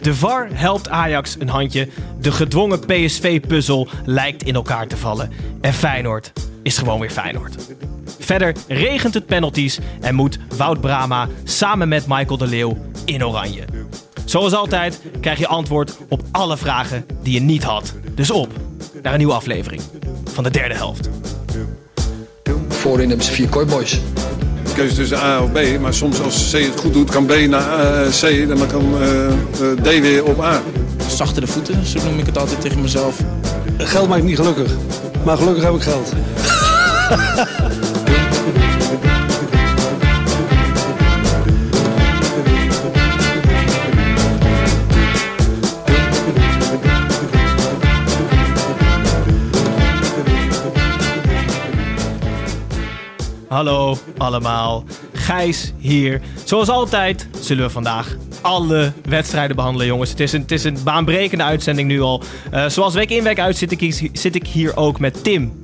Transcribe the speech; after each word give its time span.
De 0.00 0.14
VAR 0.14 0.48
helpt 0.52 0.88
Ajax 0.88 1.36
een 1.38 1.48
handje. 1.48 1.88
De 2.20 2.32
gedwongen 2.32 2.80
PSV-puzzel 2.80 3.88
lijkt 4.04 4.42
in 4.42 4.54
elkaar 4.54 4.86
te 4.86 4.96
vallen. 4.96 5.30
En 5.60 5.72
Feyenoord 5.72 6.32
is 6.62 6.78
gewoon 6.78 7.00
weer 7.00 7.10
Feyenoord. 7.10 7.54
Verder 8.18 8.54
regent 8.68 9.14
het 9.14 9.26
penalties 9.26 9.78
en 10.00 10.14
moet 10.14 10.38
Wout 10.56 10.80
Brama 10.80 11.28
samen 11.44 11.88
met 11.88 12.06
Michael 12.06 12.38
de 12.38 12.46
Leeuw 12.46 12.76
in 13.04 13.24
oranje. 13.24 13.64
Zoals 14.24 14.52
altijd 14.52 15.00
krijg 15.20 15.38
je 15.38 15.46
antwoord 15.46 15.96
op 16.08 16.22
alle 16.30 16.56
vragen 16.56 17.06
die 17.22 17.34
je 17.34 17.40
niet 17.40 17.62
had. 17.62 17.94
Dus 18.14 18.30
op 18.30 18.48
naar 19.02 19.12
een 19.12 19.18
nieuwe 19.18 19.34
aflevering 19.34 19.82
van 20.24 20.44
de 20.44 20.50
derde 20.50 20.74
helft. 20.74 21.08
Voorin 22.68 23.08
hebben 23.08 23.26
ze 23.26 23.32
vier 23.32 23.48
kooiboys. 23.48 24.00
Keuze 24.74 24.94
tussen 24.94 25.18
A 25.18 25.42
of 25.42 25.52
B. 25.52 25.80
Maar 25.80 25.94
soms 25.94 26.20
als 26.20 26.50
C 26.50 26.52
het 26.52 26.80
goed 26.80 26.92
doet, 26.92 27.10
kan 27.10 27.26
B 27.26 27.34
naar 27.48 28.04
eh, 28.04 28.10
C 28.10 28.22
en 28.22 28.48
dan 28.48 28.66
kan 28.66 28.94
eh, 29.00 29.26
eh, 29.26 29.32
D 29.82 30.00
weer 30.00 30.24
op 30.24 30.42
A. 30.42 30.62
zachter 31.06 31.40
de 31.40 31.46
voeten, 31.46 31.86
zo 31.86 31.98
noem 32.04 32.18
ik 32.18 32.26
het 32.26 32.38
altijd 32.38 32.60
tegen 32.60 32.80
mezelf. 32.80 33.16
Geld 33.78 34.08
maakt 34.08 34.22
niet 34.22 34.36
gelukkig. 34.36 34.70
Maar 35.24 35.36
gelukkig 35.36 35.64
heb 35.64 35.74
ik 35.74 35.82
geld. 35.82 36.12
Hallo 53.54 53.96
allemaal, 54.16 54.84
Gijs 55.12 55.72
hier. 55.78 56.20
Zoals 56.44 56.68
altijd 56.68 57.28
zullen 57.40 57.64
we 57.64 57.70
vandaag 57.70 58.16
alle 58.40 58.92
wedstrijden 59.08 59.56
behandelen, 59.56 59.86
jongens. 59.86 60.10
Het 60.10 60.20
is 60.20 60.32
een, 60.32 60.40
het 60.40 60.50
is 60.50 60.64
een 60.64 60.78
baanbrekende 60.84 61.44
uitzending 61.44 61.88
nu 61.88 62.00
al. 62.00 62.22
Eh, 62.50 62.68
zoals 62.68 62.94
week 62.94 63.10
in 63.10 63.22
week 63.22 63.38
uit 63.38 63.56
zit 63.56 63.80
ik, 63.80 64.10
zit 64.12 64.34
ik 64.34 64.46
hier 64.46 64.76
ook 64.76 65.00
met 65.00 65.24
Tim 65.24 65.60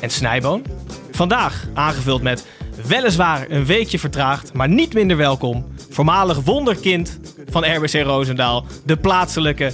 en 0.00 0.10
Snijboon. 0.10 0.62
Vandaag 1.10 1.66
aangevuld 1.72 2.22
met 2.22 2.46
weliswaar 2.86 3.50
een 3.50 3.64
weekje 3.64 3.98
vertraagd, 3.98 4.52
maar 4.52 4.68
niet 4.68 4.94
minder 4.94 5.16
welkom. 5.16 5.66
Voormalig 5.90 6.40
wonderkind 6.40 7.20
van 7.50 7.64
RBC 7.76 7.92
Roosendaal, 7.92 8.66
de 8.84 8.96
plaatselijke 8.96 9.72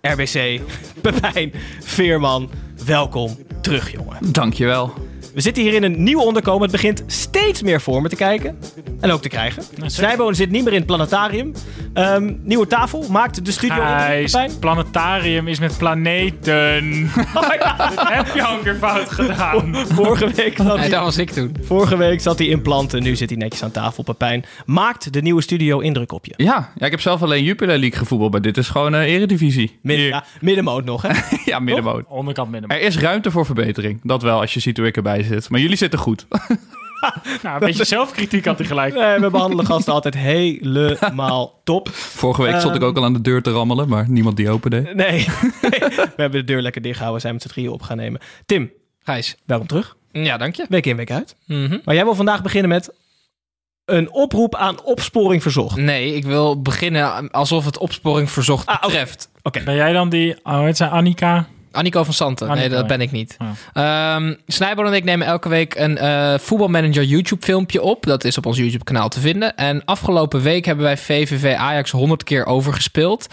RBC, 0.00 0.60
Pepijn 1.02 1.52
Veerman. 1.80 2.50
Welkom 2.84 3.38
terug, 3.60 3.92
jongen. 3.92 4.32
Dankjewel. 4.32 5.01
We 5.34 5.40
zitten 5.40 5.62
hier 5.62 5.74
in 5.74 5.82
een 5.82 6.02
nieuw 6.02 6.20
onderkomen. 6.20 6.62
Het 6.62 6.70
begint 6.70 7.02
steeds 7.06 7.62
meer 7.62 7.80
vormen 7.80 8.10
te 8.10 8.16
kijken. 8.16 8.58
En 9.02 9.10
ook 9.10 9.22
te 9.22 9.28
krijgen. 9.28 9.62
Snijboon 9.86 10.34
zit 10.34 10.50
niet 10.50 10.62
meer 10.64 10.72
in 10.72 10.78
het 10.78 10.86
planetarium. 10.86 11.52
Ehm, 11.94 12.32
nieuwe 12.42 12.66
tafel. 12.66 13.04
Maakt 13.10 13.44
de 13.44 13.52
studio 13.52 13.74
Gijs, 13.76 14.32
Pepijn? 14.32 14.58
planetarium 14.58 15.48
is 15.48 15.58
met 15.60 15.78
planeten. 15.78 17.10
Dat 17.34 18.08
heb 18.16 18.34
je 18.34 18.42
al 18.42 18.56
een 18.56 18.62
keer 18.62 18.74
fout 18.76 19.10
gedaan. 19.10 19.74
Vorige 19.92 20.26
week, 20.34 20.56
zat 20.56 20.66
Nee, 20.66 20.76
hij, 20.78 20.88
dat 20.88 21.02
was 21.04 21.18
ik 21.18 21.30
toen. 21.30 21.56
vorige 21.62 21.96
week 21.96 22.20
zat 22.20 22.38
hij 22.38 22.46
in 22.46 22.62
planten. 22.62 23.02
Nu 23.02 23.16
zit 23.16 23.28
hij 23.28 23.38
netjes 23.38 23.62
aan 23.62 23.70
tafel, 23.70 24.02
Pepijn. 24.02 24.44
Maakt 24.66 25.12
de 25.12 25.22
nieuwe 25.22 25.42
studio 25.42 25.78
indruk 25.78 26.12
op 26.12 26.26
je? 26.26 26.34
Ja, 26.36 26.72
ja, 26.78 26.84
ik 26.86 26.90
heb 26.90 27.00
zelf 27.00 27.22
alleen 27.22 27.44
Jupiler 27.44 27.78
League 27.78 27.98
gevoetbald, 27.98 28.32
maar 28.32 28.42
dit 28.42 28.56
is 28.56 28.68
gewoon 28.68 28.94
eh 28.94 29.12
eredivisie. 29.14 29.78
Midden, 29.82 30.06
ja, 30.06 30.24
middenmoot 30.40 30.84
nog, 30.84 31.02
hè? 31.02 31.08
ja, 31.50 31.58
middenmoot. 31.58 32.04
Onderkant 32.08 32.50
midden. 32.50 32.70
Er 32.70 32.80
is 32.80 32.98
ruimte 32.98 33.30
voor 33.30 33.46
verbetering. 33.46 34.00
Dat 34.02 34.22
wel, 34.22 34.40
als 34.40 34.54
je 34.54 34.60
ziet 34.60 34.76
hoe 34.76 34.86
ik 34.86 34.96
erbij 34.96 35.22
zit. 35.22 35.50
Maar 35.50 35.60
jullie 35.60 35.76
zitten 35.76 35.98
goed. 35.98 36.26
Nou, 37.42 37.54
een 37.54 37.58
beetje 37.66 37.84
zelfkritiek 37.84 38.44
had 38.44 38.58
hij 38.58 38.66
gelijk. 38.66 38.94
Nee, 38.94 39.18
we 39.18 39.30
behandelen 39.30 39.66
gasten 39.66 39.92
altijd 39.92 40.14
helemaal 40.14 41.60
top. 41.64 41.88
Vorige 41.92 42.42
week 42.42 42.58
stond 42.58 42.74
ik 42.74 42.82
ook 42.82 42.96
al 42.96 43.04
aan 43.04 43.12
de 43.12 43.20
deur 43.20 43.42
te 43.42 43.50
rammelen, 43.50 43.88
maar 43.88 44.08
niemand 44.08 44.36
die 44.36 44.50
opende. 44.50 44.80
Nee, 44.80 44.94
nee, 44.94 45.26
we 45.88 46.12
hebben 46.16 46.40
de 46.40 46.44
deur 46.44 46.60
lekker 46.62 46.82
dichtgehouden. 46.82 47.20
Zijn 47.22 47.32
met 47.34 47.42
z'n 47.42 47.48
drieën 47.48 47.70
op 47.70 47.82
gaan 47.82 47.96
nemen. 47.96 48.20
Tim, 48.46 48.70
Gijs. 49.04 49.36
welkom 49.46 49.66
terug. 49.66 49.96
Ja, 50.12 50.36
dank 50.36 50.54
je. 50.54 50.66
Week 50.68 50.86
in, 50.86 50.96
week 50.96 51.10
uit. 51.10 51.36
Mhm. 51.46 51.78
Maar 51.84 51.94
jij 51.94 52.04
wil 52.04 52.14
vandaag 52.14 52.42
beginnen 52.42 52.70
met 52.70 52.90
een 53.84 54.12
oproep 54.12 54.54
aan 54.56 54.82
opsporing 54.84 55.42
verzocht. 55.42 55.76
Nee, 55.76 56.14
ik 56.14 56.24
wil 56.24 56.62
beginnen 56.62 57.30
alsof 57.30 57.64
het 57.64 57.78
opsporing 57.78 58.30
verzocht 58.30 58.66
Ah, 58.66 58.74
oké. 58.76 58.86
betreft. 58.86 59.30
Oké. 59.42 59.62
Ben 59.64 59.74
jij 59.74 59.92
dan 59.92 60.08
die, 60.08 60.36
oh, 60.42 60.64
het 60.64 60.76
zijn 60.76 60.90
Annika? 60.90 61.46
Annico 61.72 62.04
van 62.04 62.14
Santen. 62.14 62.48
nee, 62.48 62.68
dat 62.68 62.80
ja. 62.80 62.86
ben 62.86 63.00
ik 63.00 63.10
niet. 63.10 63.36
Oh. 63.38 63.48
Ehm 63.72 64.34
Snijboon 64.46 64.86
en 64.86 64.92
ik 64.92 65.04
nemen 65.04 65.26
elke 65.26 65.48
week 65.48 65.74
een 65.74 65.98
eh, 65.98 66.34
voetbalmanager 66.38 67.04
YouTube 67.04 67.44
filmpje 67.44 67.82
op. 67.82 68.06
Dat 68.06 68.24
is 68.24 68.38
op 68.38 68.46
ons 68.46 68.58
YouTube 68.58 68.84
kanaal 68.84 69.08
te 69.08 69.20
vinden. 69.20 69.56
En 69.56 69.84
afgelopen 69.84 70.42
week 70.42 70.64
hebben 70.64 70.84
wij 70.84 70.96
VVV 70.96 71.54
Ajax 71.56 71.90
100 71.90 72.24
keer 72.24 72.46
overgespeeld. 72.46 73.26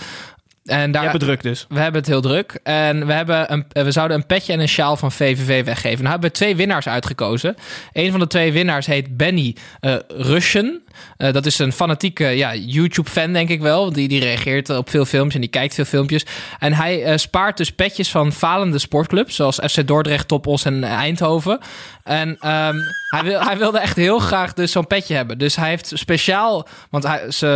En 0.65 0.91
daar 0.91 1.17
druk 1.17 1.43
dus. 1.43 1.65
We 1.69 1.79
hebben 1.79 2.01
het 2.01 2.09
heel 2.09 2.21
druk. 2.21 2.59
En 2.63 3.05
we, 3.05 3.13
hebben 3.13 3.51
een, 3.51 3.65
eh, 3.71 3.83
we 3.83 3.91
zouden 3.91 4.17
een 4.17 4.25
petje 4.25 4.53
en 4.53 4.59
een 4.59 4.67
sjaal 4.67 4.97
van 4.97 5.11
VVV 5.11 5.65
weggeven. 5.65 5.97
Nou 5.97 6.09
hebben 6.09 6.29
we 6.29 6.35
twee 6.35 6.55
winnaars 6.55 6.87
uitgekozen. 6.87 7.55
Een 7.93 8.11
van 8.11 8.19
de 8.19 8.27
twee 8.27 8.51
winnaars 8.51 8.85
heet 8.85 9.17
Benny 9.17 9.55
eh 9.79 9.95
Russian. 10.07 10.79
Eh, 11.17 11.33
dat 11.33 11.45
is 11.45 11.59
een 11.59 11.71
fanatieke 11.71 12.25
ja, 12.25 12.55
YouTube-fan, 12.55 13.33
denk 13.33 13.49
ik 13.49 13.61
wel. 13.61 13.93
Die, 13.93 14.07
die 14.07 14.19
reageert 14.19 14.69
op 14.69 14.89
veel 14.89 15.05
filmpjes 15.05 15.35
en 15.35 15.41
die 15.41 15.49
kijkt 15.49 15.73
veel 15.73 15.85
filmpjes. 15.85 16.25
En 16.59 16.73
hij 16.73 17.17
spaart 17.17 17.57
dus 17.57 17.71
petjes 17.71 18.11
van 18.11 18.31
falende 18.31 18.79
sportclubs... 18.79 19.35
zoals 19.35 19.59
FC 19.71 19.87
Dordrecht, 19.87 20.27
Topos 20.27 20.65
en 20.65 20.83
Eindhoven. 20.83 21.59
En 22.03 22.37
ehm, 22.39 22.75
hij, 23.09 23.23
wil, 23.23 23.41
hij 23.41 23.57
wilde 23.57 23.79
echt 23.79 23.95
heel 23.95 24.19
graag 24.19 24.53
dus 24.53 24.71
zo'n 24.71 24.87
petje 24.87 25.15
hebben. 25.15 25.37
Dus 25.37 25.55
hij 25.55 25.69
heeft 25.69 25.91
speciaal... 25.95 26.67
Want 26.89 27.03
hij, 27.03 27.31
ze, 27.31 27.47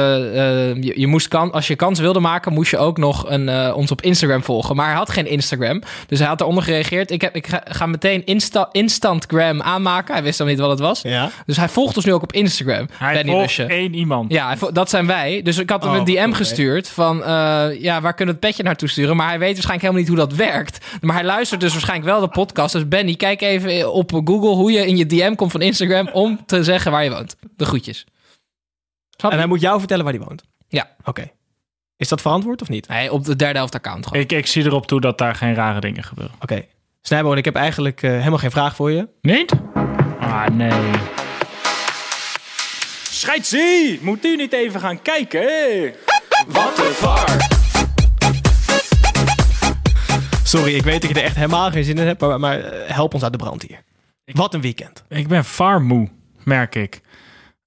je, 0.82 1.00
je 1.00 1.08
moest 1.08 1.28
kan, 1.28 1.52
als 1.52 1.68
je 1.68 1.76
kans 1.76 2.00
wilde 2.00 2.20
maken... 2.20 2.54
moest 2.54 2.72
je 2.72 2.78
ook 2.78 2.93
nog 2.98 3.30
een, 3.30 3.50
eh, 3.50 3.74
ons 3.76 3.92
op 3.92 4.02
Instagram 4.02 4.44
volgen. 4.44 4.76
Maar 4.76 4.86
hij 4.88 4.96
had 4.96 5.10
geen 5.10 5.28
Instagram. 5.28 5.82
Dus 6.08 6.20
hij 6.20 6.28
had 6.28 6.42
eronder 6.42 6.64
gereageerd. 6.64 7.12
Ik, 7.12 7.22
heb, 7.22 7.36
ik 7.36 7.48
ga, 7.48 7.62
ga 7.66 7.86
meteen 7.86 8.26
Insta, 8.26 8.70
Instantgram 8.72 9.62
aanmaken. 9.62 10.14
Hij 10.14 10.24
wist 10.24 10.38
dan 10.38 10.48
niet 10.48 10.60
wat 10.60 10.70
het 10.70 10.80
was. 10.80 11.02
Ja. 11.02 11.30
Dus 11.46 11.58
hij 11.58 11.70
volgt 11.70 11.96
ons 11.96 12.06
nu 12.06 12.14
ook 12.14 12.24
op 12.24 12.34
Instagram. 12.34 12.88
Hij 12.98 13.14
Benny 13.14 13.32
volgt 13.32 13.60
één 13.60 13.94
iemand. 13.94 14.32
Ja, 14.32 14.56
dat 14.72 14.90
zijn 14.90 15.08
wij. 15.08 15.42
Dus 15.42 15.58
ik 15.58 15.70
had 15.70 15.84
hem 15.84 15.92
Oh, 15.92 15.98
een 15.98 16.06
DM 16.06 16.32
gestuurd 16.32 16.90
van... 16.90 17.24
eh, 17.24 17.82
ja, 17.82 18.02
waar 18.02 18.14
kunnen 18.14 18.36
we 18.36 18.40
het 18.42 18.50
petje 18.50 18.64
naartoe 18.64 18.90
sturen? 18.90 19.16
Maar 19.16 19.28
hij 19.28 19.40
weet 19.40 19.54
waarschijnlijk 19.54 19.82
helemaal 19.82 20.02
niet 20.10 20.28
hoe 20.28 20.38
dat 20.38 20.48
werkt. 20.48 20.86
Maar 21.02 21.16
hij 21.16 21.26
luistert 21.26 21.62
dus 21.62 21.72
waarschijnlijk 21.72 22.10
wel 22.10 22.20
de 22.20 22.28
podcast. 22.28 22.74
Dus 22.74 22.88
Benny, 22.88 23.16
kijk 23.16 23.42
even 23.42 23.94
op 23.94 24.12
Google 24.12 24.50
hoe 24.56 24.72
je 24.72 24.88
in 24.88 24.98
je 24.98 25.06
DM 25.06 25.36
komt 25.36 25.52
van 25.52 25.62
Instagram... 25.62 26.10
om 26.14 26.40
te 26.46 26.64
zeggen 26.64 26.92
waar 26.92 27.04
je 27.04 27.10
woont. 27.10 27.36
De 27.58 27.66
groetjes. 27.66 28.06
Snap 29.18 29.32
En 29.32 29.38
hij 29.38 29.48
moet 29.48 29.62
jou 29.62 29.80
vertellen 29.80 30.04
waar 30.04 30.14
hij 30.14 30.24
woont. 30.24 30.44
Ja. 30.68 30.90
Oké. 31.04 31.32
Is 32.04 32.10
dat 32.10 32.22
verantwoord 32.22 32.62
of 32.62 32.70
niet? 32.70 32.88
Nee, 32.88 33.12
op 33.12 33.26
de 33.26 33.36
derde 33.36 33.58
helft 33.58 33.76
account 33.76 34.08
gewoon. 34.08 34.22
Ik, 34.22 34.32
ik 34.32 34.48
zie 34.48 34.64
erop 34.64 34.88
toe 34.88 35.02
dat 35.02 35.18
daar 35.18 35.36
geen 35.36 35.56
rare 35.56 35.80
dingen 35.80 36.04
gebeuren. 36.04 36.36
Oké. 36.40 36.66
Snijboon, 37.02 37.38
ik 37.38 37.46
heb 37.46 37.56
eigenlijk 37.56 38.02
eh, 38.02 38.12
helemaal 38.12 38.38
geen 38.38 38.52
vraag 38.52 38.76
voor 38.76 38.92
je. 38.92 39.08
Niet? 39.22 39.54
Ah, 40.20 40.48
nee. 40.48 40.92
Scheidsie! 43.04 44.00
Moet 44.02 44.26
u 44.26 44.36
niet 44.36 44.54
even 44.54 44.80
gaan 44.80 45.02
kijken? 45.02 45.42
Wat 46.48 46.78
een 46.78 46.94
var! 46.94 47.30
Sorry, 50.44 50.76
ik 50.76 50.84
weet 50.84 51.02
dat 51.02 51.10
je 51.10 51.16
er 51.18 51.24
echt 51.24 51.36
helemaal 51.36 51.72
geen 51.72 51.84
zin 51.84 51.98
in 51.98 52.08
hebt, 52.08 52.22
maar, 52.22 52.40
maar 52.40 52.60
eh, 52.60 52.96
help 52.96 53.14
ons 53.14 53.24
uit 53.24 53.32
de 53.32 53.38
brand 53.38 53.62
hier. 53.62 53.82
Wat 54.26 54.54
een 54.54 54.62
weekend. 54.62 55.04
Ik 55.10 55.28
ben 55.28 55.46
farmoe, 55.46 56.10
merk 56.44 56.76
ik. 56.76 57.02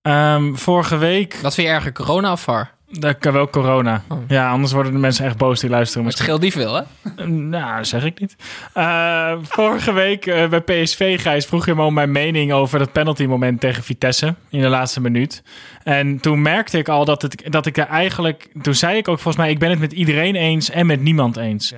Ehm, 0.02 0.54
vorige 0.54 0.96
week, 0.96 1.38
Wat 1.42 1.54
vind 1.54 1.66
je 1.66 1.72
erger, 1.72 1.92
corona 1.92 2.32
of 2.32 2.40
VAR? 2.40 2.75
Dat 2.88 3.18
kan 3.18 3.32
wel 3.32 3.50
corona. 3.50 4.02
Ja, 4.28 4.50
anders 4.50 4.72
worden 4.72 4.92
de 4.92 4.98
mensen 4.98 5.24
echt 5.24 5.36
boos 5.36 5.60
die 5.60 5.70
luisteren. 5.70 6.06
Het 6.06 6.16
scheelt 6.16 6.40
niet 6.40 6.52
veel, 6.52 6.74
hè? 6.74 6.82
Nou, 7.26 7.76
dat 7.76 7.86
zeg 7.86 8.04
ik 8.04 8.20
niet. 8.20 8.36
Eh, 8.72 9.32
vorige 9.42 9.92
week 9.92 10.26
eh, 10.26 10.48
bij 10.48 10.60
PSV, 10.60 11.20
Gijs, 11.20 11.46
vroeg 11.46 11.66
je 11.66 11.74
me 11.74 11.82
om 11.82 11.94
mijn 11.94 12.10
mening 12.10 12.52
over 12.52 12.78
dat 12.78 12.92
penalty 12.92 13.24
moment 13.24 13.60
tegen 13.60 13.82
Vitesse 13.82 14.34
in 14.50 14.60
de 14.60 14.68
laatste 14.68 15.00
minuut. 15.00 15.42
En 15.82 16.20
toen 16.20 16.42
merkte 16.42 16.78
ik 16.78 16.88
al 16.88 17.04
dat, 17.04 17.22
het, 17.22 17.42
dat 17.48 17.66
ik 17.66 17.76
er 17.76 17.86
eigenlijk... 17.86 18.48
Toen 18.62 18.74
zei 18.74 18.96
ik 18.96 19.08
ook 19.08 19.18
volgens 19.18 19.44
mij, 19.44 19.52
ik 19.52 19.58
ben 19.58 19.70
het 19.70 19.78
met 19.78 19.92
iedereen 19.92 20.34
eens 20.34 20.70
en 20.70 20.86
met 20.86 21.00
niemand 21.00 21.36
eens. 21.36 21.74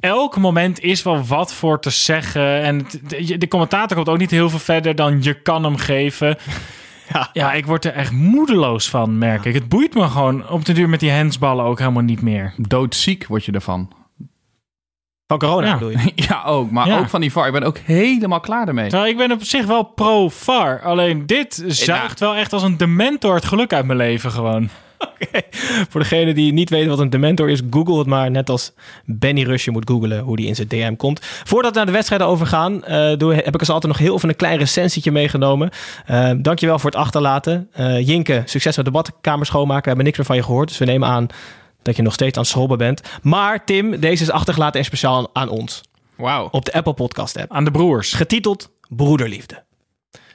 Elk 0.00 0.36
moment 0.36 0.80
is 0.80 1.02
wel 1.02 1.24
wat 1.24 1.54
voor 1.54 1.80
te 1.80 1.90
zeggen. 1.90 2.62
En 2.62 2.86
de 3.38 3.48
commentator 3.48 3.96
komt 3.96 4.08
ook 4.08 4.18
niet 4.18 4.30
heel 4.30 4.50
veel 4.50 4.58
verder 4.58 4.94
dan 4.94 5.22
je 5.22 5.34
kan 5.34 5.64
hem 5.64 5.76
geven. 5.76 6.36
Ja. 7.12 7.28
Ja, 7.32 7.52
ik 7.52 7.66
word 7.66 7.84
er 7.84 7.92
echt 7.92 8.12
moedeloos 8.12 8.88
van, 8.90 9.18
merk 9.18 9.44
ik. 9.44 9.54
Het 9.54 9.68
boeit 9.68 9.94
me 9.94 10.08
gewoon 10.08 10.48
op 10.48 10.64
de 10.64 10.72
duur 10.72 10.88
met 10.88 11.00
die 11.00 11.12
handsballen 11.12 11.64
ook 11.64 11.78
helemaal 11.78 12.02
niet 12.02 12.22
meer. 12.22 12.54
Doodziek 12.56 13.26
word 13.26 13.44
je 13.44 13.52
ervan. 13.52 13.90
Van 15.26 15.38
corona 15.38 15.66
Ja. 15.66 15.72
bedoel 15.72 15.90
je? 15.90 16.12
Ja, 16.28 16.42
ook. 16.44 16.70
Maar 16.70 16.86
Ja. 16.86 16.98
ook 16.98 17.08
van 17.08 17.20
die 17.20 17.32
VAR. 17.32 17.46
Ik 17.46 17.52
ben 17.52 17.62
ook 17.62 17.78
helemaal 17.78 18.40
klaar 18.40 18.68
ermee. 18.68 18.90
Nou, 18.90 19.08
ik 19.08 19.16
ben 19.16 19.32
op 19.32 19.42
zich 19.42 19.66
wel 19.66 19.82
pro-VAR. 19.82 20.82
Alleen 20.82 21.26
dit 21.26 21.64
zuigt 21.66 22.20
wel 22.20 22.34
echt 22.36 22.52
als 22.52 22.62
een 22.62 22.76
dementor 22.76 23.34
het 23.34 23.44
geluk 23.44 23.72
uit 23.72 23.86
mijn 23.86 23.98
leven 23.98 24.30
gewoon. 24.30 24.68
Voor 25.90 26.00
degene 26.00 26.34
die 26.34 26.52
niet 26.52 26.70
weten 26.70 26.88
wat 26.88 26.98
een 26.98 27.10
dementor 27.10 27.50
is, 27.50 27.60
google 27.70 27.98
het 27.98 28.06
maar. 28.06 28.30
Net 28.30 28.50
als 28.50 28.72
Benny 29.04 29.42
Rusje 29.42 29.70
moet 29.70 29.88
googlen 29.88 30.20
hoe 30.20 30.36
die 30.36 30.46
in 30.46 30.54
zijn 30.54 30.68
DM 30.68 30.96
komt. 30.96 31.20
Voordat 31.22 31.70
we 31.70 31.76
naar 31.76 31.86
de 31.86 31.92
wedstrijden 31.92 32.26
overgaan, 32.26 32.80
doe, 33.18 33.34
heb 33.34 33.54
ik 33.54 33.60
als 33.60 33.70
altijd 33.70 33.92
nog 33.92 34.02
heel 34.02 34.14
even 34.14 34.28
een 34.28 34.36
klein 34.36 34.58
recensietje 34.58 35.12
meegenomen. 35.12 35.70
Eh 36.06 36.30
dankjewel 36.36 36.78
voor 36.78 36.90
het 36.90 36.98
achterlaten. 36.98 37.68
Eh 37.72 38.06
Jinke, 38.06 38.42
succes 38.44 38.76
met 38.76 38.84
de 38.84 38.90
badkamer 38.90 39.46
schoonmaken. 39.46 39.82
We 39.82 39.88
hebben 39.88 40.04
niks 40.04 40.16
meer 40.16 40.26
van 40.26 40.36
je 40.36 40.42
gehoord, 40.42 40.68
dus 40.68 40.78
we 40.78 40.84
nemen 40.84 41.08
aan 41.08 41.26
dat 41.82 41.96
je 41.96 42.02
nog 42.02 42.12
steeds 42.12 42.36
aan 42.36 42.42
het 42.42 42.50
schrobben 42.50 42.78
bent. 42.78 43.02
Maar 43.22 43.64
Tim, 43.64 44.00
deze 44.00 44.22
is 44.22 44.30
achtergelaten 44.30 44.78
en 44.78 44.86
speciaal 44.86 45.30
aan 45.32 45.48
ons. 45.48 45.80
Wauw. 46.16 46.48
Op 46.50 46.64
de 46.64 46.72
Apple 46.72 46.94
Podcast 46.94 47.36
app. 47.36 47.52
Aan 47.52 47.64
de 47.64 47.70
broers. 47.70 48.12
Getiteld 48.12 48.70
Broederliefde. 48.88 49.62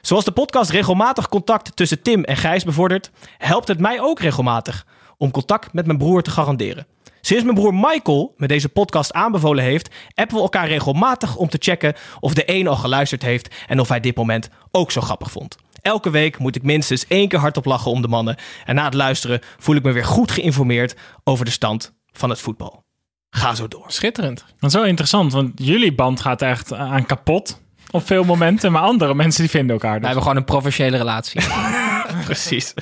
Zoals 0.08 0.24
de 0.24 0.32
podcast 0.32 0.70
regelmatig 0.70 1.28
contact 1.28 1.76
tussen 1.76 2.02
Tim 2.02 2.24
en 2.24 2.36
Gijs 2.36 2.64
bevordert, 2.64 3.10
helpt 3.38 3.68
het 3.68 3.78
mij 3.78 4.00
ook 4.00 4.20
regelmatig 4.20 4.86
om 5.16 5.30
contact 5.30 5.72
met 5.72 5.86
mijn 5.86 5.98
broer 5.98 6.22
te 6.22 6.30
garanderen. 6.30 6.86
Sinds 7.20 7.44
mijn 7.44 7.54
broer 7.54 7.74
Michael 7.74 8.34
me 8.36 8.46
deze 8.46 8.68
podcast 8.68 9.12
aanbevolen 9.12 9.64
heeft, 9.64 9.94
appen 10.14 10.36
we 10.36 10.42
elkaar 10.42 10.68
regelmatig 10.68 11.36
om 11.36 11.48
te 11.48 11.56
checken 11.60 11.94
of 12.20 12.34
de 12.34 12.42
een 12.46 12.66
al 12.66 12.76
geluisterd 12.76 13.22
heeft 13.22 13.54
en 13.66 13.80
of 13.80 13.88
hij 13.88 14.00
dit 14.00 14.16
moment 14.16 14.48
ook 14.70 14.90
zo 14.90 15.00
grappig 15.00 15.30
vond. 15.30 15.56
Elke 15.82 16.10
week 16.10 16.38
moet 16.38 16.56
ik 16.56 16.62
minstens 16.62 17.06
één 17.06 17.28
keer 17.28 17.38
hardop 17.38 17.64
lachen 17.64 17.90
om 17.90 18.02
de 18.02 18.08
mannen 18.08 18.36
en 18.64 18.74
na 18.74 18.84
het 18.84 18.94
luisteren 18.94 19.40
voel 19.58 19.76
ik 19.76 19.82
me 19.82 19.92
weer 19.92 20.04
goed 20.04 20.30
geïnformeerd 20.30 20.96
over 21.24 21.44
de 21.44 21.50
stand 21.50 21.94
van 22.12 22.30
het 22.30 22.40
voetbal. 22.40 22.84
Ga 23.30 23.54
zo 23.54 23.68
door. 23.68 23.84
Schitterend. 23.86 24.44
Dat 24.60 24.70
is 24.70 24.76
zo 24.80 24.82
interessant, 24.82 25.32
want 25.32 25.52
jullie 25.54 25.94
band 25.94 26.20
gaat 26.20 26.42
echt 26.42 26.72
aan 26.72 27.06
kapot 27.06 27.66
op 27.90 28.06
veel 28.06 28.24
momenten. 28.24 28.72
Maar 28.72 28.82
andere 28.82 29.14
mensen 29.14 29.40
die 29.40 29.50
vinden 29.50 29.72
elkaar 29.72 29.92
We 29.92 29.98
dus. 29.98 30.06
hebben 30.06 30.22
gewoon 30.22 30.38
een 30.38 30.44
professionele 30.44 30.96
relatie. 30.96 31.40
Precies. 32.24 32.74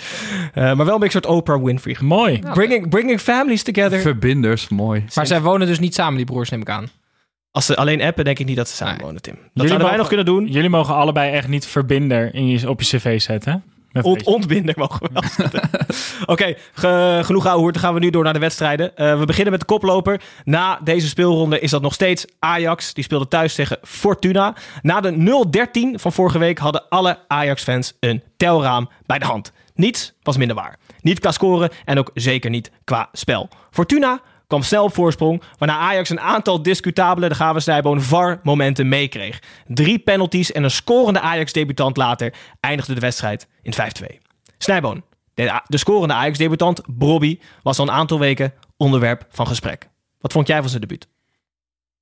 Eh, 0.53 0.63
maar 0.63 0.85
wel 0.85 0.95
een 0.95 1.01
beetje 1.01 1.05
een 1.19 1.25
soort 1.25 1.27
Oprah 1.27 1.63
Winfrey. 1.63 1.97
Mooi. 2.01 2.39
Bringing, 2.53 2.89
bringing 2.89 3.21
families 3.21 3.63
together. 3.63 4.01
Verbinders, 4.01 4.69
mooi. 4.69 5.05
maar 5.15 5.27
zij 5.27 5.41
wonen 5.41 5.67
dus 5.67 5.79
niet 5.79 5.95
samen, 5.95 6.17
die 6.17 6.27
broers, 6.27 6.51
neem 6.51 6.61
ik 6.61 6.69
aan. 6.69 6.89
Als 7.51 7.67
ze 7.67 7.77
alleen 7.77 8.03
appen, 8.03 8.25
denk 8.25 8.39
ik 8.39 8.47
niet 8.47 8.57
dat 8.57 8.69
ze 8.69 8.75
samen 8.75 9.01
wonen, 9.01 9.23
Tim. 9.23 9.35
Dat 9.35 9.43
Jullie 9.53 9.69
zouden 9.69 9.89
wij 9.89 9.99
nog 9.99 10.09
kunnen 10.09 10.27
doen. 10.27 10.47
Jullie 10.47 10.71
mogen 10.71 10.95
allebei 10.95 11.33
echt 11.33 11.49
niet 11.49 11.67
verbinder 11.67 12.35
in 12.35 12.49
je, 12.49 12.69
op 12.69 12.83
je 12.83 12.99
cv 12.99 13.21
zetten. 13.21 13.65
Ont, 14.05 14.19
deze. 14.19 14.31
ontbinden 14.31 14.75
mogen 14.77 15.01
we 15.03 15.09
wel 15.13 15.23
zetten. 15.51 15.71
Oké, 16.27 16.55
ge- 16.73 17.21
genoeg 17.25 17.47
ouwe 17.47 17.73
Dan 17.73 17.81
gaan 17.83 17.95
we 17.95 18.01
nu 18.01 18.11
door 18.11 18.25
naar 18.25 18.33
de 18.33 18.39
wedstrijden. 18.39 18.97
Eh, 18.97 19.19
we 19.19 19.25
beginnen 19.25 19.51
met 19.53 19.61
de 19.61 19.67
koploper. 19.67 20.21
Na 20.45 20.81
deze 20.85 21.09
speelronde 21.09 21.61
is 21.61 21.71
dat 21.71 21.83
nog 21.83 21.95
steeds 21.95 22.25
Ajax. 22.39 22.95
Die 22.95 23.05
speelde 23.05 23.29
thuis 23.29 23.55
tegen 23.55 23.79
Fortuna. 23.83 24.55
Na 24.83 25.01
de 25.01 25.13
0-13 25.97 26.01
van 26.01 26.13
vorige 26.13 26.39
week 26.39 26.59
hadden 26.59 26.89
alle 26.89 27.19
Ajax-fans 27.29 27.93
een 28.01 28.23
telraam 28.37 28.89
bij 29.07 29.19
de 29.19 29.25
hand. 29.25 29.53
Niets 29.75 30.13
was 30.23 30.37
minder 30.37 30.57
waar. 30.57 30.77
Niet 31.01 31.19
qua 31.21 31.31
scoren 31.33 31.71
en 31.85 31.99
ook 31.99 32.11
zeker 32.15 32.51
niet 32.51 32.71
qua 32.85 33.09
spel. 33.13 33.49
Fortuna 33.71 34.21
kwam 34.47 34.63
snel 34.63 34.85
op 34.85 34.95
voorsprong, 34.95 35.43
waarna 35.59 35.79
Ajax 35.79 36.11
een 36.11 36.21
aantal 36.21 36.63
discutabele, 36.63 37.29
de 37.29 37.35
gave 37.35 37.61
Snijboon, 37.61 38.03
VAR-momenten 38.03 38.89
meekreeg. 38.89 39.43
Drie 39.67 39.99
penalties 39.99 40.53
en 40.53 40.65
een 40.65 40.71
scorende 40.71 41.21
Ajax-debutant 41.21 41.97
later 41.97 42.35
eindigde 42.61 42.95
de 42.95 43.01
wedstrijd 43.01 43.49
in 43.63 43.73
5-2. 43.73 44.17
Snijboon, 44.59 45.05
de, 45.35 45.61
de 45.67 45.77
scorende 45.79 46.15
Ajax-debutant, 46.15 46.81
Brobby, 46.99 47.39
was 47.63 47.79
al 47.79 47.89
een 47.89 47.95
aantal 47.95 48.19
weken 48.19 48.53
onderwerp 48.77 49.27
van 49.31 49.47
gesprek. 49.47 49.89
Wat 50.21 50.33
vond 50.33 50.47
jij 50.47 50.61
van 50.61 50.69
zijn 50.69 50.81
debuut? 50.81 51.09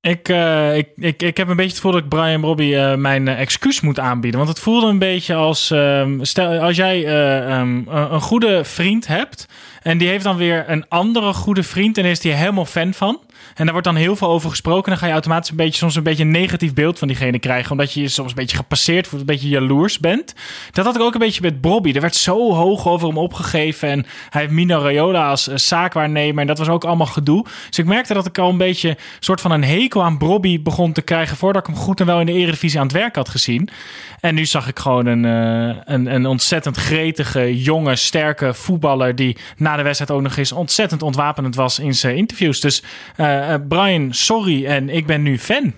Ik, 0.01 0.29
eh, 0.29 0.77
ik, 0.77 0.89
ik, 0.95 1.21
ik 1.21 1.37
heb 1.37 1.47
een 1.47 1.55
beetje 1.55 1.71
het 1.71 1.75
gevoel 1.75 1.91
dat 1.91 2.01
ik 2.01 2.09
Brian 2.09 2.41
Robbie 2.41 2.77
eh, 2.77 2.95
mijn 2.95 3.27
eh, 3.27 3.39
excuus 3.39 3.81
moet 3.81 3.99
aanbieden. 3.99 4.39
Want 4.39 4.51
het 4.51 4.59
voelde 4.59 4.87
een 4.87 4.99
beetje 4.99 5.35
als... 5.35 5.71
ehm, 5.71 6.23
stel, 6.23 6.59
als 6.59 6.75
jij 6.75 7.05
eh, 7.05 7.59
ehm, 7.59 7.87
een 7.87 8.21
goede 8.21 8.63
vriend 8.63 9.07
hebt... 9.07 9.47
en 9.85 9.97
die 9.97 10.07
heeft 10.07 10.23
dan 10.23 10.37
weer 10.37 10.69
een 10.69 10.87
andere 10.87 11.33
goede 11.33 11.63
vriend... 11.63 11.97
en 11.97 12.05
is 12.05 12.19
die 12.19 12.31
helemaal 12.31 12.65
fan 12.65 12.93
van... 12.93 13.19
en 13.55 13.63
daar 13.63 13.71
wordt 13.71 13.87
dan 13.87 13.95
heel 13.95 14.15
veel 14.15 14.27
over 14.27 14.49
gesproken... 14.49 14.89
dan 14.89 14.97
ga 14.97 15.05
je 15.05 15.11
automatisch 15.11 15.49
een 15.49 15.55
beetje, 15.55 15.77
soms 15.77 15.95
een 15.95 16.03
beetje 16.03 16.23
een 16.23 16.31
negatief 16.31 16.73
beeld 16.73 16.99
van 16.99 17.07
diegene 17.07 17.39
krijgen... 17.39 17.71
omdat 17.71 17.93
je 17.93 18.01
je 18.01 18.07
soms 18.07 18.29
een 18.29 18.35
beetje 18.35 18.57
gepasseerd 18.57 19.07
voelt... 19.07 19.21
een 19.21 19.27
beetje 19.27 19.49
jaloers 19.49 19.99
bent. 19.99 20.33
Dat 20.71 20.85
had 20.85 20.95
ik 20.95 21.01
ook 21.01 21.13
een 21.13 21.19
beetje 21.19 21.41
met 21.41 21.61
Bobby. 21.61 21.91
Er 21.91 22.01
werd 22.01 22.15
zo 22.15 22.53
hoog 22.53 22.87
over 22.87 23.07
hem 23.07 23.17
opgegeven... 23.17 23.89
en 23.89 24.05
hij 24.29 24.41
heeft 24.41 24.53
Mino 24.53 24.79
Raiola 24.79 25.29
als 25.29 25.47
eh, 25.47 25.57
zaakwaarnemer... 25.57 26.41
en 26.41 26.47
dat 26.47 26.57
was 26.57 26.69
ook 26.69 26.83
allemaal 26.83 27.05
gedoe. 27.05 27.45
Dus 27.69 27.77
ik 27.77 27.85
merkte 27.85 28.13
dat 28.13 28.25
ik 28.25 28.37
al 28.37 28.49
een 28.49 28.57
beetje... 28.57 28.97
soort 29.19 29.41
van 29.41 29.51
een 29.51 29.63
hekel 29.63 30.03
aan 30.03 30.17
Bobby 30.17 30.61
begon 30.61 30.93
te 30.93 31.01
krijgen... 31.01 31.37
voordat 31.37 31.67
ik 31.67 31.73
hem 31.73 31.83
goed 31.83 31.99
en 31.99 32.05
wel 32.05 32.19
in 32.19 32.25
de 32.25 32.33
Eredivisie 32.33 32.79
aan 32.79 32.87
het 32.87 32.95
werk 32.95 33.15
had 33.15 33.29
gezien. 33.29 33.69
En 34.19 34.35
nu 34.35 34.45
zag 34.45 34.67
ik 34.67 34.79
gewoon 34.79 35.05
een, 35.05 35.25
eh, 35.25 35.77
een, 35.83 36.13
een 36.13 36.25
ontzettend 36.25 36.77
gretige, 36.77 37.61
jonge, 37.61 37.95
sterke 37.95 38.53
voetballer... 38.53 39.15
die 39.15 39.37
na 39.57 39.75
de 39.75 39.83
wedstrijd 39.83 40.11
ook 40.11 40.21
nog 40.21 40.37
eens 40.37 40.51
ontzettend 40.51 41.01
ontwapenend 41.01 41.55
was 41.55 41.79
in 41.79 41.95
zijn 41.95 42.15
interviews. 42.15 42.59
Dus 42.59 42.83
Brian, 43.67 44.13
sorry 44.13 44.65
en 44.65 44.89
ik 44.89 45.05
ben 45.05 45.21
nu 45.21 45.37
fan. 45.37 45.73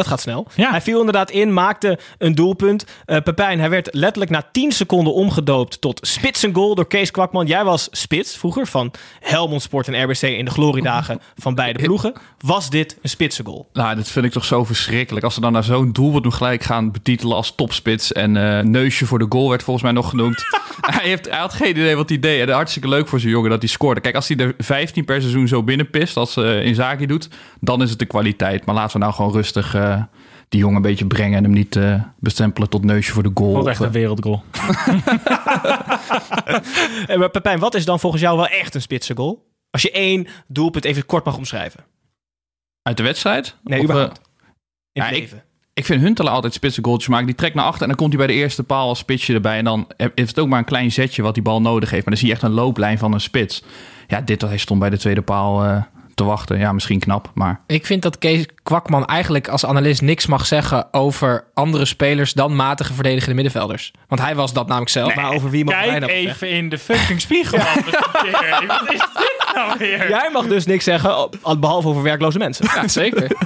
Dat 0.00 0.08
gaat 0.08 0.20
snel. 0.20 0.46
Ja. 0.54 0.70
Hij 0.70 0.80
viel 0.80 0.98
inderdaad 0.98 1.30
in, 1.30 1.52
maakte 1.52 1.98
een 2.18 2.34
doelpunt. 2.34 2.84
Eh 3.04 3.22
Pepijn, 3.22 3.58
hij 3.58 3.70
werd 3.70 3.88
letterlijk 3.94 4.30
na 4.30 4.48
10 4.52 4.72
seconden 4.72 5.14
omgedoopt 5.14 5.80
tot 5.80 6.00
spitsengoal 6.02 6.74
door 6.74 6.86
Kees 6.86 7.10
Kwakman. 7.10 7.46
Jij 7.46 7.64
was 7.64 7.88
spits 7.90 8.36
vroeger 8.36 8.66
van 8.66 8.92
Helmond 9.20 9.62
Sport 9.62 9.88
en 9.88 10.02
RBC 10.02 10.22
in 10.22 10.44
de 10.44 10.50
gloriedagen 10.50 11.20
van 11.42 11.54
beide 11.54 11.82
ploegen. 11.82 12.12
Was 12.38 12.70
dit 12.70 12.98
een 13.02 13.08
spitsengoal? 13.08 13.68
Nou, 13.72 13.96
dat 13.96 14.08
vind 14.08 14.24
ik 14.24 14.32
toch 14.32 14.44
zo 14.44 14.64
verschrikkelijk. 14.64 15.24
Als 15.24 15.34
ze 15.34 15.40
dan 15.40 15.52
naar 15.52 15.64
zo'n 15.64 15.92
doelpunt 15.92 16.24
nog 16.24 16.36
gelijk 16.36 16.62
gaan 16.62 16.90
betitelen 16.90 17.36
als 17.36 17.54
topspits. 17.54 18.12
En 18.12 18.36
eh, 18.36 18.64
neusje 18.64 19.06
voor 19.06 19.18
de 19.18 19.26
goal 19.28 19.48
werd 19.48 19.62
volgens 19.62 19.84
mij 19.84 19.94
nog 19.94 20.08
genoemd. 20.08 20.44
hij, 20.80 21.08
heeft, 21.08 21.30
hij 21.30 21.38
had 21.38 21.54
geen 21.54 21.70
idee 21.70 21.96
wat 21.96 22.08
hij 22.08 22.18
deed. 22.18 22.40
En 22.40 22.54
hartstikke 22.54 22.88
leuk 22.88 23.08
voor 23.08 23.20
zijn 23.20 23.32
jongen 23.32 23.50
dat 23.50 23.58
hij 23.58 23.68
scoorde. 23.68 24.00
Kijk, 24.00 24.14
als 24.14 24.28
hij 24.28 24.36
er 24.36 24.54
15 24.58 25.04
per 25.04 25.20
seizoen 25.20 25.48
zo 25.48 25.62
binnenpist 25.62 26.16
als 26.16 26.36
uh, 26.36 26.64
Inzaghi 26.64 27.06
doet... 27.06 27.28
dan 27.60 27.82
is 27.82 27.90
het 27.90 27.98
de 27.98 28.04
kwaliteit. 28.04 28.64
Maar 28.64 28.74
laten 28.74 28.92
we 28.92 28.98
nou 28.98 29.12
gewoon 29.14 29.32
rustig 29.32 29.74
eh, 29.90 30.02
die 30.48 30.60
jongen 30.60 30.76
een 30.76 30.82
beetje 30.82 31.06
brengen... 31.06 31.36
en 31.38 31.44
hem 31.44 31.52
niet 31.52 31.76
uh, 31.76 32.02
bestempelen 32.18 32.68
tot 32.68 32.84
neusje 32.84 33.12
voor 33.12 33.22
de 33.22 33.30
goal. 33.34 33.52
Wat 33.52 33.66
echt 33.66 33.80
een 33.80 33.90
wereldgoal. 33.90 34.42
Eh, 37.06 37.18
maar 37.18 37.30
Pepijn, 37.30 37.58
wat 37.58 37.74
is 37.74 37.84
dan 37.84 38.00
volgens 38.00 38.22
jou 38.22 38.36
wel 38.36 38.46
echt 38.48 38.74
een 38.74 38.82
spitsengoal? 38.82 39.46
Als 39.70 39.82
je 39.82 39.90
één 39.90 40.26
doelpunt 40.46 40.84
even 40.84 41.06
kort 41.06 41.24
mag 41.24 41.36
omschrijven. 41.36 41.84
Uit 42.82 42.96
de 42.96 43.02
wedstrijd? 43.02 43.56
Nee, 43.64 43.78
Of, 43.78 43.84
überhaupt. 43.84 44.18
eh, 44.18 44.24
In 44.92 45.02
ja, 45.02 45.04
het 45.04 45.14
ik- 45.16 45.20
leven. 45.22 45.42
Ik 45.74 45.84
vind 45.86 46.02
Huntelaar 46.02 46.32
altijd 46.34 46.52
spitse 46.54 46.82
goaltjes 46.84 47.08
maken. 47.08 47.26
Die 47.26 47.34
trekt 47.34 47.54
naar 47.54 47.64
achter 47.64 47.82
en 47.82 47.88
dan 47.88 47.96
komt 47.96 48.08
hij 48.14 48.26
bij 48.26 48.34
de 48.34 48.40
eerste 48.42 48.62
paal 48.62 48.88
als 48.88 48.98
spitsje 48.98 49.34
erbij. 49.34 49.58
En 49.58 49.64
dan 49.64 49.88
is 50.14 50.28
het 50.28 50.38
ook 50.38 50.48
maar 50.48 50.58
een 50.58 50.64
klein 50.64 50.92
zetje 50.92 51.22
wat 51.22 51.34
die 51.34 51.42
bal 51.42 51.60
nodig 51.60 51.90
heeft. 51.90 52.04
Maar 52.04 52.14
dan 52.14 52.22
zie 52.22 52.28
je 52.28 52.34
echt 52.34 52.42
een 52.42 52.50
looplijn 52.50 52.98
van 52.98 53.12
een 53.12 53.20
spits. 53.20 53.62
Ja, 54.08 54.20
dit 54.20 54.40
hij 54.40 54.56
stond 54.56 54.80
bij 54.80 54.90
de 54.90 54.98
tweede 54.98 55.22
paal 55.22 55.64
eh, 55.64 55.82
te 56.20 56.26
wachten. 56.26 56.58
Ja, 56.58 56.72
misschien 56.72 56.98
knap, 56.98 57.30
maar... 57.34 57.60
Ik 57.66 57.86
vind 57.86 58.02
dat 58.02 58.18
Kees 58.18 58.46
Kwakman 58.62 59.06
eigenlijk 59.06 59.48
als 59.48 59.64
analist 59.66 60.02
niks 60.02 60.26
mag 60.26 60.46
zeggen 60.46 60.88
over 60.94 61.44
andere 61.54 61.84
spelers 61.84 62.32
dan 62.32 62.56
matige 62.56 62.92
verdedigende 62.94 63.34
middenvelders. 63.34 63.92
Want 64.08 64.20
hij 64.20 64.34
was 64.34 64.52
dat 64.52 64.66
namelijk 64.66 64.90
zelf. 64.90 65.14
maar 65.14 65.32
over 65.34 65.50
wie 65.50 65.64
mag 65.64 65.74
wij 65.74 65.86
Kijk 65.88 66.00
nou 66.00 66.12
zeggen? 66.12 66.30
even 66.30 66.50
in 66.50 66.68
de 66.68 66.78
fucking 66.78 67.20
spiegel. 67.20 67.58
Wat 67.58 67.66
is 67.76 67.84
dit 67.84 69.54
nou 69.54 69.78
weer? 69.78 70.08
Jij 70.08 70.30
mag 70.32 70.46
dus 70.46 70.66
niks 70.66 70.84
zeggen, 70.84 71.28
behalve 71.60 71.88
over 71.88 72.02
werkloze 72.02 72.38
mensen. 72.38 72.64
Ja, 72.74 72.88
zeker. 72.88 73.30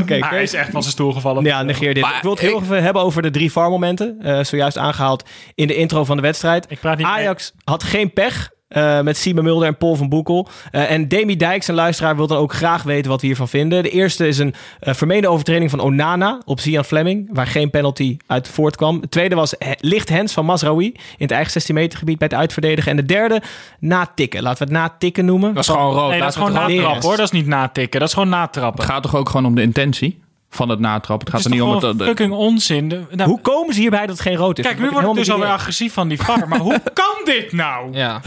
Oké, 0.00 0.18
Ah, 0.20 0.30
hij 0.30 0.42
is 0.42 0.52
echt 0.54 0.70
van 0.70 0.80
zijn 0.82 0.92
stoel 0.94 1.12
gevallen. 1.12 1.44
Ja, 1.44 1.62
negeer 1.62 1.94
dit. 1.94 2.02
Maar 2.02 2.16
ik 2.16 2.22
wil 2.22 2.30
het 2.30 2.40
heel 2.40 2.56
ik- 2.56 2.62
even 2.62 2.82
hebben 2.82 3.02
over 3.02 3.22
de 3.22 3.30
drie 3.30 3.52
VAR-momenten. 3.52 4.16
eh, 4.22 4.44
zojuist 4.44 4.78
aangehaald 4.78 5.24
in 5.54 5.66
de 5.66 5.74
intro 5.74 6.04
van 6.04 6.16
de 6.16 6.22
wedstrijd. 6.22 6.66
Ik 6.68 6.80
praat 6.80 6.96
niet 6.96 7.06
mee. 7.06 7.14
Ajax 7.16 7.52
had 7.64 7.82
geen 7.82 8.12
pech 8.12 8.50
eh, 8.70 9.00
met 9.00 9.16
Simon 9.16 9.44
Mulder 9.44 9.68
en 9.68 9.76
Paul 9.76 9.94
van 9.94 10.08
Boekel. 10.08 10.48
Eh, 10.70 10.90
en 10.90 11.08
Demi 11.08 11.36
Dijk, 11.36 11.62
zijn 11.62 11.76
luisteraar, 11.76 12.16
wil 12.16 12.26
dan 12.26 12.38
ook 12.38 12.52
graag 12.52 12.82
weten 12.82 13.10
wat 13.10 13.20
we 13.20 13.26
hiervan 13.26 13.48
vinden. 13.48 13.82
De 13.82 13.90
eerste 13.90 14.28
is 14.28 14.38
een 14.38 14.54
eh, 14.80 14.94
vermeende 14.94 15.28
overtreding 15.28 15.70
van 15.70 15.80
Onana 15.80 16.40
op 16.44 16.60
Sian 16.60 16.84
Fleming, 16.84 17.28
waar 17.32 17.46
geen 17.46 17.70
penalty 17.70 18.16
uit 18.26 18.48
voortkwam. 18.48 19.00
Het 19.00 19.10
tweede 19.10 19.34
was 19.34 19.54
he- 19.58 19.72
licht 19.78 20.10
hands 20.10 20.32
van 20.32 20.44
Masraoui 20.44 20.86
in 20.86 21.00
het 21.18 21.30
eigen 21.30 21.50
16 21.50 21.74
meter 21.74 21.98
gebied 21.98 22.18
bij 22.18 22.28
het 22.30 22.38
uitverdedigen. 22.38 22.90
En 22.90 22.96
de 22.96 23.06
derde, 23.06 23.42
na 23.78 24.12
tikken. 24.14 24.42
Laten 24.42 24.58
we 24.66 24.72
het 24.72 24.82
na 24.82 24.94
tikken 24.98 25.24
noemen. 25.24 25.54
Dat 25.54 25.62
is 25.64 25.70
gewoon 25.70 25.94
rood. 25.94 26.10
Nee, 26.10 26.20
dat 26.20 26.28
is 26.28 26.34
gewoon 26.34 26.52
natrappen 26.52 27.02
hoor. 27.02 27.16
Dat 27.16 27.26
is 27.26 27.30
niet 27.30 27.46
natikken. 27.46 28.00
Dat 28.00 28.08
is 28.08 28.14
gewoon 28.14 28.28
natrappen. 28.28 28.82
Het 28.82 28.92
gaat 28.92 29.02
toch 29.02 29.16
ook 29.16 29.28
gewoon 29.28 29.46
om 29.46 29.54
de 29.54 29.62
intentie 29.62 30.20
van 30.50 30.68
het 30.68 30.78
natrappen. 30.78 31.26
Het 31.26 31.34
gaat 31.36 31.44
Het 31.44 31.52
er 31.52 31.58
niet 31.66 31.82
om 31.84 31.88
het... 31.98 32.02
fucking 32.08 32.32
onzin. 32.32 32.88
De- 32.88 33.02
nou, 33.10 33.28
Hoe 33.30 33.40
komen 33.40 33.74
ze 33.74 33.80
hierbij 33.80 34.00
dat 34.00 34.08
het 34.08 34.20
geen 34.20 34.36
rood 34.36 34.58
is? 34.58 34.64
Kijk, 34.64 34.76
nu 34.78 34.84
heb 34.84 34.92
word 34.92 35.06
ik 35.06 35.14
dus 35.14 35.30
alweer 35.30 35.48
agressief 35.48 35.92
van 35.92 36.08
die 36.08 36.18
VAR. 36.22 36.48
Maar 36.48 36.58
hoe 36.58 36.82
kan 36.92 37.14
dit 37.24 37.52
nou? 37.52 37.92
Ja. 37.92 38.20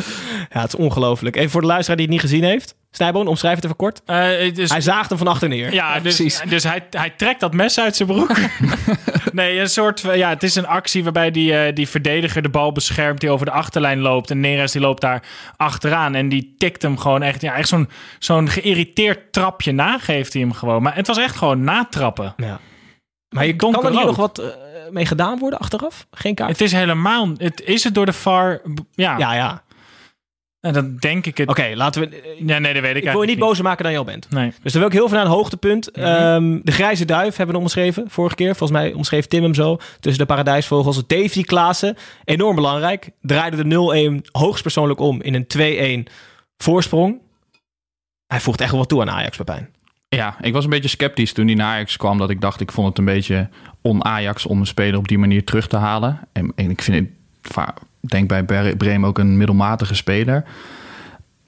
Ja, 0.50 0.62
het 0.62 0.74
is 0.74 0.76
ongelooflijk. 0.80 1.36
Even 1.36 1.50
voor 1.52 1.62
de 1.62 1.68
luisteraar 1.68 1.98
die 1.98 2.06
het 2.06 2.16
niet 2.16 2.24
gezien 2.24 2.44
heeft. 2.44 2.76
Snijboon, 2.92 3.28
omschrijf 3.28 3.56
het 3.56 3.64
even 3.64 3.76
kort. 3.76 4.02
Eh, 4.06 4.54
dus, 4.54 4.70
Hij 4.70 4.82
zaagt 4.82 5.10
hem 5.10 5.18
van 5.18 5.28
achter 5.28 5.48
neer. 5.50 5.74
ja, 5.74 5.94
dus, 5.94 6.02
precies. 6.02 6.42
dus 6.50 6.64
hij, 6.64 6.86
hij 6.90 7.10
trekt 7.18 7.40
dat 7.40 7.54
mes 7.54 7.80
uit 7.80 7.96
zijn 7.96 8.08
broek. 8.10 8.30
Nee, 9.42 9.60
een 9.60 9.70
soort. 9.70 10.00
Ja, 10.00 10.30
het 10.30 10.44
is 10.44 10.56
een 10.56 10.68
actie 10.68 11.04
waarbij 11.04 11.32
die, 11.32 11.58
eh, 11.58 11.76
die 11.76 11.90
verdediger 11.90 12.42
de 12.42 12.50
bal 12.50 12.72
beschermt. 12.72 13.20
die 13.20 13.30
over 13.30 13.46
de 13.46 13.52
achterlijn 13.52 14.00
loopt. 14.00 14.32
En 14.32 14.40
Neres 14.40 14.72
die 14.72 14.82
loopt 14.82 15.02
daar 15.02 15.24
achteraan. 15.58 16.16
En 16.16 16.30
die 16.30 16.56
tikt 16.58 16.82
hem 16.82 16.98
gewoon 16.98 17.22
echt. 17.22 17.42
Ja, 17.42 17.56
echt 17.56 17.68
zo'n 17.68 17.90
zo'n 18.20 18.50
geïrriteerd 18.50 19.34
trapje 19.34 19.72
na 19.72 19.98
geeft 19.98 20.34
hij 20.34 20.42
hem 20.42 20.54
gewoon. 20.54 20.82
Maar 20.82 20.96
het 20.96 21.08
was 21.08 21.18
echt 21.18 21.36
gewoon 21.36 21.64
natrappen. 21.64 22.34
Ja. 22.38 22.60
Maar 23.30 23.46
je 23.46 23.56
kan 23.56 23.86
er 23.86 23.92
hier 23.92 24.06
nog 24.06 24.16
wat 24.16 24.38
eh, 24.38 24.46
mee 24.90 25.06
gedaan 25.06 25.40
worden 25.40 25.60
achteraf? 25.60 26.08
Geen 26.12 26.36
kaart? 26.36 26.52
Het 26.52 26.62
is 26.62 26.72
helemaal. 26.72 27.30
Het, 27.38 27.62
is 27.62 27.84
het 27.84 27.96
door 27.96 28.06
de 28.06 28.14
VAR? 28.14 28.62
Ja, 28.92 29.18
Ja, 29.18 29.34
ja. 29.34 29.64
En 30.64 30.74
dan 30.74 30.96
denk 31.00 31.26
ik 31.26 31.38
het. 31.38 31.50
Oké, 31.50 31.72
laten 31.76 32.02
we... 32.02 32.36
Ja, 32.46 32.60
nee, 32.60 32.74
dat 32.74 32.82
weet 32.82 32.96
ik 32.96 33.04
Ik 33.04 33.12
wil 33.12 33.22
je 33.22 33.28
niet 33.28 33.40
bozer 33.40 33.64
maken 33.64 33.84
dan 33.84 33.92
je 33.92 33.98
al 33.98 34.04
bent. 34.04 34.30
Nee. 34.30 34.54
Dus 34.62 34.72
dan 34.72 34.82
wil 34.82 34.90
ik 34.90 34.98
heel 34.98 35.08
veel 35.08 35.18
naar 35.18 35.26
een 35.26 35.32
hoogtepunt. 35.32 35.92
Ehm, 35.92 36.60
de 36.64 36.72
grijze 36.72 37.06
duif 37.06 37.36
hebben 37.36 37.56
we 37.56 37.62
omschreven 37.62 38.10
vorige 38.10 38.36
keer. 38.36 38.56
Volgens 38.56 38.80
mij 38.80 38.94
omschreef 38.94 39.26
Tim 39.26 39.44
hem 39.44 39.54
zo. 39.54 39.78
Tussen 40.00 40.22
de 40.22 40.34
paradijsvogels. 40.34 41.08
Davy 41.08 41.44
Klaassen, 41.44 41.98
enorm 42.24 42.56
belangrijk. 42.56 43.10
Draaide 43.22 43.68
de 43.68 44.22
0-1 44.22 44.30
hoogstpersoonlijk 44.32 45.00
om 45.00 45.22
in 45.22 45.34
een 45.34 46.08
2-1 46.08 46.12
voorsprong. 46.58 47.22
Hij 48.28 48.40
voegt 48.40 48.62
echt 48.62 48.72
wel 48.72 48.80
wat 48.80 48.90
toe 48.90 49.02
aan 49.02 49.10
Ajax, 49.10 49.38
Pepijn. 49.38 49.70
Ja, 50.08 50.36
ik 50.42 50.54
was 50.54 50.64
een 50.64 50.70
beetje 50.70 50.90
sceptisch 50.90 51.34
toen 51.34 51.46
hij 51.46 51.56
naar 51.56 51.74
Ajax 51.74 51.98
kwam. 51.98 52.18
Dat 52.18 52.30
ik 52.30 52.42
dacht, 52.42 52.62
ik 52.62 52.72
vond 52.72 52.88
het 52.88 52.98
een 52.98 53.06
beetje 53.06 53.50
on-Ajax 53.82 54.46
om 54.46 54.60
een 54.60 54.66
speler 54.66 55.00
op 55.00 55.08
die 55.08 55.18
manier 55.18 55.44
terug 55.44 55.68
te 55.68 55.78
halen. 55.78 56.20
En, 56.32 56.54
en 56.56 56.70
ik 56.70 56.82
vind 56.82 56.98
het, 56.98 57.10
denk 58.10 58.28
bij 58.28 58.46
Bre- 58.46 58.76
Bremen 58.76 59.10
ook 59.10 59.18
een 59.18 59.38
middelmatige 59.38 59.96
speler. 59.96 60.44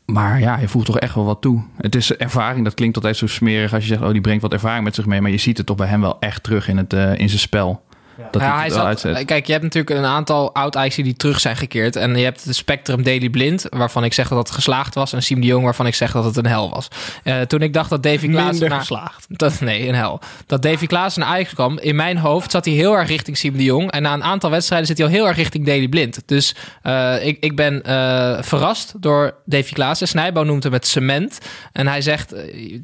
Maar 0.05 0.39
ja, 0.39 0.55
hij 0.57 0.67
voegt 0.67 0.85
toch 0.85 0.99
echt 0.99 1.15
wel 1.15 1.25
wat 1.25 1.41
toe. 1.41 1.63
Het 1.77 1.95
is 1.95 2.15
ervaring, 2.15 2.63
dat 2.63 2.73
klinkt 2.73 2.95
altijd 2.95 3.17
zo 3.17 3.27
smerig 3.27 3.73
als 3.73 3.83
je 3.83 3.89
zegt... 3.89 4.01
oh, 4.01 4.11
die 4.11 4.21
brengt 4.21 4.41
wat 4.41 4.53
ervaring 4.53 4.83
met 4.83 4.95
zich 4.95 5.05
mee. 5.05 5.21
Maar 5.21 5.31
je 5.31 5.37
ziet 5.37 5.57
het 5.57 5.65
toch 5.65 5.77
bij 5.77 5.87
hem 5.87 6.01
wel 6.01 6.19
echt 6.19 6.43
terug 6.43 6.67
in, 6.67 6.77
het, 6.77 6.93
eh, 6.93 7.19
in 7.19 7.29
zijn 7.29 7.39
spel. 7.39 7.83
Dat 8.31 8.41
ja, 8.41 8.57
hij 8.57 8.69
zat, 8.69 8.85
uitzet. 8.85 9.25
kijk, 9.25 9.45
je 9.45 9.51
hebt 9.51 9.63
natuurlijk 9.63 9.99
een 9.99 10.05
aantal 10.05 10.53
oud 10.53 10.75
Ajax 10.75 10.95
die 10.95 11.15
terug 11.15 11.39
zijn 11.39 11.55
gekeerd. 11.55 11.95
En 11.95 12.15
je 12.15 12.23
hebt 12.23 12.45
de 12.45 12.53
Spectrum 12.53 13.03
Daily 13.03 13.29
Blind, 13.29 13.65
waarvan 13.69 14.03
ik 14.03 14.13
zeg 14.13 14.27
dat 14.27 14.37
het 14.37 14.51
geslaagd 14.51 14.95
was. 14.95 15.13
En 15.13 15.23
Siem 15.23 15.41
de 15.41 15.47
Jong, 15.47 15.63
waarvan 15.63 15.87
ik 15.87 15.95
zeg 15.95 16.11
dat 16.11 16.23
het 16.23 16.37
een 16.37 16.45
hel 16.45 16.69
was. 16.69 16.87
Eh, 17.23 17.41
toen 17.41 17.61
ik 17.61 17.73
dacht 17.73 17.89
dat 17.89 18.03
Davy 18.03 18.27
Klaassen... 18.27 18.51
Minder 18.51 18.69
naar- 18.69 18.79
geslaagd. 18.79 19.25
Dat, 19.29 19.59
nee, 19.59 19.87
een 19.87 19.95
hel. 19.95 20.19
Dat 20.45 20.61
Davy 20.61 20.85
Klaassen 20.85 21.21
naar 21.21 21.29
Ajax 21.29 21.53
kwam, 21.53 21.79
in 21.79 21.95
mijn 21.95 22.17
hoofd 22.17 22.51
zat 22.51 22.65
hij 22.65 22.73
heel 22.73 22.93
erg 22.93 23.07
richting 23.07 23.37
Siem 23.37 23.57
de 23.57 23.63
Jong. 23.63 23.91
En 23.91 24.01
na 24.01 24.13
een 24.13 24.23
aantal 24.23 24.49
wedstrijden 24.49 24.87
zit 24.87 24.97
hij 24.97 25.07
al 25.07 25.13
heel 25.13 25.27
erg 25.27 25.37
richting 25.37 25.65
Daily 25.65 25.87
Blind. 25.87 26.21
Dus 26.25 26.55
eh, 26.81 27.25
ik, 27.25 27.37
ik 27.39 27.55
ben 27.55 27.83
eh, 27.83 28.37
verrast 28.41 28.93
door 28.99 29.35
Davy 29.45 29.73
Klaassen. 29.73 30.07
Snijbo 30.07 30.43
noemt 30.43 30.63
hem 30.63 30.73
het 30.73 30.87
cement. 30.87 31.39
En 31.71 31.87
hij 31.87 32.01
zegt, 32.01 32.33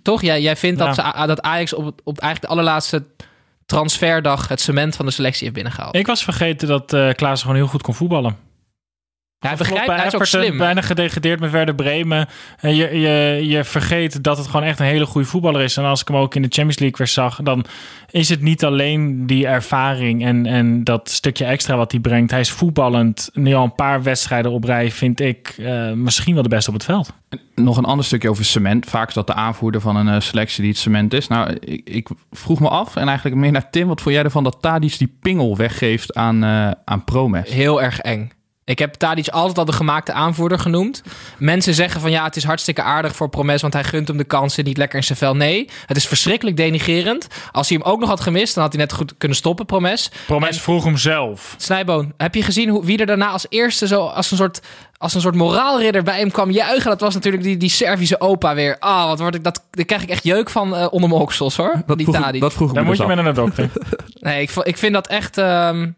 toch, 0.03 0.21
jij, 0.21 0.41
jij 0.41 0.55
vindt 0.55 0.79
dat, 0.79 0.95
ze, 0.95 1.23
dat 1.25 1.41
Ajax 1.41 1.73
op, 1.73 1.85
op 2.03 2.19
eigenlijk 2.19 2.41
de 2.41 2.47
allerlaatste 2.47 3.03
transferdag 3.71 4.47
het 4.47 4.61
cement 4.61 4.95
van 4.95 5.05
de 5.05 5.11
selectie 5.11 5.43
heeft 5.43 5.55
binnengehaald. 5.55 5.95
Ik 5.95 6.07
was 6.07 6.23
vergeten 6.23 6.67
dat 6.67 6.93
eh 6.93 7.09
Klaas 7.09 7.41
gewoon 7.41 7.55
heel 7.55 7.67
goed 7.67 7.81
kon 7.81 7.93
voetballen. 7.93 8.50
Ja, 9.41 9.47
hij 9.47 9.57
begrijpt, 9.57 9.85
bij 9.85 9.95
hij 9.95 10.05
is 10.05 10.15
ook 10.15 10.25
slim. 10.25 10.57
Bijna 10.57 10.81
gedegradeerd 10.81 11.39
met 11.39 11.51
Werder 11.51 11.75
Bremen. 11.75 12.27
En 12.59 12.75
je, 12.75 12.99
je, 12.99 13.47
je 13.47 13.63
vergeet 13.63 14.23
dat 14.23 14.37
het 14.37 14.47
gewoon 14.47 14.65
echt 14.65 14.79
een 14.79 14.85
hele 14.85 15.05
goede 15.05 15.27
voetballer 15.27 15.61
is. 15.61 15.77
En 15.77 15.83
als 15.83 16.01
ik 16.01 16.07
hem 16.07 16.17
ook 16.17 16.35
in 16.35 16.41
de 16.41 16.47
Champions 16.47 16.79
League 16.79 16.97
weer 16.97 17.07
zag, 17.07 17.39
dan 17.43 17.65
is 18.11 18.29
het 18.29 18.41
niet 18.41 18.65
alleen 18.65 19.27
die 19.27 19.47
ervaring 19.47 20.25
en, 20.25 20.45
en 20.45 20.83
dat 20.83 21.09
stukje 21.09 21.45
extra 21.45 21.75
wat 21.75 21.91
hij 21.91 22.01
brengt. 22.01 22.31
Hij 22.31 22.39
is 22.39 22.51
voetballend. 22.51 23.29
Nu 23.33 23.53
al 23.53 23.63
een 23.63 23.75
paar 23.75 24.03
wedstrijden 24.03 24.51
op 24.51 24.63
rij, 24.63 24.91
vind 24.91 25.19
ik 25.19 25.55
eh, 25.57 25.91
misschien 25.91 26.33
wel 26.33 26.43
de 26.43 26.49
beste 26.49 26.69
op 26.69 26.75
het 26.75 26.85
veld. 26.85 27.13
Nog 27.55 27.77
een 27.77 27.85
ander 27.85 28.05
stukje 28.05 28.29
over 28.29 28.45
cement. 28.45 28.85
Vaak 28.85 29.07
is 29.07 29.13
dat 29.13 29.27
de 29.27 29.33
aanvoerder 29.33 29.81
van 29.81 29.95
een 29.95 30.07
eh, 30.07 30.19
selectie 30.19 30.61
die 30.61 30.71
het 30.71 30.79
cement 30.79 31.13
is. 31.13 31.27
Nou, 31.27 31.57
ik, 31.59 31.89
ik 31.89 32.09
vroeg 32.31 32.59
me 32.59 32.69
af, 32.69 32.95
en 32.95 33.07
eigenlijk 33.07 33.37
meer 33.37 33.51
naar 33.51 33.69
Tim... 33.69 33.87
wat 33.87 34.01
vond 34.01 34.15
jij 34.15 34.23
ervan 34.23 34.43
dat 34.43 34.57
Tadic 34.61 34.97
die 34.97 35.15
pingel 35.21 35.57
weggeeft 35.57 36.15
aan, 36.15 36.43
eh, 36.43 36.71
aan 36.85 37.03
Promes? 37.03 37.49
Heel 37.49 37.81
erg 37.81 37.99
eng. 37.99 38.31
Ik 38.65 38.79
heb 38.79 38.93
Tadic 38.93 39.27
altijd 39.27 39.57
al 39.57 39.65
de 39.65 39.71
gemaakte 39.71 40.13
aanvoerder 40.13 40.59
genoemd. 40.59 41.03
Mensen 41.37 41.73
zeggen 41.73 42.01
van 42.01 42.11
ja, 42.11 42.23
het 42.23 42.35
is 42.35 42.43
hartstikke 42.43 42.81
aardig 42.81 43.15
voor 43.15 43.29
Promes, 43.29 43.61
want 43.61 43.73
hij 43.73 43.83
gunt 43.83 44.07
hem 44.07 44.17
de 44.17 44.23
kansen 44.23 44.63
niet 44.63 44.77
lekker 44.77 44.97
in 44.97 45.03
zijn 45.03 45.17
vel. 45.17 45.35
Nee, 45.35 45.69
het 45.85 45.97
is 45.97 46.07
verschrikkelijk 46.07 46.57
denigerend. 46.57 47.27
Als 47.51 47.69
hij 47.69 47.77
hem 47.81 47.91
ook 47.91 47.99
nog 47.99 48.09
had 48.09 48.19
gemist, 48.21 48.53
dan 48.55 48.63
had 48.63 48.73
hij 48.73 48.81
net 48.81 48.93
goed 48.93 49.13
kunnen 49.17 49.37
stoppen, 49.37 49.65
Promes. 49.65 50.11
Promes 50.25 50.55
En- 50.55 50.61
vroeg 50.61 50.83
hem 50.83 50.97
zelf. 50.97 51.55
Snijboon, 51.57 52.13
heb 52.17 52.35
je 52.35 52.43
gezien 52.43 52.69
hoe, 52.69 52.85
wie 52.85 52.97
er 52.97 53.05
daarna 53.05 53.27
als 53.27 53.45
eerste 53.49 53.87
zo 53.87 54.05
als 54.05 54.31
een 54.31 54.37
soort, 54.37 54.61
als 54.97 55.13
een 55.13 55.21
soort 55.21 55.35
moraalridder 55.35 56.03
bij 56.03 56.19
hem 56.19 56.31
kwam 56.31 56.51
juichen? 56.51 56.89
Dat 56.89 57.01
was 57.01 57.13
natuurlijk 57.13 57.43
die, 57.43 57.57
die 57.57 57.69
Servische 57.69 58.19
opa 58.21 58.55
weer. 58.55 58.75
Ah, 58.79 59.05
wat 59.05 59.19
word 59.19 59.35
ik, 59.35 59.43
dat, 59.43 59.63
daar 59.71 59.85
krijg 59.85 60.01
ik 60.03 60.09
echt 60.09 60.23
jeuk 60.23 60.49
van 60.49 60.75
eh, 60.75 60.87
onder 60.91 61.09
mijn 61.09 61.21
oksels 61.21 61.55
hoor. 61.55 61.81
Dat 61.85 61.97
die 61.97 62.05
vroeg, 62.07 62.21
Tadic. 62.21 62.41
dat 62.41 62.53
vroeg 62.53 62.67
ik 62.69 62.73
Dan 62.75 62.83
me 62.83 62.89
moet 62.89 62.97
dus 62.97 63.07
je 63.07 63.11
af. 63.13 63.23
met 63.23 63.27
een 63.37 63.43
dokter. 63.43 63.69
Nee, 64.19 64.41
ik, 64.41 64.51
ik 64.55 64.77
vind 64.77 64.93
dat 64.93 65.07
echt 65.07 65.37
ehm, 65.37 65.89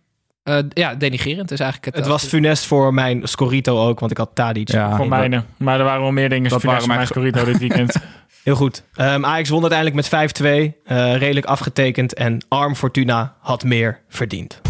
eh, 0.43 0.57
ja, 0.69 0.95
denigerend 0.95 1.51
is 1.51 1.59
eigenlijk 1.59 1.85
het. 1.85 1.95
Het 1.95 2.05
eh, 2.05 2.11
was 2.11 2.23
funest 2.25 2.65
voor 2.65 2.93
mijn 2.93 3.27
Scorito 3.27 3.87
ook, 3.87 3.99
want 3.99 4.11
ik 4.11 4.17
had 4.17 4.29
Tadic. 4.33 4.71
Ja, 4.71 4.95
voor 4.95 5.07
mijne. 5.07 5.43
Maar 5.57 5.79
er 5.79 5.85
waren 5.85 6.01
wel 6.01 6.11
meer 6.11 6.29
dingen 6.29 6.49
dat 6.49 6.63
waren 6.63 6.79
voor 6.81 6.95
mijn 6.95 7.07
Scorito 7.07 7.43
dit 7.45 7.57
weekend. 7.67 7.95
Heel 8.43 8.55
goed. 8.55 8.83
Um, 8.95 9.25
Ajax 9.25 9.49
won 9.49 9.61
uiteindelijk 9.61 10.09
met 10.09 10.31
5-2. 10.41 10.45
Eh, 10.83 11.15
redelijk 11.17 11.45
afgetekend. 11.45 12.13
En 12.13 12.45
Arm 12.47 12.75
Fortuna 12.75 13.35
had 13.39 13.63
meer 13.63 13.99
verdiend. 14.09 14.61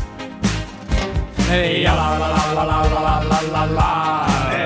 Hey, 1.42 1.82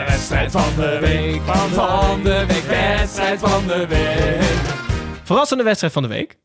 Wedstrijd 0.07 0.51
van 0.51 0.75
de 0.75 0.97
week, 1.01 1.41
van 1.73 2.23
de 2.23 2.45
week, 2.47 2.63
wedstrijd 2.63 3.39
van 3.39 3.67
de 3.67 3.87
week. 3.87 4.75
Verrassende 5.23 5.63
wedstrijd 5.63 5.93
van 5.93 6.01
de 6.01 6.09
week. 6.09 6.37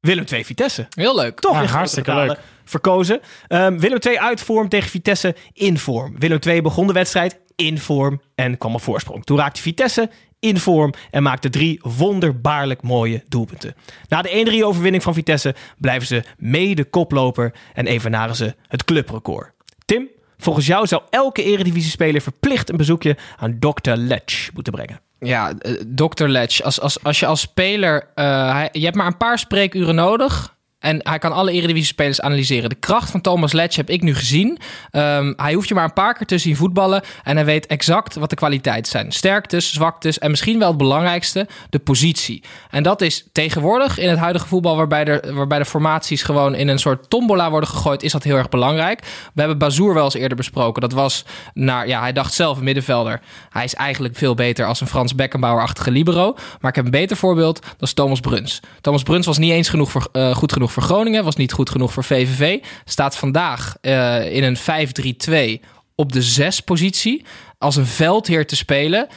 Willem 0.00 0.24
2 0.24 0.44
Vitesse. 0.44 0.86
Heel 0.94 1.16
leuk. 1.16 1.40
Toch? 1.40 1.70
Hartstikke 1.70 2.14
leuk. 2.14 2.38
Verkozen. 2.70 3.20
Ehm, 3.48 3.78
Willem 3.78 3.98
2 3.98 4.20
uit 4.20 4.40
vorm 4.40 4.68
tegen 4.68 4.90
Vitesse 4.90 5.34
in 5.52 5.78
vorm. 5.78 6.18
Willem 6.18 6.40
2 6.40 6.62
begon 6.62 6.86
de 6.86 6.92
wedstrijd 6.92 7.38
in 7.56 7.78
vorm 7.78 8.20
en 8.34 8.58
kwam 8.58 8.74
op 8.74 8.82
voorsprong. 8.82 9.24
Toen 9.24 9.38
raakte 9.38 9.60
Vitesse 9.60 10.10
in 10.40 10.58
vorm 10.58 10.92
en 11.10 11.22
maakte 11.22 11.50
drie 11.50 11.80
wonderbaarlijk 11.82 12.82
mooie 12.82 13.24
doelpunten. 13.28 13.74
Na 14.08 14.22
de 14.22 14.60
1-3 14.60 14.64
overwinning 14.64 15.02
van 15.02 15.14
Vitesse 15.14 15.54
blijven 15.78 16.06
ze 16.06 16.22
mede 16.38 16.84
koploper 16.84 17.52
en 17.74 17.86
evenaren 17.86 18.36
ze 18.36 18.54
het 18.68 18.84
clubrecord. 18.84 19.52
Tim, 19.84 20.08
volgens 20.38 20.66
jou 20.66 20.86
zou 20.86 21.02
elke 21.10 21.42
eredivisie-speler 21.42 22.20
verplicht 22.20 22.70
een 22.70 22.76
bezoekje 22.76 23.16
aan 23.36 23.58
Dr. 23.58 23.90
Letch 23.90 24.50
moeten 24.54 24.72
brengen. 24.72 25.00
Ja, 25.18 25.52
eh, 25.58 25.72
Dr. 25.86 26.24
Ledge. 26.24 26.64
Als, 26.64 26.80
als, 26.80 27.02
als 27.02 27.20
je 27.20 27.26
als 27.26 27.40
speler... 27.40 28.10
eh, 28.14 28.64
je 28.72 28.84
hebt 28.84 28.96
maar 28.96 29.06
een 29.06 29.16
paar 29.16 29.38
spreekuren 29.38 29.94
nodig... 29.94 30.58
En 30.80 31.00
hij 31.02 31.18
kan 31.18 31.32
alle 31.32 31.52
Eredivisie-spelers 31.52 32.20
analyseren. 32.20 32.68
De 32.68 32.74
kracht 32.74 33.10
van 33.10 33.20
Thomas 33.20 33.52
Letch 33.52 33.76
heb 33.76 33.90
ik 33.90 34.02
nu 34.02 34.14
gezien. 34.14 34.58
Ehm, 34.90 35.32
hij 35.36 35.54
hoeft 35.54 35.68
je 35.68 35.74
maar 35.74 35.84
een 35.84 35.92
paar 35.92 36.14
keer 36.14 36.26
te 36.26 36.38
zien 36.38 36.56
voetballen. 36.56 37.02
En 37.24 37.36
hij 37.36 37.44
weet 37.44 37.66
exact 37.66 38.14
wat 38.14 38.30
de 38.30 38.36
kwaliteiten 38.36 38.90
zijn. 38.90 39.12
Sterktes, 39.12 39.72
zwaktes 39.72 40.18
en 40.18 40.30
misschien 40.30 40.58
wel 40.58 40.68
het 40.68 40.76
belangrijkste, 40.76 41.46
de 41.70 41.78
positie. 41.78 42.42
En 42.70 42.82
dat 42.82 43.00
is 43.00 43.26
tegenwoordig 43.32 43.98
in 43.98 44.08
het 44.08 44.18
huidige 44.18 44.46
voetbal... 44.46 44.76
waarbij, 44.76 45.04
er, 45.04 45.34
waarbij 45.34 45.58
de 45.58 45.64
formaties 45.64 46.22
gewoon 46.22 46.54
in 46.54 46.68
een 46.68 46.78
soort 46.78 47.10
tombola 47.10 47.50
worden 47.50 47.68
gegooid... 47.68 48.02
is 48.02 48.12
dat 48.12 48.22
heel 48.22 48.36
erg 48.36 48.48
belangrijk. 48.48 49.00
We 49.34 49.40
hebben 49.40 49.58
Bazoer 49.58 49.94
wel 49.94 50.04
eens 50.04 50.14
eerder 50.14 50.36
besproken. 50.36 50.80
Dat 50.80 50.92
was 50.92 51.24
naar... 51.54 51.88
Ja, 51.88 52.00
hij 52.00 52.12
dacht 52.12 52.34
zelf, 52.34 52.58
een 52.58 52.64
middenvelder. 52.64 53.20
Hij 53.50 53.64
is 53.64 53.74
eigenlijk 53.74 54.16
veel 54.16 54.34
beter 54.34 54.66
als 54.66 54.80
een 54.80 54.86
Frans 54.86 55.14
Beckenbauer-achtige 55.14 55.90
libero. 55.90 56.34
Maar 56.60 56.70
ik 56.70 56.76
heb 56.76 56.84
een 56.84 56.90
beter 56.90 57.16
voorbeeld. 57.16 57.62
Dat 57.62 57.88
is 57.88 57.92
Thomas 57.92 58.20
Bruns. 58.20 58.60
Thomas 58.80 59.02
Bruns 59.02 59.26
was 59.26 59.38
niet 59.38 59.52
eens 59.52 59.68
genoeg 59.68 59.90
voor, 59.90 60.08
eh, 60.12 60.34
goed 60.34 60.52
genoeg 60.52 60.69
voor 60.70 60.82
Groningen. 60.82 61.24
Was 61.24 61.36
niet 61.36 61.52
goed 61.52 61.70
genoeg 61.70 61.92
voor 61.92 62.04
VVV. 62.04 62.58
Staat 62.84 63.16
vandaag 63.16 63.76
eh, 63.80 64.34
in 64.34 64.44
een 64.44 65.58
5-3-2 65.60 65.64
op 65.94 66.12
de 66.12 66.22
zes 66.22 66.60
positie. 66.60 67.24
Als 67.62 67.76
een 67.76 67.86
veldheer 67.86 68.46
te 68.46 68.56
spelen. 68.56 69.08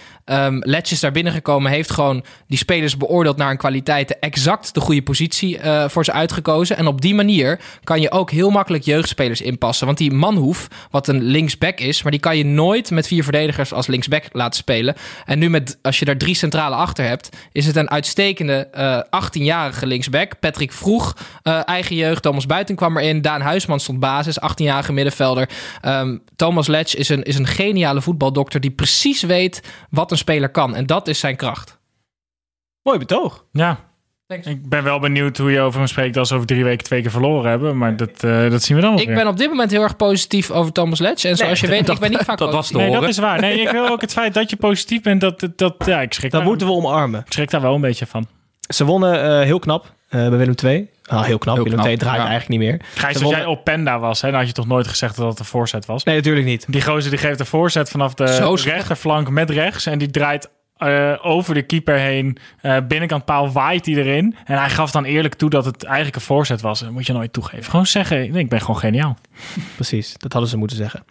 Letch 0.59 0.91
is 0.91 0.99
daar 0.99 1.11
binnengekomen. 1.11 1.71
Heeft 1.71 1.91
gewoon 1.91 2.23
die 2.47 2.57
spelers 2.57 2.97
beoordeeld 2.97 3.37
naar 3.37 3.47
hun 3.47 3.57
kwaliteiten. 3.57 4.19
Exact 4.19 4.73
de 4.73 4.79
goede 4.79 5.01
positie 5.01 5.57
eh, 5.57 5.89
voor 5.89 6.05
ze 6.05 6.11
uitgekozen. 6.11 6.77
En 6.77 6.87
op 6.87 7.01
die 7.01 7.15
manier 7.15 7.59
kan 7.83 8.01
je 8.01 8.11
ook 8.11 8.31
heel 8.31 8.49
makkelijk 8.49 8.83
jeugdspelers 8.83 9.41
inpassen. 9.41 9.85
Want 9.85 9.97
die 9.97 10.11
Manhoef, 10.11 10.67
wat 10.91 11.07
een 11.07 11.23
linksback 11.23 11.79
is. 11.79 12.01
Maar 12.03 12.11
die 12.11 12.21
kan 12.21 12.37
je 12.37 12.45
nooit 12.45 12.91
met 12.91 13.07
vier 13.07 13.23
verdedigers 13.23 13.73
als 13.73 13.87
linksback 13.87 14.23
laten 14.31 14.59
spelen. 14.59 14.95
En 15.25 15.39
nu 15.39 15.49
met, 15.49 15.77
als 15.81 15.99
je 15.99 16.05
daar 16.05 16.17
drie 16.17 16.35
centrale 16.35 16.75
achter 16.75 17.05
hebt. 17.05 17.29
Is 17.51 17.65
het 17.65 17.75
een 17.75 17.89
uitstekende 17.89 18.67
eh 18.71 18.99
18-jarige 19.23 19.85
linksback. 19.85 20.39
Patrick 20.39 20.71
Vroeg, 20.71 21.17
eh, 21.43 21.67
eigen 21.67 21.95
jeugd. 21.95 22.21
Thomas 22.21 22.45
Buiten 22.45 22.75
kwam 22.75 22.97
erin. 22.97 23.21
Daan 23.21 23.41
Huisman 23.41 23.79
stond 23.79 23.99
basis. 23.99 24.39
18-jarige 24.39 24.93
middenvelder. 24.93 25.49
Ehm, 25.81 26.17
Thomas 26.35 26.67
Letch 26.67 26.95
is 26.95 27.09
een, 27.09 27.23
is 27.23 27.37
een 27.37 27.47
geniale 27.47 28.01
voetbaldokter. 28.33 28.59
Die 28.59 28.71
precies 28.71 29.21
weet 29.21 29.63
wat 29.89 30.11
een 30.11 30.17
speler 30.17 30.49
kan. 30.49 30.75
En 30.75 30.85
dat 30.85 31.07
is 31.07 31.19
zijn 31.19 31.35
kracht. 31.35 31.79
Mooi 32.83 32.97
betoog. 32.99 33.45
Ja. 33.51 33.91
Thanks. 34.27 34.47
Ik 34.47 34.69
ben 34.69 34.83
wel 34.83 34.99
benieuwd 34.99 35.37
hoe 35.37 35.51
je 35.51 35.59
over 35.59 35.79
hem 35.79 35.87
spreekt 35.87 36.17
als 36.17 36.29
we 36.29 36.35
over 36.35 36.47
drie 36.47 36.63
weken 36.63 36.83
twee 36.83 37.01
keer 37.01 37.11
verloren 37.11 37.49
hebben. 37.49 37.77
Maar 37.77 37.97
dat, 37.97 38.23
eh, 38.23 38.49
dat 38.49 38.63
zien 38.63 38.75
we 38.75 38.81
dan 38.81 38.91
wel 38.91 39.01
Ik 39.01 39.07
weer. 39.07 39.15
ben 39.15 39.27
op 39.27 39.37
dit 39.37 39.47
moment 39.49 39.71
heel 39.71 39.81
erg 39.81 39.95
positief 39.95 40.51
over 40.51 40.71
Thomas 40.71 40.99
Letch. 40.99 41.23
En 41.23 41.35
zoals 41.37 41.59
je 41.59 41.67
weet, 41.67 41.89
ik 41.89 41.99
ben 41.99 42.09
niet 42.09 42.23
vaak... 42.23 42.37
dat 42.37 42.53
was 42.53 42.67
te 42.67 42.77
Nee, 42.77 42.91
dat 42.91 43.07
is 43.07 43.17
waar. 43.17 43.39
Nee, 43.39 43.59
ik 43.61 43.69
wil 43.69 43.87
ook 43.87 44.01
het 44.01 44.13
feit 44.13 44.33
dat 44.33 44.49
je 44.49 44.55
positief 44.55 45.01
bent. 45.01 45.21
Dat, 45.21 45.47
dat, 45.55 45.75
ja, 45.85 46.01
ik 46.01 46.13
schrik, 46.13 46.31
Dat 46.31 46.39
daar, 46.39 46.49
moeten 46.49 46.67
we 46.67 46.73
omarmen. 46.73 47.19
ik 47.25 47.33
schrik 47.33 47.49
daar 47.49 47.61
wel 47.61 47.75
een 47.75 47.81
beetje 47.81 48.05
van. 48.05 48.27
Ze 48.73 48.85
wonnen 48.85 49.23
eh, 49.23 49.45
heel 49.45 49.59
knap 49.59 49.93
bij 50.19 50.37
Willem 50.37 50.55
II. 50.63 50.89
Ah, 51.05 51.23
heel 51.23 51.37
knap. 51.37 51.55
Heel 51.55 51.63
Willem 51.63 51.79
knap, 51.79 51.89
II 51.89 51.97
draait 51.97 52.21
ja. 52.21 52.27
eigenlijk 52.27 52.59
niet 52.59 52.69
meer. 52.69 52.81
Gijs, 52.95 53.21
als 53.21 53.31
jij 53.31 53.45
op 53.45 53.63
Penda 53.63 53.99
was, 53.99 54.21
hè, 54.21 54.29
dan 54.29 54.39
had 54.39 54.47
je 54.47 54.53
toch 54.53 54.67
nooit 54.67 54.87
gezegd 54.87 55.15
dat 55.15 55.29
het 55.29 55.39
een 55.39 55.45
voorzet 55.45 55.85
was? 55.85 56.03
Nee, 56.03 56.15
natuurlijk 56.15 56.45
niet. 56.45 56.65
Die 56.69 56.81
gozer 56.81 57.09
die 57.09 57.19
geeft 57.19 57.39
een 57.39 57.45
voorzet 57.45 57.89
vanaf 57.89 58.13
de 58.13 58.27
Zo 58.27 58.53
rechterflank 58.63 59.29
met 59.29 59.49
rechts. 59.49 59.85
En 59.85 59.97
die 59.97 60.11
draait 60.11 60.49
eh, 60.77 61.13
over 61.21 61.53
de 61.53 61.61
keeper 61.61 61.97
heen. 61.97 62.37
eh, 62.61 62.77
binnenkant 62.87 63.25
paal 63.25 63.51
waait 63.51 63.85
hij 63.85 63.95
erin. 63.95 64.35
En 64.45 64.57
hij 64.57 64.69
gaf 64.69 64.91
dan 64.91 65.03
eerlijk 65.03 65.33
toe 65.33 65.49
dat 65.49 65.65
het 65.65 65.83
eigenlijk 65.83 66.15
een 66.15 66.21
voorzet 66.21 66.61
was. 66.61 66.79
Dat 66.79 66.91
moet 66.91 67.05
je 67.05 67.13
nooit 67.13 67.33
toegeven. 67.33 67.69
Gewoon 67.71 67.85
zeggen, 67.85 68.31
nee, 68.31 68.43
ik 68.43 68.49
ben 68.49 68.59
gewoon 68.59 68.79
geniaal. 68.79 69.17
Precies, 69.75 70.15
dat 70.17 70.31
hadden 70.31 70.49
ze 70.51 70.57
moeten 70.57 70.77
zeggen. 70.77 71.03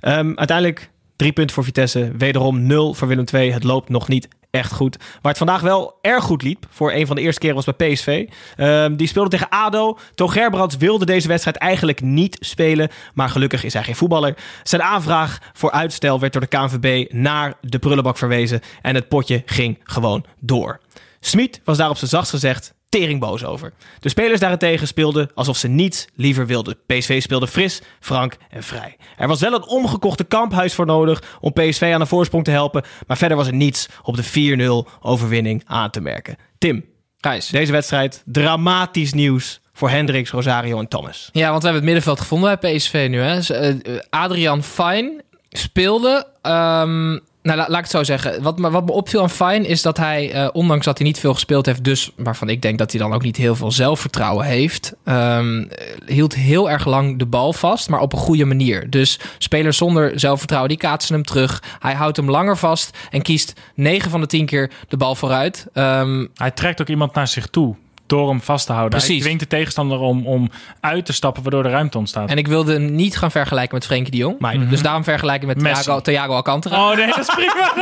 Ehm, 0.00 0.32
uiteindelijk 0.34 0.90
drie 1.16 1.32
punten 1.32 1.54
voor 1.54 1.64
Vitesse. 1.64 2.12
Wederom 2.18 2.62
nul 2.62 2.94
voor 2.94 3.08
Willem 3.08 3.24
II. 3.32 3.52
Het 3.52 3.64
loopt 3.64 3.88
nog 3.88 4.08
niet 4.08 4.28
echt 4.50 4.72
goed. 4.72 4.96
Waar 4.98 5.32
het 5.32 5.38
vandaag 5.38 5.60
wel 5.60 5.98
erg 6.00 6.24
goed 6.24 6.42
liep, 6.42 6.66
voor 6.70 6.92
een 6.92 7.06
van 7.06 7.16
de 7.16 7.22
eerste 7.22 7.40
keren 7.40 7.56
was 7.56 7.64
bij 7.64 7.92
PSV. 7.92 8.28
Ehm, 8.56 8.96
die 8.96 9.06
speelde 9.06 9.30
tegen 9.30 9.48
ADO. 9.48 9.98
Toon 10.14 10.30
Gerbrands 10.30 10.76
wilde 10.76 11.04
deze 11.04 11.28
wedstrijd 11.28 11.56
eigenlijk 11.56 12.00
niet 12.00 12.36
spelen. 12.40 12.88
Maar 13.14 13.28
gelukkig 13.28 13.64
is 13.64 13.72
hij 13.72 13.82
geen 13.84 13.96
voetballer. 13.96 14.36
Zijn 14.62 14.82
aanvraag 14.82 15.38
voor 15.52 15.70
uitstel 15.70 16.20
werd 16.20 16.32
door 16.32 16.42
de 16.42 16.56
KNVB 16.56 17.12
naar 17.12 17.54
de 17.60 17.78
prullenbak 17.78 18.18
verwezen. 18.18 18.60
En 18.82 18.94
het 18.94 19.08
potje 19.08 19.42
ging 19.46 19.78
gewoon 19.82 20.24
door. 20.38 20.80
Smit 21.20 21.60
was 21.64 21.76
daar 21.76 21.90
op 21.90 21.96
zijn 21.96 22.10
zachtst 22.10 22.30
gezegd 22.30 22.74
teringboos 22.90 23.44
over. 23.44 23.72
De 24.00 24.08
spelers 24.08 24.40
daarentegen 24.40 24.86
speelden 24.86 25.30
alsof 25.34 25.56
ze 25.56 25.68
niets 25.68 26.06
liever 26.14 26.46
wilden. 26.46 26.76
PSV 26.86 27.22
speelde 27.22 27.46
fris, 27.46 27.82
frank 28.00 28.36
en 28.50 28.62
vrij. 28.62 28.96
Er 29.16 29.28
was 29.28 29.40
wel 29.40 29.54
een 29.54 29.66
omgekochte 29.66 30.24
kamphuis 30.24 30.74
voor 30.74 30.86
nodig 30.86 31.22
om 31.40 31.52
PSV 31.52 31.90
aan 31.94 32.00
de 32.00 32.06
voorsprong 32.06 32.44
te 32.44 32.50
helpen, 32.50 32.84
maar 33.06 33.16
verder 33.16 33.36
was 33.36 33.46
er 33.46 33.54
niets 33.54 33.88
op 34.02 34.16
de 34.16 34.86
4-0 34.88 34.90
overwinning 35.00 35.62
aan 35.66 35.90
te 35.90 36.00
merken. 36.00 36.36
Tim, 36.58 36.84
Gijs. 37.18 37.48
deze 37.48 37.72
wedstrijd 37.72 38.22
dramatisch 38.26 39.12
nieuws 39.12 39.60
voor 39.72 39.90
Hendricks, 39.90 40.30
Rosario 40.30 40.78
en 40.78 40.88
Thomas. 40.88 41.28
Ja, 41.32 41.50
want 41.50 41.62
we 41.62 41.68
hebben 41.68 41.72
het 41.74 41.92
middenveld 41.92 42.20
gevonden 42.20 42.58
bij 42.60 42.76
PSV 42.76 43.06
nu. 43.10 43.20
Hè. 43.20 43.34
Dus, 43.34 43.50
eh, 43.50 43.74
Adrian 44.10 44.62
Fijn 44.62 45.22
speelde. 45.48 46.26
ehm, 46.42 47.18
nou, 47.42 47.58
la- 47.58 47.66
laat 47.68 47.76
ik 47.78 47.82
het 47.84 47.90
zo 47.90 48.02
zeggen. 48.04 48.42
Wat 48.42 48.58
me, 48.58 48.70
wat 48.70 48.84
me 48.86 48.92
opviel 48.92 49.22
aan 49.22 49.30
Fijn 49.30 49.64
is 49.64 49.82
dat 49.82 49.96
hij, 49.96 50.32
eh, 50.32 50.48
ondanks 50.52 50.84
dat 50.84 50.98
hij 50.98 51.06
niet 51.06 51.18
veel 51.18 51.34
gespeeld 51.34 51.66
heeft, 51.66 51.84
dus 51.84 52.10
waarvan 52.16 52.48
ik 52.48 52.62
denk 52.62 52.78
dat 52.78 52.90
hij 52.92 53.00
dan 53.00 53.12
ook 53.12 53.22
niet 53.22 53.36
heel 53.36 53.54
veel 53.54 53.70
zelfvertrouwen 53.72 54.46
heeft, 54.46 54.92
ehm, 55.04 55.64
hield 56.06 56.34
heel 56.34 56.70
erg 56.70 56.86
lang 56.86 57.18
de 57.18 57.26
bal 57.26 57.52
vast, 57.52 57.88
maar 57.88 58.00
op 58.00 58.12
een 58.12 58.18
goede 58.18 58.44
manier. 58.44 58.90
Dus 58.90 59.20
spelers 59.38 59.76
zonder 59.76 60.20
zelfvertrouwen, 60.20 60.70
die 60.70 60.78
kaatsen 60.78 61.14
hem 61.14 61.24
terug. 61.24 61.62
Hij 61.78 61.94
houdt 61.94 62.16
hem 62.16 62.30
langer 62.30 62.56
vast 62.56 62.98
en 63.10 63.22
kiest 63.22 63.52
9 63.74 64.10
van 64.10 64.20
de 64.20 64.26
10 64.26 64.46
keer 64.46 64.70
de 64.88 64.96
bal 64.96 65.14
vooruit. 65.14 65.66
Ehm, 65.72 66.26
Hij 66.34 66.50
trekt 66.50 66.80
ook 66.80 66.88
iemand 66.88 67.14
naar 67.14 67.28
zich 67.28 67.46
toe 67.46 67.74
door 68.10 68.28
hem 68.28 68.40
vast 68.40 68.66
te 68.66 68.72
houden. 68.72 68.98
Hij 68.98 69.06
Precies. 69.06 69.24
dwingt 69.24 69.40
de 69.40 69.46
tegenstander 69.46 69.98
om, 69.98 70.26
om 70.26 70.50
uit 70.80 71.04
te 71.06 71.12
stappen, 71.12 71.42
waardoor 71.42 71.64
er 71.64 71.70
ruimte 71.70 71.98
ontstaat. 71.98 72.30
en 72.30 72.36
ik 72.36 72.46
wilde 72.48 72.72
hem 72.72 72.94
niet 72.94 73.16
gaan 73.16 73.30
vergelijken 73.30 73.74
met 73.74 73.86
Frenkie 73.86 74.10
de 74.10 74.16
Jong. 74.16 74.38
Maar 74.38 74.68
Dus 74.68 74.82
daarom 74.82 75.04
vergelijken 75.04 75.46
met. 75.48 75.58
Thiago, 75.58 76.00
Thiago 76.00 76.32
Alcantara. 76.34 76.90
Oh 76.90 76.96
nee, 76.96 77.06
dat 77.06 77.18
is 77.18 77.34
prima. 77.34 77.72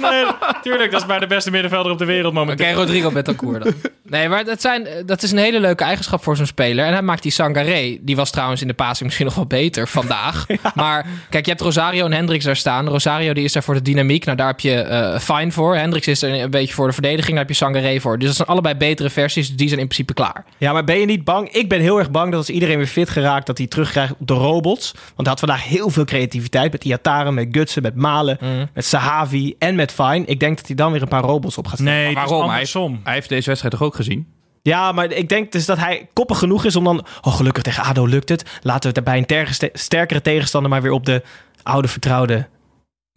nee, 0.10 0.24
tuurlijk, 0.62 0.90
dat 0.90 1.00
is 1.00 1.06
bij 1.06 1.18
de 1.18 1.26
beste 1.26 1.50
middenvelder 1.50 1.92
op 1.92 1.98
de 1.98 2.04
wereld 2.04 2.32
Oké, 2.32 2.40
momenteel. 2.40 2.72
Rodrigo 2.74 3.10
Betancourt 3.10 3.62
dan. 3.64 3.72
Nee, 4.08 4.28
maar 4.28 4.44
dat, 4.44 4.60
zijn, 4.60 4.86
dat 5.06 5.22
is 5.22 5.30
een 5.32 5.38
hele 5.38 5.60
leuke 5.60 5.84
eigenschap 5.84 6.22
voor 6.22 6.36
zo'n 6.36 6.46
speler. 6.46 6.84
En 6.86 6.92
hij 6.92 7.02
maakt 7.02 7.22
die 7.22 7.32
Sangaré. 7.32 7.98
Die 8.00 8.16
was 8.16 8.30
trouwens 8.30 8.60
in 8.60 8.68
de 8.68 8.74
passing 8.74 9.02
misschien 9.04 9.26
nog 9.26 9.34
wel 9.34 9.46
beter 9.46 9.88
vandaag. 9.88 10.46
Maar 10.74 11.06
kijk, 11.30 11.44
je 11.44 11.50
hebt 11.50 11.62
Rosario 11.62 12.04
en 12.04 12.12
Hendricks 12.12 12.44
daar 12.44 12.56
staan. 12.56 12.88
Rosario 12.88 13.32
die 13.32 13.44
is 13.44 13.52
daar 13.52 13.62
voor 13.62 13.74
de 13.74 13.82
dynamiek. 13.82 14.24
Nou, 14.24 14.36
daar 14.36 14.46
heb 14.46 14.60
je 14.60 14.74
eh 14.74 15.18
Fine 15.18 15.52
voor. 15.52 15.76
Hendricks 15.76 16.06
is 16.06 16.22
er 16.22 16.42
een 16.42 16.50
beetje 16.50 16.74
voor 16.74 16.86
de 16.86 16.92
verdediging. 16.92 17.30
Daar 17.30 17.38
heb 17.38 17.48
je 17.48 17.54
Sangaré 17.54 18.00
voor. 18.00 18.18
Dus 18.18 18.26
dat 18.26 18.36
zijn 18.36 18.48
allebei 18.48 18.74
betere 18.74 19.10
versies. 19.10 19.33
Die 19.34 19.68
zijn 19.68 19.80
in 19.80 19.86
principe 19.86 20.14
klaar. 20.14 20.44
Ja, 20.58 20.72
maar 20.72 20.84
ben 20.84 20.98
je 20.98 21.06
niet 21.06 21.24
bang? 21.24 21.48
Ik 21.48 21.68
ben 21.68 21.80
heel 21.80 21.98
erg 21.98 22.10
bang 22.10 22.30
dat 22.30 22.38
als 22.38 22.50
iedereen 22.50 22.76
weer 22.76 22.86
fit 22.86 23.10
geraakt, 23.10 23.46
dat 23.46 23.58
hij 23.58 23.66
terugkrijgt 23.66 24.14
op 24.18 24.26
de 24.26 24.34
robots. 24.34 24.92
Want 24.92 25.16
hij 25.16 25.26
had 25.26 25.38
vandaag 25.38 25.64
heel 25.64 25.90
veel 25.90 26.04
creativiteit 26.04 26.72
met 26.72 26.84
Iataren, 26.84 27.34
met 27.34 27.48
Gutsen, 27.50 27.82
met 27.82 27.94
Malen, 27.94 28.38
met 28.74 28.84
Sahavi 28.84 29.54
en 29.58 29.74
met 29.74 29.92
Fine. 29.92 30.24
Ik 30.24 30.40
denk 30.40 30.56
dat 30.56 30.66
hij 30.66 30.76
dan 30.76 30.92
weer 30.92 31.02
een 31.02 31.08
paar 31.08 31.22
robots 31.22 31.58
op 31.58 31.66
gaat 31.66 31.78
stellen. 31.78 31.92
Nee, 31.92 32.08
is 32.08 32.14
Waarom? 32.14 32.50
Hij, 32.50 32.66
hij 33.04 33.12
heeft 33.12 33.28
deze 33.28 33.46
wedstrijd 33.46 33.74
toch 33.74 33.82
ook 33.82 33.94
gezien? 33.94 34.26
Ja, 34.62 34.92
maar 34.92 35.10
ik 35.10 35.28
denk 35.28 35.52
dus 35.52 35.66
dat 35.66 35.78
hij 35.78 36.08
koppig 36.12 36.38
genoeg 36.38 36.64
is 36.64 36.76
om 36.76 36.84
dan... 36.84 37.06
Oh, 37.22 37.34
gelukkig 37.34 37.62
tegen 37.62 37.82
ADO 37.82 38.06
lukt 38.06 38.28
het. 38.28 38.44
Laten 38.62 38.92
we 38.92 39.00
het 39.00 39.26
bij 39.26 39.46
een 39.46 39.70
sterkere 39.72 40.20
tegenstander 40.20 40.70
maar 40.70 40.82
weer 40.82 40.92
op 40.92 41.06
de 41.06 41.22
oude 41.62 41.88
vertrouwde... 41.88 42.46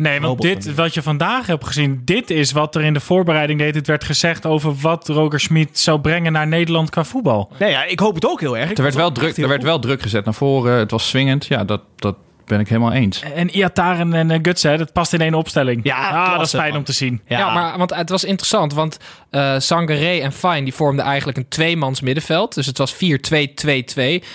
Nee, 0.03 0.21
want 0.21 0.41
dit, 0.41 0.75
wat 0.75 0.93
je 0.93 1.01
vandaag 1.01 1.47
hebt 1.47 1.65
gezien, 1.65 2.01
dit 2.05 2.29
is 2.29 2.51
wat 2.51 2.75
er 2.75 2.83
in 2.83 2.93
de 2.93 2.99
voorbereiding 2.99 3.60
deed. 3.60 3.75
Het 3.75 3.88
werd 3.88 4.03
gezegd 4.03 4.45
over 4.45 4.75
wat 4.75 5.07
Roger 5.07 5.39
Schmid 5.39 5.79
zou 5.79 5.99
brengen 5.99 6.31
naar 6.31 6.47
Nederland 6.47 6.89
qua 6.89 7.03
voetbal. 7.03 7.51
Nee, 7.60 7.69
ja, 7.69 7.83
ik 7.83 7.99
hoop 7.99 8.15
het 8.15 8.27
ook 8.27 8.39
heel 8.39 8.57
erg. 8.57 8.69
Ik 8.69 8.77
Er 8.77 8.83
werd, 8.83 8.95
wel 8.95 9.12
druk, 9.12 9.38
er 9.38 9.47
werd 9.47 9.63
wel 9.63 9.79
druk 9.79 10.01
gezet 10.01 10.25
naar 10.25 10.33
voren. 10.33 10.77
Het 10.77 10.91
was 10.91 11.07
swingend. 11.07 11.45
Ja, 11.45 11.63
dat, 11.63 11.81
dat 11.95 12.15
ben 12.47 12.60
ik 12.60 12.67
helemaal 12.67 12.91
eens. 12.91 13.21
En 13.21 13.49
Iataren 13.49 14.13
en 14.13 14.29
uh, 14.29 14.38
Gutsen, 14.41 14.77
dat 14.77 14.93
past 14.93 15.13
in 15.13 15.21
één 15.21 15.33
opstelling. 15.33 15.79
Ja, 15.83 16.10
ah, 16.10 16.38
dat 16.38 16.45
is 16.45 16.53
fijn 16.53 16.69
man. 16.69 16.77
om 16.77 16.83
te 16.83 16.91
zien. 16.91 17.21
Ja, 17.27 17.53
maar 17.53 17.77
want 17.77 17.95
het 17.95 18.10
was 18.10 18.23
interessant. 18.23 18.73
Want 18.73 18.97
eh 19.29 19.55
Sangaré 19.57 20.19
en 20.19 20.31
Fine 20.31 20.63
die 20.63 20.73
vormden 20.73 21.05
eigenlijk 21.05 21.38
een 21.38 21.47
tweemans 21.47 22.01
middenveld. 22.01 22.53
Dus 22.53 22.65
het 22.65 22.77
was 22.77 22.95
4-2-2-2. 22.95 22.97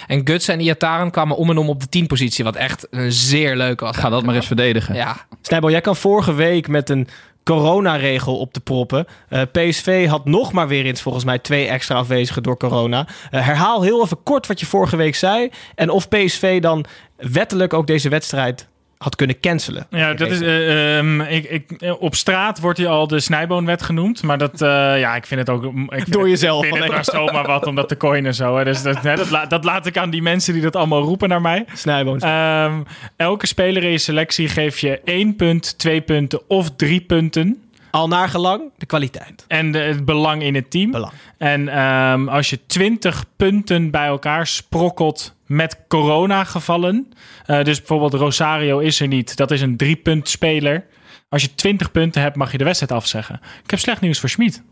En 0.07 0.21
Gutsen 0.25 0.55
en 0.55 0.61
Iataren 0.61 1.11
kwamen 1.11 1.37
om 1.37 1.51
en 1.51 1.59
om 1.59 1.69
op 1.69 1.81
de 1.81 1.89
10 1.89 2.07
positie. 2.07 2.45
Wat 2.45 2.57
echt 2.57 2.87
een 2.91 3.13
zeer 3.13 3.57
leuk 3.57 3.81
was. 3.81 3.97
Ga 3.97 4.09
dat 4.09 4.25
maar 4.25 4.35
eens 4.35 4.47
verdedigen. 4.47 4.95
Ja, 4.95 5.17
Snijbel, 5.43 5.71
jij 5.71 5.81
kan 5.81 5.97
vorige 5.97 6.35
week 6.35 6.69
met 6.69 6.91
een 6.91 7.09
coronaregel 7.45 8.39
op 8.39 8.55
de 8.55 8.61
proppen. 8.61 9.07
Eh, 9.29 9.43
PSV 9.53 10.07
had 10.07 10.25
nog 10.25 10.53
maar 10.53 10.69
weer 10.69 10.85
eens 10.85 11.03
volgens 11.03 11.25
mij 11.25 11.39
twee 11.39 11.67
extra 11.67 11.95
afwezigen 11.95 12.43
door 12.43 12.57
corona. 12.57 13.07
Eh, 13.31 13.47
herhaal 13.47 13.83
heel 13.83 14.03
even 14.03 14.23
kort 14.23 14.47
wat 14.47 14.61
je 14.61 14.67
vorige 14.67 14.97
week 14.97 15.15
zei. 15.15 15.51
En 15.75 15.91
of 15.91 16.09
PSV 16.09 16.61
dan 16.61 16.85
wettelijk 17.17 17.73
ook 17.73 17.87
deze 17.87 18.09
wedstrijd 18.09 18.69
had 19.03 19.17
kunnen 19.17 19.41
cancelen. 19.41 19.87
Ja, 19.91 20.15
dat 20.15 20.31
is, 20.31 20.41
eh, 20.41 20.99
ehm, 20.99 21.21
ik, 21.21 21.45
ik, 21.45 21.95
op 21.99 22.15
straat 22.15 22.61
wordt 22.61 22.79
hij 22.79 22.87
al 22.89 23.07
de 23.07 23.21
snijboonwet 23.21 23.83
genoemd. 23.83 24.23
Maar 24.23 24.39
dat, 24.39 24.63
eh, 24.63 24.69
ja, 24.99 25.17
ik 25.17 25.27
vind 25.27 25.41
het 25.41 25.51
ook... 25.51 25.65
Ik 25.65 25.73
vind 25.89 26.13
Door 26.13 26.29
jezelf, 26.29 26.65
Ik 26.65 26.75
vind 26.77 26.93
het 26.95 27.05
zomaar 27.07 27.47
wat 27.47 27.67
om 27.67 27.75
dat 27.75 27.89
te 27.89 27.97
coinen 27.97 28.27
en 28.27 28.35
zo. 28.35 28.57
Hè. 28.57 28.65
Dus 28.65 28.83
dat, 28.83 29.03
hè, 29.03 29.17
dat, 29.17 29.31
la- 29.31 29.47
dat 29.47 29.65
laat 29.65 29.87
ik 29.87 29.97
aan 29.97 30.11
die 30.11 30.23
mensen 30.23 30.53
die 30.53 30.63
dat 30.63 30.77
allemaal 30.77 31.03
roepen 31.03 31.29
naar 31.29 31.41
mij. 31.41 31.65
Snijboons. 31.75 32.23
Ehm, 32.23 32.81
elke 33.17 33.47
speler 33.47 33.85
in 33.85 33.91
je 33.91 33.99
selectie 33.99 34.49
geef 34.49 34.79
je 34.79 35.01
één 35.05 35.37
punt, 35.37 35.79
twee 35.79 36.01
punten 36.01 36.41
of 36.49 36.71
drie 36.77 37.01
punten. 37.01 37.63
Al 37.93 38.09
naar 38.09 38.29
gelang 38.29 38.63
de 38.77 38.87
kwaliteit. 38.87 39.45
En 39.49 39.73
de, 39.73 39.79
het 39.79 40.05
belang 40.05 40.43
in 40.43 40.55
het 40.55 40.71
team. 40.71 40.91
Belang. 40.91 41.13
En 41.39 41.69
ehm, 41.69 42.29
als 42.29 42.51
je 42.51 42.67
20 42.67 43.25
punten 43.37 43.91
bij 43.91 44.07
elkaar 44.07 44.47
sprokkelt 44.47 45.35
met 45.47 45.77
coronagevallen. 45.89 47.09
eh 47.47 47.65
dus 47.65 47.79
bijvoorbeeld 47.79 48.15
Rosario 48.15 48.79
is 48.79 49.01
er 49.01 49.07
niet. 49.09 49.37
Dat 49.37 49.51
is 49.51 49.61
een 49.61 49.77
drie 49.77 49.97
punt 49.97 50.29
speler. 50.29 50.85
Als 51.29 51.43
je 51.43 51.55
20 51.55 51.91
punten 51.93 52.23
hebt, 52.23 52.37
mag 52.37 52.53
je 52.53 52.59
de 52.59 52.65
wedstrijd 52.65 52.93
afzeggen. 52.93 53.41
Ik 53.65 53.71
heb 53.71 53.79
slecht 53.79 54.01
nieuws 54.01 54.19
voor 54.21 54.29
Schmid. 54.29 54.63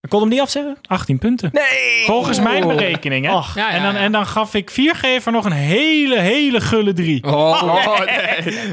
Ik 0.00 0.08
kon 0.12 0.20
hem 0.20 0.28
niet 0.28 0.40
afzeggen? 0.40 0.76
18 0.86 1.18
punten. 1.18 1.50
Nee! 1.52 2.04
Volgens 2.04 2.40
mijn 2.40 2.66
berekening, 2.66 3.26
hè? 3.26 3.34
Och, 3.34 3.54
Ja, 3.54 3.68
ja, 3.68 3.74
en, 3.76 3.82
dan, 3.82 3.94
ja. 3.94 3.98
en 4.00 4.12
dan 4.12 4.26
gaf 4.26 4.54
ik 4.54 4.70
viergever 4.70 5.32
nog 5.32 5.44
een 5.44 5.52
hele, 5.52 6.18
hele 6.18 6.60
gulle 6.60 6.92
drie. 6.92 7.24
Oh, 7.24 7.98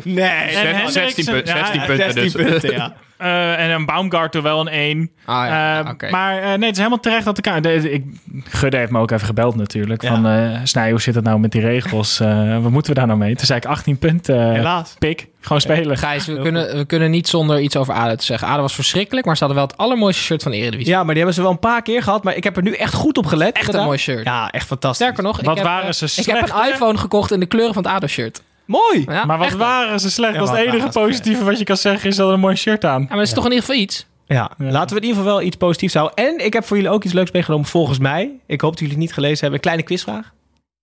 nee. 0.03 0.25
En 0.25 0.57
Hendriksen- 0.57 0.91
16, 0.91 1.25
punt, 1.25 1.47
ja, 1.47 1.57
16 1.57 1.85
punten 1.85 2.13
16 2.13 2.43
dus. 2.43 2.49
punten, 2.51 2.71
ja. 2.71 2.95
Eh, 3.17 3.59
en 3.63 3.69
een 3.71 3.85
Baumgarten 3.85 4.43
wel 4.43 4.59
een 4.59 4.67
1. 4.67 5.11
Ah, 5.25 5.45
ja, 5.47 5.79
Eh, 5.83 5.89
oké. 5.89 6.09
Maar 6.09 6.37
eh, 6.37 6.43
nee, 6.43 6.53
het 6.53 6.71
is 6.71 6.77
helemaal 6.77 6.99
terecht 6.99 7.25
dat 7.25 7.35
de, 7.35 7.59
de, 7.61 7.91
ik 7.91 8.03
Gudde 8.43 8.77
heeft 8.77 8.91
me 8.91 8.99
ook 8.99 9.11
even 9.11 9.25
gebeld 9.27 9.55
natuurlijk. 9.55 10.01
Ja. 10.01 10.09
Van, 10.09 10.27
eh 10.27 10.59
Snij, 10.63 10.89
hoe 10.89 11.01
zit 11.01 11.15
het 11.15 11.23
nou 11.23 11.39
met 11.39 11.51
die 11.51 11.61
regels? 11.61 12.19
Eh, 12.19 12.57
wat 12.61 12.71
moeten 12.71 12.93
we 12.93 12.97
daar 12.99 13.07
nou 13.07 13.19
mee? 13.19 13.35
Toen 13.35 13.45
zei 13.45 13.59
ik 13.59 13.65
18 13.65 13.97
punten. 13.97 14.47
eh, 14.47 14.51
Helaas. 14.53 14.95
Pik, 14.99 15.27
gewoon 15.41 15.61
spelen. 15.61 15.97
Gijs, 15.97 16.25
we 16.25 16.39
kunnen, 16.41 16.77
we 16.77 16.85
kunnen 16.85 17.11
niet 17.11 17.27
zonder 17.27 17.59
iets 17.59 17.75
over 17.75 17.93
ADO 17.93 18.15
te 18.15 18.25
zeggen. 18.25 18.47
ADO 18.47 18.61
was 18.61 18.75
verschrikkelijk, 18.75 19.25
maar 19.25 19.37
ze 19.37 19.43
hadden 19.43 19.61
wel 19.61 19.71
het 19.71 19.77
allermooiste 19.77 20.23
shirt 20.23 20.43
van 20.43 20.51
de 20.51 20.57
Eredivisie. 20.57 20.91
Ja, 20.91 20.97
maar 20.97 21.07
die 21.13 21.17
hebben 21.17 21.33
ze 21.33 21.41
wel 21.41 21.51
een 21.51 21.59
paar 21.59 21.81
keer 21.81 22.03
gehad. 22.03 22.23
Maar 22.23 22.35
ik 22.35 22.43
heb 22.43 22.57
er 22.57 22.63
nu 22.63 22.73
echt 22.73 22.93
goed 22.93 23.17
op 23.17 23.25
gelet. 23.25 23.55
Echt 23.57 23.73
een 23.73 23.83
mooi 23.83 23.97
shirt. 23.97 24.25
Ja, 24.25 24.49
echt 24.49 24.67
fantastisch. 24.67 25.05
Sterker 25.05 25.23
nog, 25.23 25.35
Wat 25.41 25.49
ik 25.49 25.55
heb, 25.63 25.65
waren 25.65 25.95
ze 25.95 26.13
Ik 26.21 26.25
heb 26.25 26.41
een 26.49 26.71
iPhone 26.71 26.97
gekocht 26.97 27.31
in 27.31 27.39
de 27.39 27.45
kleuren 27.45 27.73
van 27.73 27.83
het 27.83 27.91
ADO-shirt. 27.91 28.41
Mooi. 28.79 29.03
Ja, 29.07 29.25
maar 29.25 29.37
wat 29.37 29.47
echt. 29.47 29.55
waren 29.55 29.99
ze 29.99 30.11
slecht? 30.11 30.33
Ja, 30.33 30.39
dat 30.39 30.49
is 30.53 30.57
het 30.57 30.67
enige 30.73 30.89
positieve 30.89 31.43
wat 31.43 31.57
je 31.59 31.63
kan 31.65 31.77
zeggen 31.77 32.09
is 32.09 32.15
dat 32.15 32.27
er 32.27 32.33
een 32.33 32.39
mooi 32.39 32.55
shirt 32.55 32.85
aan. 32.85 33.01
Ja, 33.01 33.07
maar 33.07 33.17
dat 33.17 33.27
is 33.27 33.33
toch 33.33 33.45
in 33.45 33.51
ieder 33.51 33.65
geval 33.65 33.81
iets. 33.81 34.05
Ja, 34.25 34.51
laten 34.57 34.95
we 34.95 35.01
in 35.01 35.07
ieder 35.07 35.21
geval 35.23 35.37
wel 35.37 35.41
iets 35.47 35.55
positiefs 35.57 35.93
houden. 35.93 36.15
En 36.25 36.45
ik 36.45 36.53
heb 36.53 36.65
voor 36.65 36.77
jullie 36.77 36.91
ook 36.91 37.03
iets 37.03 37.13
leuks 37.13 37.31
meegenomen 37.31 37.65
volgens 37.67 37.99
mij. 37.99 38.31
Ik 38.47 38.61
hoop 38.61 38.69
dat 38.71 38.79
jullie 38.79 38.93
het 38.95 39.03
niet 39.03 39.13
gelezen 39.13 39.37
hebben. 39.39 39.55
Een 39.55 39.61
kleine 39.61 39.83
quizvraag. 39.83 40.33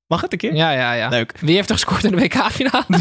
Mag 0.07 0.20
het 0.20 0.33
een 0.33 0.38
keer? 0.38 0.55
Ja, 0.55 0.70
ja, 0.70 0.92
ja. 0.92 1.09
Leuk. 1.09 1.35
Wie 1.40 1.55
heeft 1.55 1.68
er 1.68 1.74
gescoord 1.74 2.05
in 2.05 2.11
de 2.11 2.16
WK-finale? 2.16 2.85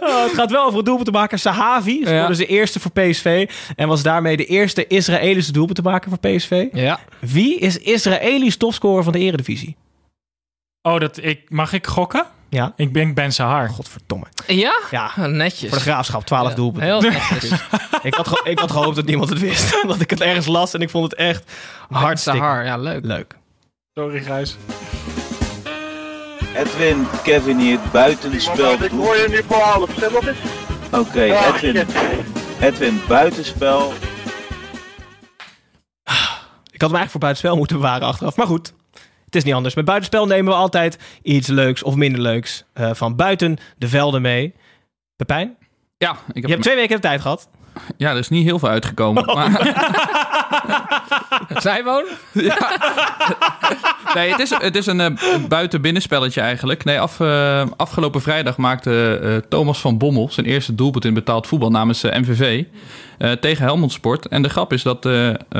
Oh, 0.00 0.22
het 0.22 0.32
gaat 0.34 0.50
wel 0.50 0.64
over 0.64 0.76
het 0.76 0.86
doelpuntenmaker 0.86 1.38
Sahavi. 1.38 2.00
Ze 2.04 2.10
Ja. 2.12 2.18
worden 2.18 2.36
de 2.36 2.46
eerste 2.46 2.80
voor 2.80 2.90
PSV. 2.90 3.48
En 3.76 3.88
was 3.88 4.02
daarmee 4.02 4.36
de 4.36 4.44
eerste 4.46 4.86
Israëlische 4.86 5.52
doelpuntenmaker 5.52 6.08
voor 6.10 6.18
PSV. 6.18 6.66
ja. 6.72 6.98
Wie 7.20 7.58
is 7.58 7.78
Israëlisch 7.78 8.56
topscorer 8.56 9.04
van 9.04 9.12
de 9.12 9.18
Eredivisie? 9.18 9.76
Oh, 10.86 11.00
dat 11.00 11.16
ik, 11.22 11.40
mag 11.48 11.72
ik 11.72 11.86
gokken? 11.86 12.24
Ja. 12.48 12.72
Ik 12.76 12.92
ben 12.92 13.14
Ben 13.14 13.32
Sahar. 13.32 13.68
Godverdomme. 13.68 14.26
Ja? 14.46 14.80
Ja, 14.90 15.12
Netjes. 15.16 15.68
voor 15.68 15.78
de 15.78 15.84
graafschap, 15.84 16.24
12 16.26 16.54
doelpunten. 16.54 16.88
Heel 16.88 17.00
netjes. 17.10 17.50
Ik 18.02 18.14
had, 18.14 18.40
ik 18.44 18.58
had 18.58 18.70
gehoopt 18.70 18.96
dat 18.96 19.04
niemand 19.04 19.28
het 19.30 19.38
wist. 19.40 19.74
Omdat 19.82 20.00
ik 20.00 20.10
het 20.10 20.20
ergens 20.20 20.46
las 20.46 20.74
en 20.74 20.80
ik 20.80 20.90
vond 20.90 21.04
het 21.10 21.14
echt 21.14 21.52
hartstikke 21.90 22.38
Sahar, 22.38 22.64
ja, 22.64 22.76
leuk. 22.76 23.04
leuk. 23.04 23.34
Sorry, 23.94 24.22
Gijs. 24.22 24.56
Edwin, 26.54 27.06
Kevin 27.22 27.58
hier, 27.58 27.78
buitenspel. 27.92 28.72
Ik 28.72 28.90
hoor 28.90 29.16
je 29.16 29.26
nu 29.28 29.42
voor 29.48 29.56
half, 29.56 29.90
stem 29.96 30.14
op 30.14 30.26
eens. 30.26 30.38
Oké, 30.90 31.22
Edwin. 31.22 31.86
Edwin, 32.60 33.00
buitenspel. 33.08 33.92
Ik 36.70 36.82
had 36.82 36.90
hem 36.90 37.00
eigenlijk 37.00 37.10
voor 37.10 37.20
buitenspel 37.20 37.56
moeten 37.56 37.76
bewaren 37.76 38.06
achteraf. 38.08 38.36
Maar 38.36 38.46
goed, 38.46 38.72
is 39.36 39.44
niet 39.44 39.54
anders. 39.54 39.74
Met 39.74 39.84
buitenspel 39.84 40.26
nemen 40.26 40.52
we 40.52 40.58
altijd 40.58 40.98
iets 41.22 41.48
leuks 41.48 41.82
of 41.82 41.94
minder 41.94 42.20
leuks 42.20 42.64
eh, 42.72 42.90
van 42.94 43.16
buiten 43.16 43.56
de 43.78 43.88
velden 43.88 44.22
mee. 44.22 44.54
Pepijn, 45.16 45.56
Ja, 45.98 46.10
ik 46.10 46.18
heb 46.34 46.44
je 46.44 46.50
hebt 46.50 46.62
twee 46.62 46.74
weken 46.76 46.94
de 46.96 47.02
tijd 47.02 47.20
gehad. 47.20 47.48
ja, 47.96 48.10
er 48.10 48.16
is 48.18 48.28
niet 48.28 48.44
heel 48.44 48.58
veel 48.58 48.68
uitgekomen. 48.68 49.24
Maar, 49.34 49.50
Zijwoon? 51.68 52.04
nee, 54.14 54.30
het 54.30 54.40
is, 54.40 54.50
het 54.50 54.76
is 54.76 54.86
een 54.86 55.00
eh, 55.00 55.10
buiten-binnenspelletje 55.48 56.40
eigenlijk. 56.40 56.84
Nee, 56.84 57.00
af, 57.00 57.20
eh, 57.20 57.66
afgelopen 57.76 58.20
vrijdag 58.22 58.56
maakte 58.56 59.18
eh, 59.22 59.36
Thomas 59.48 59.80
van 59.80 59.98
Bommel 59.98 60.28
zijn 60.30 60.46
eerste 60.46 60.74
doelpunt 60.74 61.04
in 61.04 61.14
betaald 61.14 61.46
voetbal 61.46 61.70
namens 61.70 62.02
MVV 62.02 62.64
eh, 63.18 63.32
tegen 63.32 63.64
Helmond 63.64 63.92
Sport. 63.92 64.28
En 64.28 64.42
de 64.42 64.48
grap 64.48 64.72
is 64.72 64.82
dat 64.82 65.08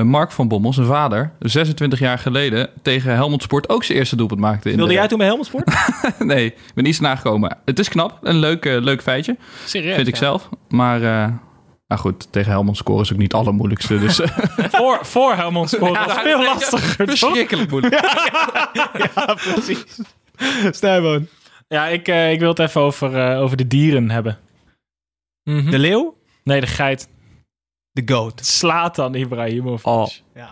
Mark 0.02 0.30
van 0.32 0.48
Bommel, 0.48 0.72
zijn 0.72 0.86
vader, 0.86 1.32
26 1.38 1.98
jaar 1.98 2.18
geleden 2.18 2.68
tegen 2.82 3.14
Helmond 3.14 3.42
Sport 3.42 3.68
ook 3.68 3.84
zijn 3.84 3.98
eerste 3.98 4.16
doelpunt 4.16 4.40
maakte. 4.40 4.70
In 4.70 4.76
Wilde 4.76 4.92
de- 4.92 4.98
jij 4.98 5.08
toen 5.08 5.18
bij 5.18 5.26
Helmond 5.26 5.48
Sport? 5.48 5.74
nee, 6.18 6.46
ik 6.46 6.74
ben 6.74 6.84
iets 6.86 7.00
nagekomen. 7.00 7.56
Het 7.64 7.78
is 7.78 7.88
knap, 7.88 8.18
een 8.22 8.36
leuk, 8.36 8.64
leuk 8.64 9.02
feitje, 9.02 9.36
Serieus? 9.64 9.94
vind 9.94 10.08
ik 10.08 10.14
ja. 10.14 10.20
zelf. 10.20 10.48
Maar 10.68 11.00
eh, 11.86 11.96
nou 11.96 12.00
goed, 12.00 12.32
tegen 12.32 12.50
Helmond 12.50 12.76
scoren 12.76 13.02
is 13.02 13.12
ook 13.12 13.18
niet 13.18 13.32
het 13.32 13.40
allermoeilijkste. 13.40 13.98
Dus 13.98 14.20
eh, 14.20 14.28
Voor, 14.56 14.98
voor 15.06 15.34
Helmond 15.34 15.70
scoren 15.70 16.06
is 16.06 16.12
veel 16.12 16.42
lastiger, 16.42 17.06
verschrikkelijk 17.08 17.70
moeilijk. 17.70 17.94
ja, 19.14 19.34
precies. 19.52 19.84
Snijboon. 20.70 21.28
Ja, 21.68 21.86
ik, 21.86 22.08
eh, 22.08 22.32
ik 22.32 22.38
wil 22.40 22.48
het 22.48 22.58
even 22.58 22.80
over, 22.80 23.16
eh, 23.30 23.40
over 23.40 23.56
de 23.56 23.66
dieren 23.66 24.10
hebben. 24.10 24.38
Mhm. 25.42 25.70
De 25.70 25.78
leeuw, 25.78 26.16
Nee, 26.44 26.60
de 26.60 26.66
geit. 26.66 27.08
de 27.92 28.02
goat. 28.14 28.46
Slatan 28.46 29.14
Ibrahimovic. 29.14 29.86
Oh. 29.86 30.06
Ja. 30.34 30.50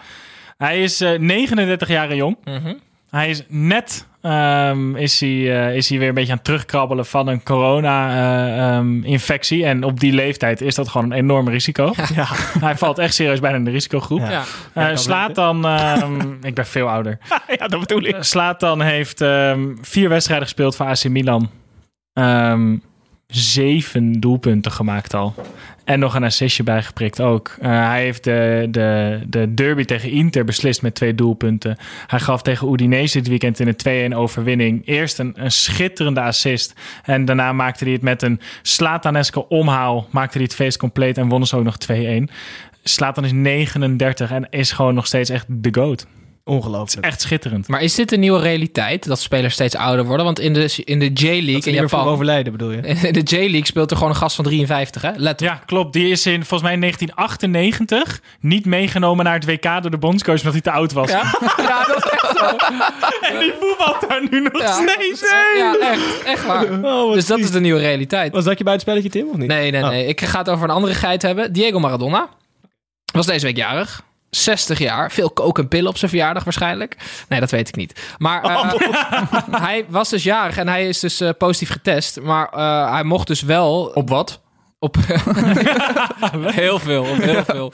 Hij 0.56 0.82
is 0.82 1.00
eh, 1.00 1.18
39 1.18 1.88
jaar 1.88 2.14
jong. 2.14 2.36
Mhm. 2.44 2.74
Hij 3.10 3.30
is 3.30 3.42
net 3.48 4.06
ehm, 4.24 4.96
is 4.96 5.20
hij, 5.20 5.68
eh, 5.68 5.76
is 5.76 5.88
hij 5.88 5.98
weer 5.98 6.08
een 6.08 6.14
beetje 6.14 6.30
aan 6.30 6.36
het 6.36 6.46
terugkrabbelen 6.46 7.06
van 7.06 7.28
een 7.28 7.42
corona-infectie. 7.42 9.64
en 9.64 9.84
op 9.84 10.00
die 10.00 10.12
leeftijd 10.12 10.60
is 10.60 10.74
dat 10.74 10.88
gewoon 10.88 11.10
een 11.10 11.16
enorm 11.16 11.48
risico. 11.48 11.92
Ja. 12.14 12.26
Hij 12.66 12.76
valt 12.76 12.98
echt 12.98 13.14
serieus 13.14 13.40
bijna 13.40 13.56
in 13.56 13.64
de 13.64 13.70
risicogroep. 13.70 14.20
Ja. 14.20 14.30
Ja. 14.30 14.44
Eh, 14.90 14.96
slaat 14.96 15.34
dan, 15.34 15.66
ehm, 15.66 16.20
ik 16.48 16.54
ben 16.54 16.66
veel 16.66 16.88
ouder. 16.88 17.18
ja, 17.58 17.68
dat 17.68 17.80
bedoel 17.80 18.04
ik. 18.04 18.16
Slaat 18.20 18.60
dan 18.60 18.80
heeft 18.80 19.20
ehm, 19.20 19.68
vier 19.80 20.08
wedstrijden 20.08 20.46
gespeeld 20.46 20.76
voor 20.76 20.86
AC 20.86 21.04
Milan. 21.04 21.50
Ehm, 22.12 22.76
zeven 23.26 24.20
doelpunten 24.20 24.72
gemaakt 24.72 25.14
al. 25.14 25.34
En 25.84 25.98
nog 25.98 26.14
een 26.14 26.24
assistje 26.24 26.62
bijgeprikt 26.62 27.20
ook. 27.20 27.56
Eh, 27.60 27.88
hij 27.88 28.02
heeft 28.02 28.24
de, 28.24 28.66
de, 28.70 29.20
de 29.26 29.54
derby 29.54 29.84
tegen 29.84 30.10
Inter 30.10 30.44
beslist 30.44 30.82
met 30.82 30.94
twee 30.94 31.14
doelpunten. 31.14 31.76
Hij 32.06 32.20
gaf 32.20 32.42
tegen 32.42 32.72
Udinese 32.72 33.18
dit 33.18 33.28
weekend 33.28 33.60
in 33.60 33.74
een 33.84 34.12
2-1 34.12 34.16
overwinning. 34.16 34.86
Eerst 34.86 35.18
een, 35.18 35.32
een 35.36 35.50
schitterende 35.50 36.20
assist. 36.20 36.74
En 37.02 37.24
daarna 37.24 37.52
maakte 37.52 37.84
hij 37.84 37.92
het 37.92 38.02
met 38.02 38.22
een 38.22 38.40
slataneske 38.62 39.48
omhaal. 39.48 40.06
Maakte 40.10 40.36
hij 40.36 40.46
het 40.46 40.54
feest 40.54 40.78
compleet 40.78 41.18
en 41.18 41.28
wonnen 41.28 41.48
ze 41.48 41.56
ook 41.56 41.64
nog 41.64 41.76
2-1. 41.92 42.32
Slatan 42.82 43.24
is 43.24 43.32
39 43.32 44.30
en 44.30 44.46
is 44.50 44.72
gewoon 44.72 44.94
nog 44.94 45.06
steeds 45.06 45.30
echt 45.30 45.46
de 45.48 45.68
goat. 45.72 46.06
Ongelooflijk. 46.46 47.06
Echt 47.06 47.20
schitterend. 47.20 47.68
Maar 47.68 47.82
is 47.82 47.94
dit 47.94 48.12
een 48.12 48.20
nieuwe 48.20 48.40
realiteit? 48.40 49.06
Dat 49.06 49.20
spelers 49.20 49.54
steeds 49.54 49.74
ouder 49.76 50.04
worden? 50.04 50.24
Want 50.24 50.40
in 50.40 50.52
de, 50.52 50.82
in 50.84 50.98
de 50.98 51.10
J-League 51.12 51.52
Dat 51.52 51.62
ze 51.62 51.68
in 51.68 51.74
Japan... 51.74 52.06
overlijden, 52.06 52.52
bedoel 52.52 52.70
je? 52.70 52.76
In 53.08 53.12
de 53.12 53.20
J-League 53.20 53.66
speelt 53.66 53.90
er 53.90 53.96
gewoon 53.96 54.12
een 54.12 54.18
gast 54.18 54.36
van 54.36 54.44
53, 54.44 55.02
hè? 55.02 55.10
Let 55.16 55.32
op. 55.40 55.46
Ja, 55.46 55.54
klopt. 55.66 55.92
Die 55.92 56.08
is 56.08 56.26
in 56.26 56.38
volgens 56.44 56.62
mij 56.62 56.72
in 56.72 56.80
1998 56.80 58.20
niet 58.40 58.64
meegenomen 58.66 59.24
naar 59.24 59.34
het 59.34 59.44
WK 59.44 59.82
door 59.82 59.90
de 59.90 59.98
bondscoach 59.98 60.36
omdat 60.38 60.52
hij 60.52 60.60
te 60.62 60.70
oud 60.70 60.92
was. 60.92 61.10
Ja, 61.10 61.22
ja 61.56 61.84
dat 61.84 61.96
is 61.96 62.10
echt 62.10 62.36
zo. 62.38 62.44
En 63.20 63.38
die 63.38 63.52
voetbalt 63.60 64.08
daar 64.08 64.22
nu 64.30 64.40
nog 64.40 64.60
Ja. 64.62 64.72
steeds. 64.72 65.20
Ja, 65.56 65.76
echt. 65.80 66.22
Echt 66.24 66.46
waar. 66.46 66.82
Oh, 66.84 67.12
Dus 67.12 67.26
dat 67.26 67.38
is 67.38 67.50
de 67.50 67.60
nieuwe 67.60 67.80
realiteit. 67.80 68.32
Was 68.32 68.44
dat 68.44 68.58
je 68.58 68.64
buitenspelletje, 68.64 69.10
Tim, 69.10 69.28
of 69.28 69.36
niet? 69.36 69.48
Nee, 69.48 69.70
nee, 69.70 69.82
Oh. 69.82 69.88
nee. 69.88 70.06
Ik 70.06 70.20
ga 70.20 70.38
het 70.38 70.48
over 70.50 70.64
een 70.64 70.74
andere 70.74 70.94
geit 70.94 71.22
hebben. 71.22 71.52
Diego 71.52 71.78
Maradona. 71.78 72.28
Was 73.12 73.26
deze 73.26 73.46
week 73.46 73.56
jarig. 73.56 74.02
60 74.34 74.78
jaar. 74.78 75.12
Veel 75.12 75.30
koken 75.30 75.62
en 75.62 75.68
pillen 75.68 75.90
op 75.90 75.98
zijn 75.98 76.10
verjaardag 76.10 76.44
waarschijnlijk. 76.44 76.96
Nee, 77.28 77.40
dat 77.40 77.50
weet 77.50 77.68
ik 77.68 77.76
niet. 77.76 78.14
Maar 78.18 78.42
eh, 78.42 78.72
hij 79.66 79.84
was 79.88 80.08
dus 80.08 80.22
jarig 80.22 80.56
en 80.56 80.68
hij 80.68 80.88
is 80.88 81.00
dus 81.00 81.20
eh, 81.20 81.30
positief 81.38 81.70
getest. 81.70 82.20
Maar 82.20 82.48
eh, 82.48 82.92
hij 82.92 83.04
mocht 83.04 83.26
dus 83.26 83.42
wel 83.42 83.90
Op 83.94 84.08
wat? 84.08 84.40
Op 84.84 84.96
heel 86.62 86.78
veel, 86.78 87.02
op 87.02 87.22
heel 87.22 87.44
veel. 87.44 87.72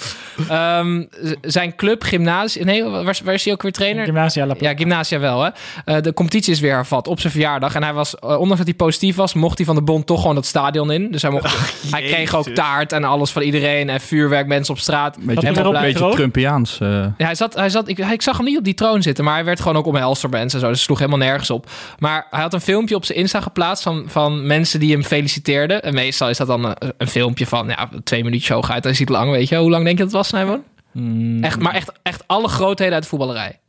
Ehm, 0.48 1.02
zijn 1.42 1.76
club 1.76 2.02
gymnasie, 2.02 2.64
nee, 2.64 2.84
waar, 2.84 3.18
waar 3.24 3.34
is 3.34 3.44
hij 3.44 3.52
ook 3.52 3.62
weer 3.62 3.72
trainer? 3.72 4.04
Gymnasia 4.04 4.46
La 4.46 4.54
Ja, 4.58 4.74
Gymnasia 4.74 5.18
wel, 5.18 5.42
hè. 5.42 5.50
Eh, 5.84 6.02
de 6.02 6.12
competitie 6.12 6.52
is 6.52 6.60
weer 6.60 6.74
hervat 6.74 7.08
op 7.08 7.20
zijn 7.20 7.32
verjaardag. 7.32 7.74
En 7.74 7.82
hij 7.82 7.92
was, 7.92 8.14
eh, 8.14 8.28
ondanks 8.30 8.56
dat 8.56 8.66
hij 8.66 8.74
positief 8.74 9.16
was, 9.16 9.34
mocht 9.34 9.56
hij 9.56 9.66
van 9.66 9.74
de 9.74 9.82
bond 9.82 10.06
toch 10.06 10.20
gewoon 10.20 10.34
dat 10.34 10.46
stadion 10.46 10.90
in. 10.92 11.10
Dus 11.10 11.22
hij, 11.22 11.30
mocht, 11.30 11.56
hij 11.90 12.02
kreeg 12.02 12.34
ook 12.34 12.48
taart 12.48 12.92
en 12.92 13.04
alles 13.04 13.30
van 13.30 13.42
iedereen. 13.42 13.88
En 13.88 14.00
vuurwerk, 14.00 14.46
mensen 14.46 14.74
op 14.74 14.80
straat. 14.80 15.16
Beetje, 15.20 15.52
mee. 15.52 15.80
beetje? 15.80 16.10
Trumpiaans. 16.10 16.80
eh. 16.80 16.88
Ja, 16.88 17.12
hij 17.16 17.34
zat, 17.34 17.54
hij 17.54 17.68
zat, 17.70 17.88
ik, 17.88 17.98
ik 17.98 18.22
zag 18.22 18.36
hem 18.36 18.46
niet 18.46 18.58
op 18.58 18.64
die 18.64 18.74
troon 18.74 19.02
zitten, 19.02 19.24
maar 19.24 19.34
hij 19.34 19.44
werd 19.44 19.60
gewoon 19.60 19.76
ook 19.76 19.86
omhelst 19.86 20.22
door 20.22 20.30
mensen 20.30 20.58
en 20.58 20.64
zo. 20.64 20.70
Dus 20.70 20.76
het 20.76 20.86
sloeg 20.86 20.98
helemaal 20.98 21.26
nergens 21.26 21.50
op. 21.50 21.70
Maar 21.98 22.26
hij 22.30 22.40
had 22.40 22.52
een 22.54 22.60
filmpje 22.60 22.94
op 22.94 23.04
zijn 23.04 23.18
Insta 23.18 23.40
geplaatst 23.40 23.82
van, 23.82 24.04
van 24.06 24.46
mensen 24.46 24.80
die 24.80 24.92
hem 24.92 25.02
feliciteerden. 25.04 25.82
En 25.82 25.94
meestal 25.94 26.28
is 26.28 26.36
dat 26.36 26.46
dan 26.46 26.76
een, 27.00 27.08
filmpje 27.08 27.46
van 27.46 27.68
ja, 27.68 27.88
twee 28.04 28.24
minuutjes 28.24 28.48
hooguit. 28.50 28.82
Dan 28.82 28.92
is 28.92 28.98
het 28.98 29.08
lang, 29.08 29.30
weet 29.30 29.48
je. 29.48 29.56
Hoe 29.56 29.70
lang 29.70 29.84
denk 29.84 29.98
je 29.98 30.04
dat 30.04 30.12
het 30.12 30.22
was, 30.22 30.30
Nijman? 30.30 30.64
Mm, 30.92 31.44
Echt, 31.44 31.58
maar 31.58 31.74
echt, 31.74 31.92
echt 32.02 32.22
alle 32.26 32.48
grootheden 32.48 32.94
uit 32.94 33.02
de 33.02 33.08
voetballerij. 33.08 33.60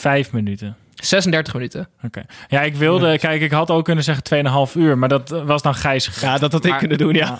Vijf 0.00 0.32
minuten. 0.32 0.76
36 0.94 1.52
minuten. 1.52 1.88
Oké. 2.02 2.22
Ja, 2.48 2.60
ik 2.62 2.74
wilde, 2.74 3.18
kijk, 3.18 3.40
ik 3.40 3.50
had 3.50 3.70
ook 3.70 3.84
kunnen 3.84 4.04
zeggen 4.04 4.24
2,5 4.68 4.74
uur, 4.74 4.98
maar 4.98 5.08
dat 5.08 5.32
eh, 5.32 5.44
was 5.44 5.62
dan 5.62 5.74
Gijs. 5.74 6.20
Ja, 6.20 6.38
dat 6.38 6.52
had 6.52 6.64
ik 6.64 6.70
Maar- 6.70 6.78
kunnen 6.78 6.98
doen, 6.98 7.14
ja. 7.14 7.38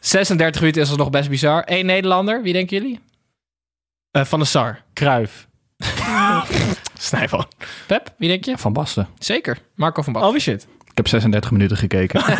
36 0.00 0.60
minuten 0.60 0.82
is 0.82 0.96
nog 0.96 1.10
best 1.10 1.28
bizar. 1.28 1.62
Eén 1.66 1.86
Nederlander, 1.86 2.42
wie 2.42 2.52
denken 2.52 2.76
jullie? 2.76 3.00
Eh, 4.10 4.24
van 4.24 4.38
de 4.38 4.44
SAR. 4.44 4.82
Kruif. 4.92 5.46
Snijboon. 6.98 7.46
Pep, 7.86 8.14
wie 8.16 8.28
denk 8.28 8.44
je? 8.44 8.58
Van 8.58 8.72
Basten. 8.72 9.08
Zeker, 9.18 9.58
Marco 9.74 10.02
van 10.02 10.12
Basten. 10.12 10.32
Oh, 10.32 10.38
shit. 10.38 10.66
Ik 10.98 11.04
heb 11.04 11.12
36 11.12 11.50
minuten 11.50 11.76
gekeken. 11.76 12.22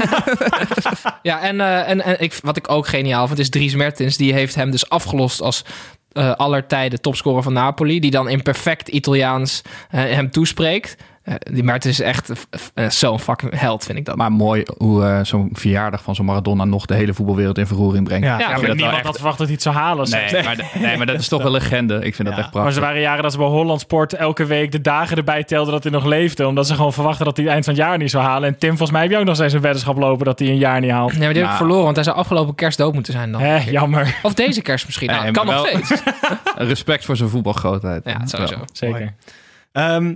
Ja, 1.23 1.41
en, 1.41 1.61
eh, 1.61 1.89
en, 1.89 2.05
en 2.05 2.21
ik, 2.21 2.39
wat 2.43 2.57
ik 2.57 2.71
ook 2.71 2.87
geniaal 2.87 3.27
vind 3.27 3.39
is 3.39 3.51
Dries 3.51 3.75
Mertens. 3.75 4.17
Die 4.17 4.33
heeft 4.33 4.55
hem 4.55 4.71
dus 4.71 4.89
afgelost 4.89 5.41
als 5.41 5.65
eh 6.13 6.35
aller 6.35 6.67
tijden 6.67 7.01
topscorer 7.01 7.43
van 7.43 7.53
Napoli. 7.53 8.01
Die 8.01 8.11
dan 8.11 8.29
in 8.29 8.43
perfect 8.43 8.89
Italiaans 8.89 9.63
eh, 9.91 10.01
hem 10.01 10.31
toespreekt. 10.31 10.97
Eh, 11.29 11.35
die 11.53 11.63
Mertens 11.63 12.01
is 12.01 12.07
echt 12.07 12.33
eh, 12.75 12.89
zo'n 12.89 13.21
fucking 13.21 13.59
held, 13.59 13.85
vind 13.85 13.99
ik 13.99 14.05
dat. 14.05 14.17
maar 14.17 14.33
mooi 14.33 14.63
hoe 14.79 15.05
eh, 15.05 15.21
zo'n 15.25 15.49
verjaardag 15.53 16.03
van 16.03 16.15
zo'n 16.15 16.25
Maradona 16.25 16.65
nog 16.65 16.87
de 16.87 16.95
hele 16.95 17.15
voetbalwereld 17.15 17.59
in 17.59 17.67
verroering 17.67 18.05
brengt. 18.05 18.27
Ja. 18.27 18.39
Ja, 18.39 18.51
Ja, 18.51 18.57
maar 18.57 18.61
niemand 18.75 18.81
wel 18.95 19.01
had 19.05 19.15
verwacht 19.15 19.39
dat 19.39 19.47
hij 19.47 19.55
het 19.55 19.63
zou 19.65 19.75
halen. 19.77 20.07
zeg. 20.07 20.33
Nee, 20.33 20.43
maar, 20.43 20.71
nee, 20.79 20.97
maar 20.97 21.07
dat 21.07 21.19
is 21.21 21.29
toch 21.29 21.45
een 21.45 21.51
legende. 21.51 21.95
Ik 21.95 22.15
vind 22.15 22.29
dat 22.29 22.37
echt 22.37 22.37
Maar 22.43 22.51
prachtig. 22.51 22.75
ze 22.75 22.81
waren 22.81 23.01
jaren 23.01 23.23
dat 23.23 23.33
ze 23.33 23.39
bij 23.39 23.47
Holland 23.47 23.81
Sport 23.81 24.13
elke 24.13 24.45
week 24.45 24.73
de 24.73 24.81
dagen 24.81 25.17
erbij 25.17 25.45
telden 25.45 25.73
dat 25.73 25.83
hij 25.83 25.93
nog 25.93 26.05
leefde. 26.05 26.47
Omdat 26.47 26.67
ze 26.67 26.75
gewoon 26.75 26.93
verwachten 26.93 27.25
dat 27.25 27.37
hij 27.37 27.45
het 27.45 27.55
eind 27.55 27.65
van 27.67 27.75
het 27.75 27.83
jaar 27.83 27.99
niet 27.99 28.11
zou 28.11 28.25
halen. 28.25 28.49
En 28.49 28.59
Tim, 28.59 28.69
volgens 28.69 28.91
mij 28.91 29.03
heb 29.03 29.11
je 29.11 29.17
ook 29.19 29.25
nog 29.25 29.35
steeds 29.35 29.53
een 29.55 29.61
weddenschap 29.61 29.97
lopen 29.97 30.25
dat 30.25 30.39
hij 30.39 30.49
een 30.49 30.59
jaar 30.59 30.81
niet 30.81 30.91
haalt. 30.91 31.11
Nee, 31.13 31.19
maar 31.21 31.29
die 31.29 31.43
heb 31.43 31.53
ik 31.53 31.57
Nou. 31.57 31.57
verloren, 31.57 31.85
want 31.85 31.97
hij 31.97 32.05
zou 32.05 32.17
afgelopen 32.17 32.55
kerst 32.55 32.79
dood 32.79 32.95
moeten 32.95 33.13
zijn 33.13 33.33
dan. 33.33 33.41
Hè, 33.41 33.57
jammer. 33.71 34.19
Of 34.23 34.35
deze 34.35 34.63
kerst 34.63 34.87
misschien. 34.87 35.09
Nou, 35.09 35.23
Nee, 35.23 35.33
kan 35.33 35.47
maar 35.47 35.55
nog 35.55 35.73
wel- 35.73 35.85
steeds. 35.85 36.03
Respect 36.57 37.05
voor 37.05 37.17
zijn 37.17 37.29
voetbalgrootheid. 37.29 38.01
Ja, 38.05 38.27
sowieso. 38.27 38.55
Wel. 38.57 38.65
Zeker. 38.73 39.15
Ehm, 39.73 40.15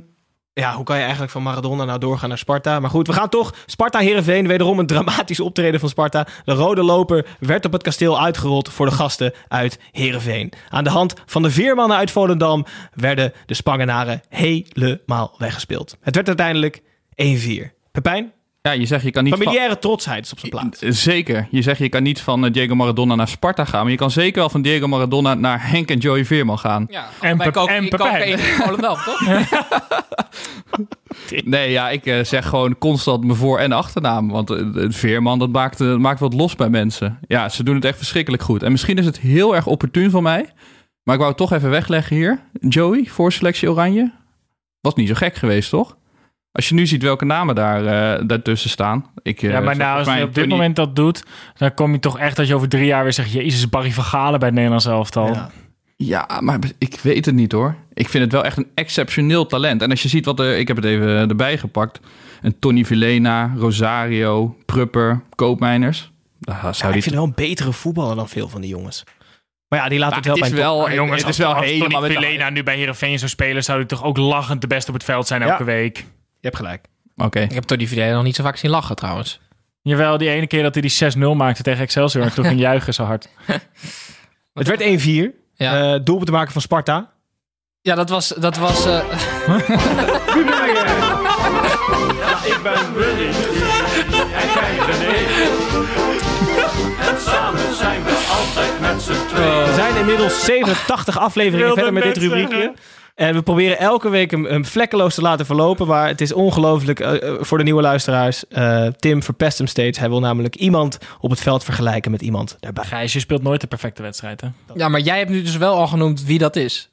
ja, 0.54 0.74
hoe 0.74 0.84
kan 0.84 0.96
je 0.96 1.02
eigenlijk 1.02 1.32
van 1.32 1.42
Maradona 1.42 1.84
nou 1.84 1.98
doorgaan 1.98 2.28
naar 2.28 2.38
Sparta? 2.38 2.80
Maar 2.80 2.90
goed, 2.90 3.06
we 3.06 3.12
gaan 3.12 3.28
toch. 3.28 3.54
Sparta 3.66 3.98
Heerenveen, 3.98 4.46
wederom 4.46 4.78
een 4.78 4.86
dramatisch 4.86 5.40
optreden 5.40 5.80
van 5.80 5.88
Sparta. 5.88 6.26
De 6.44 6.52
rode 6.52 6.82
loper 6.82 7.36
werd 7.40 7.64
op 7.64 7.72
het 7.72 7.82
kasteel 7.82 8.20
uitgerold 8.20 8.68
voor 8.68 8.86
de 8.86 8.92
gasten 8.92 9.32
uit 9.48 9.78
Heerenveen. 9.90 10.52
Aan 10.68 10.84
de 10.84 10.90
hand 10.90 11.14
van 11.26 11.42
de 11.42 11.50
vier 11.50 11.74
mannen 11.74 11.96
uit 11.96 12.10
Volendam 12.10 12.66
werden 12.94 13.32
de 13.46 13.54
Spangenaren 13.54 14.20
helemaal 14.28 15.34
weggespeeld. 15.38 15.96
Het 16.00 16.14
werd 16.14 16.26
uiteindelijk 16.26 16.80
1-4. 16.80 16.82
Pepijn, 17.92 18.32
Ja, 18.62 18.70
je 18.72 18.86
zegt 18.86 19.04
je 19.04 19.10
kan 19.10 19.24
niet... 19.24 19.32
van- 19.34 19.42
Familiaire 19.42 19.78
trotsheid 19.78 20.24
is 20.24 20.32
op 20.32 20.38
zijn 20.38 20.50
plaats. 20.50 20.78
Zeker. 20.78 21.46
Je 21.50 21.62
zegt 21.62 21.78
je 21.78 21.88
kan 21.88 22.02
niet 22.02 22.20
van 22.20 22.44
eh, 22.44 22.52
Diego 22.52 22.74
Maradona 22.74 23.14
naar 23.14 23.28
Sparta 23.28 23.64
gaan. 23.64 23.82
Maar 23.82 23.90
je 23.90 23.96
kan 23.96 24.10
zeker 24.10 24.38
wel 24.38 24.48
van 24.50 24.62
Diego 24.62 24.86
Maradona 24.88 25.34
naar 25.34 25.68
Henk 25.70 25.90
en 25.90 25.98
Joey 25.98 26.24
Veerman 26.24 26.58
gaan. 26.58 26.86
Ja, 26.90 27.08
En 27.20 27.36
bij 27.36 27.50
koken- 27.50 27.74
en 27.74 27.88
Pepijn. 27.88 28.38
toch? 29.04 29.20
Nee, 31.44 31.70
ja, 31.70 31.90
ik 31.90 32.06
eh, 32.06 32.24
zeg 32.24 32.46
gewoon 32.48 32.78
constant 32.78 33.24
mijn 33.24 33.36
voor- 33.38 33.58
en 33.58 33.72
achternaam. 33.72 34.28
Want 34.28 34.50
eh, 34.50 34.74
het 34.74 34.96
Veerman, 34.96 35.38
dat 35.38 35.50
maakt, 35.52 35.80
eh, 35.80 35.96
maakt 35.96 36.20
wat 36.20 36.34
los 36.34 36.56
bij 36.56 36.68
mensen. 36.68 37.18
Ja, 37.26 37.48
ze 37.48 37.62
doen 37.64 37.74
het 37.74 37.84
echt 37.84 37.96
verschrikkelijk 37.96 38.42
goed. 38.42 38.62
En 38.62 38.70
misschien 38.72 38.96
is 38.98 39.06
het 39.06 39.18
heel 39.20 39.54
erg 39.54 39.66
opportun 39.66 40.10
van 40.10 40.22
mij. 40.22 40.50
Maar 41.02 41.14
ik 41.14 41.20
wou 41.20 41.28
het 41.28 41.36
toch 41.36 41.52
even 41.52 41.70
wegleggen 41.70 42.16
hier. 42.16 42.40
Joey, 42.68 43.04
voor 43.08 43.32
selectie 43.32 43.70
Oranje. 43.70 44.12
Was 44.80 44.94
niet 44.94 45.08
zo 45.08 45.14
gek 45.14 45.34
geweest, 45.34 45.70
toch? 45.70 45.96
Als 46.52 46.68
je 46.68 46.74
nu 46.74 46.86
ziet 46.86 47.02
welke 47.02 47.24
namen 47.24 47.54
daar, 47.54 47.86
eh, 48.16 48.22
daartussen 48.26 48.70
staan. 48.70 49.10
Ik, 49.22 49.42
eh, 49.42 49.50
Ja, 49.50 49.60
maar 49.60 49.76
nou, 49.76 49.98
als 49.98 50.16
je 50.16 50.22
op 50.22 50.34
dit 50.34 50.42
Tony- 50.42 50.48
moment 50.56 50.76
dat 50.76 50.96
doet, 50.96 51.24
dan 51.56 51.74
kom 51.74 51.92
je 51.92 51.98
toch 51.98 52.18
echt 52.18 52.36
dat 52.36 52.46
je 52.48 52.54
over 52.54 52.68
drie 52.68 52.84
jaar 52.86 53.02
weer 53.02 53.12
zegt, 53.12 53.32
jezus, 53.32 53.68
Barry 53.68 53.92
van 53.92 54.04
Galen 54.04 54.38
bij 54.38 54.48
het 54.48 54.54
Nederlands 54.56 54.86
elftal. 54.86 55.34
Ja. 55.34 55.50
Ja, 55.96 56.26
maar 56.40 56.58
ik 56.78 56.98
weet 57.02 57.26
het 57.26 57.34
niet 57.34 57.52
hoor. 57.52 57.74
Ik 57.94 58.08
vind 58.08 58.24
het 58.24 58.32
wel 58.32 58.44
echt 58.44 58.56
een 58.56 58.70
exceptioneel 58.74 59.46
talent. 59.46 59.82
En 59.82 59.90
als 59.90 60.02
je 60.02 60.08
ziet 60.08 60.24
wat 60.24 60.40
er... 60.40 60.58
Ik 60.58 60.68
heb 60.68 60.76
het 60.76 60.86
even 60.86 61.28
erbij 61.28 61.58
gepakt. 61.58 62.00
Een 62.42 62.58
Tony 62.58 62.84
Villena, 62.84 63.52
Rosario, 63.56 64.56
Prupper, 64.66 65.22
Koopmeiners. 65.34 66.10
Daar 66.38 66.60
Ja, 66.62 66.72
zou 66.72 66.86
ik 66.88 66.92
die 66.94 67.02
vind 67.02 67.14
wel 67.14 67.24
een 67.24 67.32
betere 67.34 67.72
voetballer 67.72 68.16
dan 68.16 68.28
veel 68.28 68.48
van 68.48 68.60
die 68.60 68.70
jongens. 68.70 69.04
Maar 69.68 69.78
ja, 69.78 69.88
die 69.88 69.98
laten 69.98 70.16
het 70.16 70.26
wel 70.26 70.34
het 70.36 70.44
bij 70.50 70.52
wel, 70.62 70.90
jongens, 70.92 71.16
het 71.16 71.26
als, 71.26 71.38
is 71.38 71.44
wel 71.44 71.54
als 71.54 71.64
helemaal 71.66 72.00
Tony 72.00 72.14
de- 72.14 72.20
Villena 72.20 72.50
nu 72.50 72.62
bij 72.62 72.76
Heerenveen 72.76 73.18
zou 73.18 73.30
spelen, 73.30 73.64
zou 73.64 73.78
hij 73.78 73.86
toch 73.86 74.02
ook 74.04 74.16
lachend 74.16 74.60
de 74.60 74.66
beste 74.66 74.88
op 74.88 74.94
het 74.94 75.04
veld 75.04 75.26
zijn 75.26 75.42
Ja. 75.42 75.48
elke 75.50 75.64
week. 75.64 76.04
Je 76.42 76.48
hebt 76.48 76.56
gelijk. 76.56 76.84
Oké. 77.16 77.40
Ik 77.40 77.52
heb 77.54 77.64
Tony 77.64 77.86
Vidal 77.86 78.12
nog 78.14 78.22
niet 78.22 78.36
zo 78.36 78.42
vaak 78.42 78.56
zien 78.56 78.70
lachen 78.70 78.96
trouwens. 78.96 79.40
Jawel, 79.82 80.18
die 80.18 80.28
ene 80.28 80.46
keer 80.46 80.62
dat 80.62 80.74
hij 80.74 80.82
die 80.82 81.14
6-0 81.32 81.36
maakte 81.36 81.62
tegen 81.62 81.80
Excelsior, 81.82 82.32
toen 82.32 82.44
ging 82.44 82.60
juichen 82.70 82.94
zo 82.94 83.04
hard. 83.04 83.28
Het 84.54 84.68
werd 84.68 84.82
1-4. 84.82 85.40
Ja, 85.54 85.94
Eh 85.94 86.00
doelpunt 86.04 86.26
te 86.26 86.32
maken 86.32 86.52
van 86.52 86.60
Sparta. 86.62 87.10
ja 87.80 87.94
dat 87.94 88.08
was... 88.08 88.28
Dat 88.28 88.56
was 88.56 88.86
eh, 88.86 88.98
Ik 92.44 92.62
ben 92.62 92.94
Willy. 92.94 93.26
En 94.32 94.48
jij 94.54 94.76
René. 94.86 95.16
En 97.08 97.20
samen 97.20 97.74
zijn 97.74 98.04
we 98.04 98.34
altijd 98.38 98.80
met 98.80 99.02
z'n 99.02 99.26
tweeën. 99.28 99.64
We 99.64 99.72
zijn 99.74 99.96
inmiddels 99.96 100.44
87 100.44 101.18
afleveringen 101.18 101.74
verder 101.74 101.92
met 101.92 102.02
dit 102.02 102.16
rubriekje. 102.16 102.56
zeggen. 102.56 102.76
En 103.14 103.34
we 103.34 103.42
proberen 103.42 103.78
elke 103.78 104.08
week 104.08 104.30
hem, 104.30 104.44
hem 104.44 104.64
vlekkeloos 104.64 105.14
te 105.14 105.20
laten 105.22 105.46
verlopen. 105.46 105.86
Maar 105.86 106.08
het 106.08 106.20
is 106.20 106.32
ongelooflijk 106.32 107.00
eh, 107.00 107.22
eh, 107.28 107.34
voor 107.40 107.58
de 107.58 107.64
nieuwe 107.64 107.82
luisteraars. 107.82 108.48
Eh, 108.48 108.86
Tim 108.86 109.22
verpest 109.22 109.58
hem 109.58 109.66
steeds. 109.66 109.98
Hij 109.98 110.08
wil 110.08 110.20
namelijk 110.20 110.56
iemand 110.56 110.98
op 111.20 111.30
het 111.30 111.40
veld 111.40 111.64
vergelijken 111.64 112.10
met 112.10 112.22
iemand 112.22 112.56
daarbij. 112.60 112.84
Gijs, 112.84 113.12
je 113.12 113.20
speelt 113.20 113.42
nooit 113.42 113.60
de 113.60 113.66
perfecte 113.66 114.02
wedstrijd, 114.02 114.40
hè? 114.40 114.48
ja, 114.74 114.88
maar 114.88 115.00
jij 115.00 115.18
hebt 115.18 115.30
nu 115.30 115.42
dus 115.42 115.56
wel 115.56 115.74
al 115.74 115.86
genoemd 115.86 116.24
wie 116.24 116.38
dat 116.38 116.56
is. 116.56 116.86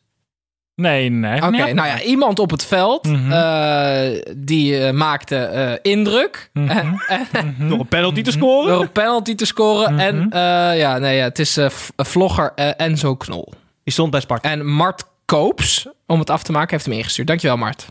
Nee, 0.75 1.09
nee. 1.09 1.35
Oké, 1.43 1.73
nou 1.73 1.87
ja, 1.87 2.01
iemand 2.01 2.39
op 2.39 2.51
het 2.51 2.65
veld 2.65 3.07
Mhm. 3.07 3.31
eh, 3.31 4.21
die 4.37 4.91
maakte 4.91 5.35
eh, 5.37 5.91
indruk. 5.91 6.49
Mhm. 6.53 6.69
En- 7.31 7.55
Door 7.69 7.79
een 7.79 7.87
penalty 7.87 8.21
te 8.21 8.31
scoren. 8.31 8.71
door 8.73 8.81
een 8.81 8.91
penalty 8.91 9.35
te 9.35 9.45
scoren. 9.45 9.91
Mhm. 9.93 9.99
En 10.01 10.29
eh, 10.31 10.79
ja, 10.79 10.97
nee, 10.97 11.17
ja, 11.17 11.23
het 11.23 11.39
is 11.39 11.57
eh, 11.57 11.69
vlogger 11.97 12.53
Enzo 12.77 13.15
Knol. 13.15 13.53
Die 13.83 13.93
stond 13.93 14.11
bij 14.11 14.19
Sparta. 14.19 14.49
En 14.49 14.65
Mart 14.65 15.03
Koops, 15.29 15.87
om 16.05 16.19
het 16.19 16.29
af 16.29 16.43
te 16.43 16.51
maken, 16.51 16.69
heeft 16.71 16.85
hem 16.85 16.93
ingestuurd. 16.93 17.27
Dankjewel, 17.27 17.57
Mart. 17.57 17.85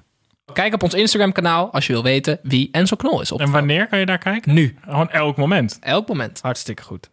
Kijk 0.53 0.75
op 0.75 0.83
ons 0.83 0.95
Instagram-kanaal 0.95 1.73
als 1.73 1.87
je 1.87 1.93
wil 1.93 2.03
weten 2.03 2.39
wie 2.43 2.69
Enzo 2.73 2.97
Knol 2.97 3.21
is. 3.21 3.33
Op 3.33 3.41
En 3.41 3.51
wanneer 3.51 3.87
kan 3.89 3.99
je 3.99 4.07
daar 4.07 4.19
kijken? 4.19 4.55
Nu, 4.55 4.77
Gewoon 4.85 5.11
elk 5.11 5.37
moment. 5.37 5.79
elk 5.81 6.09
moment. 6.09 6.39
Hartstikke 6.43 6.83
goed. 6.83 7.09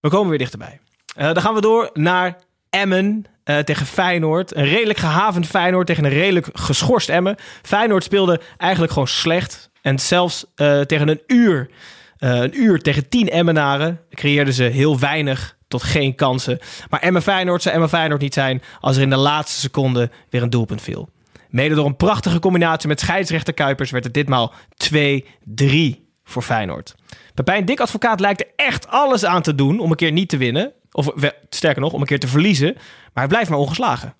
We 0.00 0.08
komen 0.08 0.28
weer 0.28 0.38
dichterbij. 0.38 0.80
Eh, 1.16 1.24
dan 1.24 1.42
gaan 1.42 1.54
we 1.54 1.60
door 1.60 1.90
naar 1.92 2.38
Emmen 2.70 3.24
eh, 3.44 3.58
tegen 3.58 3.86
Feyenoord. 3.86 4.56
Een 4.56 4.64
redelijk 4.64 4.98
gehavend 4.98 5.46
Feyenoord 5.46 5.86
tegen 5.86 6.04
een 6.04 6.10
redelijk 6.10 6.48
geschorst 6.52 7.08
Emmen. 7.08 7.36
Feyenoord 7.62 8.04
speelde 8.04 8.40
eigenlijk 8.56 8.92
gewoon 8.92 9.08
slecht. 9.08 9.70
En 9.82 9.98
zelfs 9.98 10.44
eh, 10.54 10.80
tegen 10.80 11.08
een 11.08 11.20
uur, 11.26 11.70
een 12.18 12.60
uur 12.60 12.80
tegen 12.80 13.08
tien 13.08 13.28
Emmenaren 13.28 14.00
creëerden 14.10 14.54
ze 14.54 14.62
heel 14.62 14.98
weinig 14.98 15.55
tot 15.68 15.82
geen 15.82 16.14
kansen. 16.14 16.58
Maar 16.90 17.00
Emmen 17.00 17.22
Feyenoord 17.22 17.62
zou 17.62 17.74
Emmen 17.74 17.88
Feyenoord 17.88 18.20
niet 18.20 18.34
zijn 18.34 18.62
als 18.80 18.96
er 18.96 19.02
in 19.02 19.10
de 19.10 19.16
laatste 19.16 19.60
seconde 19.60 20.10
weer 20.30 20.42
een 20.42 20.50
doelpunt 20.50 20.82
viel. 20.82 21.08
Mede 21.48 21.74
door 21.74 21.86
een 21.86 21.96
prachtige 21.96 22.38
combinatie 22.38 22.88
met 22.88 23.00
scheidsrechter 23.00 23.54
Kuipers 23.54 23.90
werd 23.90 24.04
het 24.04 24.14
ditmaal 24.14 24.52
2-3 24.92 24.94
voor 26.24 26.42
Feyenoord. 26.42 26.94
Pepijn 27.34 27.64
Dik 27.64 27.80
Advocaat 27.80 28.20
lijkt 28.20 28.40
er 28.40 28.48
echt 28.56 28.88
alles 28.88 29.24
aan 29.24 29.42
te 29.42 29.54
doen 29.54 29.80
om 29.80 29.90
een 29.90 29.96
keer 29.96 30.12
niet 30.12 30.28
te 30.28 30.36
winnen. 30.36 30.72
Of 30.90 31.10
sterker 31.48 31.80
nog, 31.82 31.92
om 31.92 32.00
een 32.00 32.06
keer 32.06 32.20
te 32.20 32.28
verliezen. 32.28 32.72
Maar 32.74 32.82
hij 33.12 33.26
blijft 33.26 33.50
maar 33.50 33.58
ongeslagen. 33.58 34.14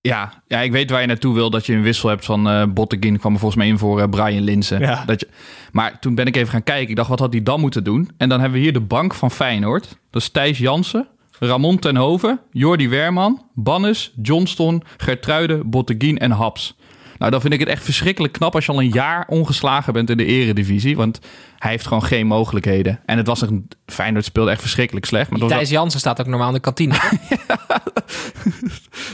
Ja, 0.00 0.42
ja, 0.46 0.60
ik 0.60 0.72
weet 0.72 0.90
waar 0.90 1.00
je 1.00 1.06
naartoe 1.06 1.34
wil. 1.34 1.50
Dat 1.50 1.66
je 1.66 1.72
een 1.74 1.82
wissel 1.82 2.08
hebt 2.08 2.24
van 2.24 2.48
eh 2.48 2.64
Botteguin. 2.68 3.18
kwam 3.18 3.32
er 3.32 3.38
volgens 3.38 3.60
mij 3.60 3.70
in 3.70 3.78
voor 3.78 4.00
eh, 4.00 4.08
Brian 4.08 4.42
Linsen. 4.42 4.80
Ja. 4.80 5.04
Dat 5.04 5.20
je, 5.20 5.28
maar 5.72 5.98
toen 5.98 6.14
ben 6.14 6.26
ik 6.26 6.36
even 6.36 6.48
gaan 6.48 6.62
kijken. 6.62 6.88
Ik 6.90 6.96
dacht, 6.96 7.08
wat 7.08 7.18
had 7.18 7.32
hij 7.32 7.42
dan 7.42 7.60
moeten 7.60 7.84
doen? 7.84 8.10
En 8.16 8.28
dan 8.28 8.40
hebben 8.40 8.58
we 8.58 8.64
hier 8.64 8.72
de 8.72 8.80
bank 8.80 9.14
van 9.14 9.30
Feyenoord. 9.30 9.96
Dat 10.10 10.22
is 10.22 10.28
Thijs 10.28 10.58
Jansen, 10.58 11.08
Ramon 11.38 11.78
Tenhoven, 11.78 12.40
Jordi 12.52 12.88
Werman, 12.88 13.42
Bannes, 13.54 14.12
Johnston, 14.22 14.82
Gertruide, 14.96 15.64
Botteguin 15.64 16.18
en 16.18 16.30
Haps. 16.30 16.76
Nou, 17.18 17.30
dan 17.30 17.40
vind 17.40 17.52
ik 17.52 17.60
het 17.60 17.68
echt 17.68 17.84
verschrikkelijk 17.84 18.32
knap 18.32 18.54
als 18.54 18.66
je 18.66 18.72
al 18.72 18.80
een 18.80 18.92
jaar 18.92 19.24
ongeslagen 19.28 19.92
bent 19.92 20.10
in 20.10 20.16
de 20.16 20.24
eredivisie. 20.24 20.96
Want 20.96 21.18
hij 21.58 21.70
heeft 21.70 21.86
gewoon 21.86 22.04
geen 22.04 22.26
mogelijkheden. 22.26 23.00
En 23.06 23.16
het 23.16 23.26
was 23.26 23.40
een... 23.40 23.68
Feyenoord 23.86 24.24
speelde 24.24 24.50
echt 24.50 24.60
verschrikkelijk 24.60 25.06
slecht. 25.06 25.30
Maar 25.30 25.48
Thijs 25.48 25.70
Jansen 25.70 26.00
staat 26.00 26.20
ook 26.20 26.26
normaal 26.26 26.48
in 26.48 26.54
de 26.54 26.60
kantine. 26.60 26.94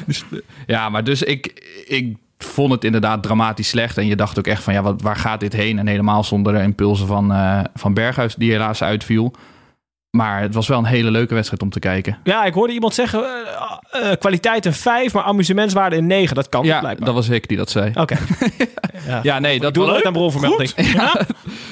Ja, 0.66 0.88
maar 0.88 1.04
dus 1.04 1.22
ik, 1.22 1.46
ik 1.86 2.16
vond 2.38 2.72
het 2.72 2.84
inderdaad 2.84 3.22
dramatisch 3.22 3.68
slecht. 3.68 3.98
En 3.98 4.06
je 4.06 4.16
dacht 4.16 4.38
ook 4.38 4.46
echt 4.46 4.62
van, 4.62 4.74
ja, 4.74 4.82
wat, 4.82 5.02
waar 5.02 5.16
gaat 5.16 5.40
dit 5.40 5.52
heen? 5.52 5.78
En 5.78 5.86
helemaal 5.86 6.24
zonder 6.24 6.52
de 6.52 6.62
impulsen 6.62 7.06
van, 7.06 7.32
eh, 7.32 7.60
van 7.74 7.94
Berghuis, 7.94 8.34
die 8.34 8.50
helaas 8.50 8.82
uitviel. 8.82 9.34
Maar 10.10 10.40
het 10.40 10.54
was 10.54 10.68
wel 10.68 10.78
een 10.78 10.84
hele 10.84 11.10
leuke 11.10 11.34
wedstrijd 11.34 11.62
om 11.62 11.70
te 11.70 11.78
kijken. 11.78 12.18
Ja, 12.24 12.44
ik 12.44 12.54
hoorde 12.54 12.72
iemand 12.72 12.94
zeggen, 12.94 13.24
eh, 14.02 14.10
kwaliteit 14.18 14.66
een 14.66 14.72
5, 14.74 15.12
maar 15.12 15.22
amusementswaarde 15.22 15.96
een 15.96 16.06
9. 16.06 16.34
Dat 16.34 16.48
kan 16.48 16.64
Ja, 16.64 16.78
blijkbaar. 16.80 17.06
dat 17.06 17.14
was 17.14 17.28
ik 17.28 17.48
die 17.48 17.56
dat 17.56 17.70
zei. 17.70 17.90
Oké. 17.94 18.16
ja. 19.08 19.20
Ja, 19.22 19.38
nee, 19.38 19.58
dat 19.58 19.68
Ik 19.68 19.74
doe 19.74 19.86
nooit 19.86 20.04
aan 20.06 20.12
bronvermelding. 20.12 20.70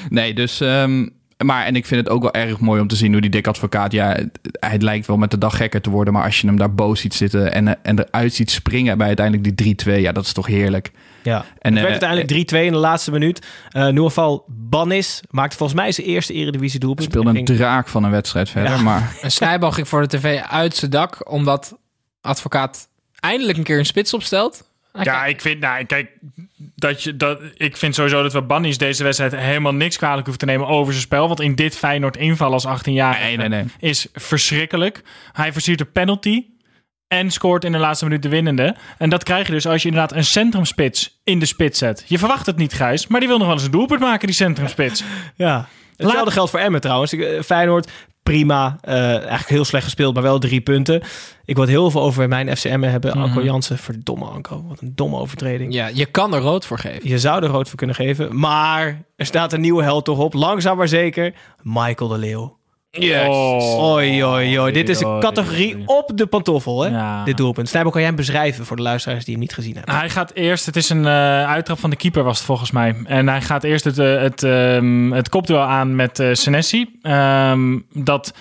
Nee, 0.09 0.33
dus... 0.33 0.61
ehm, 0.61 1.07
maar, 1.43 1.65
en 1.65 1.75
ik 1.75 1.85
vind 1.85 2.01
het 2.01 2.09
ook 2.09 2.21
wel 2.21 2.33
erg 2.33 2.59
mooi 2.59 2.81
om 2.81 2.87
te 2.87 2.95
zien 2.95 3.11
hoe 3.11 3.21
die 3.21 3.29
dik 3.29 3.47
advocaat... 3.47 3.91
Ja, 3.91 4.07
het- 4.09 4.39
hij 4.59 4.79
lijkt 4.79 5.07
wel 5.07 5.17
met 5.17 5.31
de 5.31 5.37
dag 5.37 5.57
gekker 5.57 5.81
te 5.81 5.89
worden... 5.89 6.13
maar 6.13 6.23
als 6.23 6.41
je 6.41 6.47
hem 6.47 6.57
daar 6.57 6.73
boos 6.73 6.99
ziet 6.99 7.13
zitten 7.13 7.53
en, 7.53 7.67
eh, 7.67 7.73
en 7.81 7.99
eruit 7.99 8.33
ziet 8.33 8.51
springen... 8.51 8.97
bij 8.97 9.07
uiteindelijk 9.07 9.57
die 9.57 9.75
3-2, 9.97 9.99
ja, 9.99 10.11
dat 10.11 10.25
is 10.25 10.33
toch 10.33 10.47
heerlijk. 10.47 10.91
Ja. 11.23 11.45
En, 11.59 11.73
het 11.75 11.83
werd 11.85 12.01
eh, 12.01 12.07
uiteindelijk 12.09 12.51
3-2 12.53 12.57
in 12.65 12.71
de 12.71 12.77
laatste 12.77 13.11
minuut. 13.11 13.45
Uh, 13.77 13.87
geval, 14.03 14.45
Bannis 14.47 15.21
maakte 15.29 15.57
volgens 15.57 15.79
mij 15.79 15.91
zijn 15.91 16.07
eerste 16.07 16.33
eredivisie 16.33 16.79
doelpunt. 16.79 17.07
speelde 17.09 17.29
En 17.29 17.35
een 17.35 17.45
ging- 17.47 17.57
draak 17.59 17.87
van 17.87 18.03
een 18.03 18.11
wedstrijd 18.11 18.49
verder, 18.49 18.71
Ja. 18.71 18.81
maar... 18.81 19.15
Een 19.21 19.31
snijbal 19.31 19.71
ging 19.71 19.87
voor 19.87 20.01
de 20.07 20.17
tv 20.17 20.41
uit 20.49 20.75
zijn 20.75 20.91
dak, 20.91 21.31
omdat 21.31 21.77
advocaat 22.23 22.87
eindelijk 23.19 23.57
een 23.57 23.63
keer 23.63 23.77
een 23.77 23.85
spits 23.85 24.13
opstelt. 24.13 24.71
Ja, 25.01 25.25
ik 25.25 25.41
vind, 25.41 25.59
nou, 25.59 25.85
kijk, 25.85 26.09
dat 26.75 27.03
je, 27.03 27.17
dat, 27.17 27.41
ik 27.55 27.77
vind 27.77 27.95
sowieso 27.95 28.21
dat 28.21 28.33
we 28.33 28.41
Bannies 28.41 28.77
deze 28.77 29.03
wedstrijd 29.03 29.35
helemaal 29.35 29.73
niks 29.73 29.97
kwalijk 29.97 30.25
hoeven 30.25 30.47
te 30.47 30.51
nemen 30.51 30.67
over 30.67 30.93
zijn 30.93 31.05
spel. 31.05 31.27
Want 31.27 31.41
in 31.41 31.55
dit 31.55 31.77
Feyenoord 31.77 32.17
inval 32.17 32.53
als 32.53 32.65
18 32.65 32.93
jaar 32.93 33.19
Nee, 33.19 33.37
nee, 33.37 33.49
nee. 33.49 33.65
is 33.79 34.07
verschrikkelijk. 34.13 35.01
Hij 35.31 35.53
versiert 35.53 35.79
een 35.79 35.91
penalty 35.91 36.45
en 37.07 37.31
scoort 37.31 37.63
in 37.63 37.71
de 37.71 37.77
laatste 37.77 38.05
minuut 38.05 38.21
de 38.21 38.29
winnende. 38.29 38.75
En 38.97 39.09
dat 39.09 39.23
krijg 39.23 39.47
je 39.47 39.53
dus 39.53 39.67
als 39.67 39.81
je 39.81 39.87
inderdaad 39.87 40.17
een 40.17 40.25
centrumspits 40.25 41.19
in 41.23 41.39
de 41.39 41.45
spits 41.45 41.79
zet. 41.79 42.03
Je 42.07 42.17
verwacht 42.17 42.45
het 42.45 42.57
niet, 42.57 42.73
Gijs, 42.73 43.07
maar 43.07 43.19
die 43.19 43.29
wil 43.29 43.37
nog 43.37 43.47
wel 43.47 43.55
eens 43.55 43.65
een 43.65 43.71
doelpunt 43.71 43.99
maken, 43.99 44.27
die 44.27 44.35
centrumspits. 44.35 45.03
Ja. 45.35 45.67
Hetzelfde 45.97 46.31
geldt 46.31 46.51
voor 46.51 46.59
Emmen 46.59 46.81
trouwens. 46.81 47.13
Eh, 47.13 47.41
Feyenoord, 47.41 47.91
prima. 48.23 48.77
eh, 48.81 48.95
eigenlijk 49.09 49.49
heel 49.49 49.65
slecht 49.65 49.83
gespeeld, 49.83 50.13
maar 50.13 50.23
wel 50.23 50.39
drie 50.39 50.61
punten. 50.61 51.01
Ik 51.45 51.55
het 51.57 51.73
heel 51.75 51.91
veel 51.91 52.01
over 52.01 52.27
mijn 52.27 52.57
FC 52.57 52.63
Emmen 52.65 52.91
hebben. 52.91 53.11
Anko 53.13 53.35
Mhm. 53.39 53.45
Jansen, 53.45 53.77
verdomme 53.77 54.25
Anko. 54.25 54.63
Wat 54.67 54.81
een 54.81 54.91
domme 54.95 55.17
overtreding. 55.17 55.73
ja, 55.73 55.87
je 55.87 56.05
kan 56.05 56.33
er 56.33 56.41
rood 56.41 56.65
voor 56.65 56.79
geven. 56.79 57.09
Je 57.09 57.19
zou 57.19 57.43
er 57.43 57.49
rood 57.49 57.67
voor 57.67 57.77
kunnen 57.77 57.95
geven. 57.95 58.39
Maar 58.39 59.01
er 59.15 59.25
staat 59.25 59.53
een 59.53 59.61
nieuwe 59.61 59.83
held 59.83 60.05
toch 60.05 60.17
op. 60.19 60.33
Langzaam 60.33 60.77
maar 60.77 60.87
zeker. 60.87 61.33
Michael 61.61 62.09
de 62.09 62.17
Leeuw. 62.17 62.57
Yes. 62.99 63.27
Oi, 63.77 64.23
oi, 64.23 64.59
oi. 64.59 64.71
Dit 64.71 64.89
is 64.89 64.99
een 64.99 65.07
Oei, 65.07 65.19
categorie 65.19 65.83
op 65.85 66.11
de 66.15 66.25
pantoffel, 66.25 66.81
hè? 66.81 66.89
Ja. 66.89 67.23
Dit 67.23 67.37
doelpunt. 67.37 67.69
Snijbo, 67.69 67.89
kan 67.89 67.99
jij 67.99 68.09
hem 68.09 68.17
beschrijven 68.17 68.65
voor 68.65 68.75
de 68.75 68.81
luisteraars 68.81 69.25
die 69.25 69.33
hem 69.33 69.43
niet 69.43 69.53
gezien 69.53 69.75
hebben? 69.75 69.95
Hij 69.95 70.09
gaat 70.09 70.33
eerst, 70.33 70.65
het 70.65 70.75
is 70.75 70.89
een 70.89 71.05
eh, 71.05 71.49
uittrap 71.49 71.79
van 71.79 71.89
de 71.89 71.95
keeper 71.95 72.23
was 72.23 72.37
het 72.37 72.45
volgens 72.45 72.71
mij. 72.71 72.95
En 73.05 73.27
hij 73.27 73.41
gaat 73.41 73.63
eerst 73.63 73.83
het, 73.83 73.99
eh, 73.99 74.21
het, 74.21 74.43
ehm, 74.43 75.11
het 75.11 75.29
kopduel 75.29 75.61
aan 75.61 75.95
met 75.95 76.19
eh 76.19 76.33
Senesi. 76.33 76.99
Ehm, 77.01 77.79
dat 77.93 78.33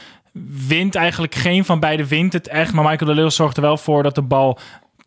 wint 0.68 0.94
eigenlijk 0.94 1.34
geen 1.34 1.64
van 1.64 1.80
beide 1.80 2.06
wint 2.06 2.32
het 2.32 2.48
echt. 2.48 2.72
Maar 2.72 2.84
Michael 2.84 3.10
de 3.10 3.16
Leeuw 3.16 3.28
zorgt 3.28 3.56
er 3.56 3.62
wel 3.62 3.76
voor 3.76 4.02
dat 4.02 4.14
de 4.14 4.22
bal 4.22 4.58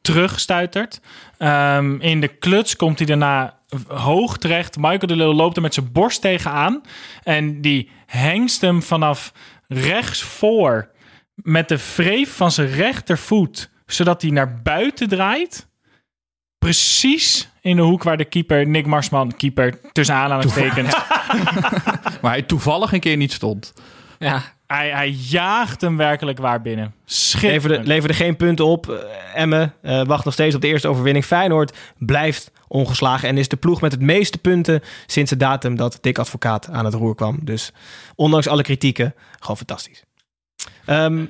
terugstuitert. 0.01 1.01
Ehm, 1.38 1.95
in 1.99 2.21
de 2.21 2.27
kluts 2.27 2.75
komt 2.75 2.97
hij 2.97 3.08
daarna 3.08 3.53
hoog 3.88 4.38
terecht. 4.38 4.78
Michael 4.78 5.08
de 5.08 5.16
Leeuw 5.16 5.34
loopt 5.34 5.56
er 5.56 5.62
met 5.62 5.74
zijn 5.74 5.92
borst 5.92 6.22
tegenaan. 6.22 6.82
En 7.24 7.62
die 7.62 7.90
hengst 8.06 8.62
hem 8.62 8.84
vanaf 8.84 9.34
rechts 9.68 10.22
voor 10.22 10.90
met 11.36 11.70
de 11.70 11.78
vreef 11.78 12.36
van 12.36 12.52
zijn 12.52 12.68
rechtervoet, 12.68 13.70
zodat 13.86 14.22
hij 14.22 14.32
naar 14.32 14.62
buiten 14.62 15.08
draait. 15.08 15.68
Precies 16.58 17.50
in 17.62 17.76
de 17.76 17.82
hoek 17.82 18.04
waar 18.04 18.18
de 18.18 18.26
keeper, 18.26 18.68
Nick 18.68 18.86
Marsman, 18.86 19.36
keeper 19.38 19.92
tussen 19.92 20.16
aanhalingstekens, 20.16 20.96
Maar 22.22 22.32
hij 22.32 22.42
toevallig 22.42 22.92
een 22.94 23.00
keer 23.00 23.18
niet 23.18 23.34
stond. 23.34 23.74
Ja. 24.20 24.44
Hij, 24.67 24.89
hij 24.89 25.10
jaagt 25.10 25.82
hem 25.82 25.97
werkelijk 25.97 26.38
waar 26.38 26.62
binnen. 26.62 26.93
Leverde, 27.41 27.84
leverde 27.84 28.13
geen 28.13 28.36
punten 28.36 28.65
op. 28.65 28.89
Eh, 28.89 29.41
Emmen 29.41 29.73
eh, 29.82 30.06
wacht 30.06 30.25
nog 30.25 30.34
steeds 30.34 30.56
op 30.56 30.62
de 30.62 30.67
eerste 30.67 30.88
overwinning. 30.88 31.25
Feyenoord 31.25 31.78
blijft 31.97 32.51
ongeslagen 32.67 33.30
en 33.30 33.38
is 33.38 33.47
de 33.47 33.56
ploeg 33.56 33.82
met 33.82 33.91
het 33.91 34.01
meeste 34.01 34.38
punten 34.38 34.82
sinds 35.06 35.30
de 35.30 35.38
datum 35.38 35.75
dat 35.75 35.97
Dick 36.01 36.17
Advocaat 36.17 36.69
aan 36.69 36.86
het 36.86 36.93
roer 36.93 37.15
kwam. 37.15 37.39
Dus 37.41 37.71
ondanks 38.15 38.47
alle 38.47 38.63
kritieken, 38.63 39.15
gewoon 39.39 39.58
fantastisch. 39.58 40.04
Ehm, 40.86 41.25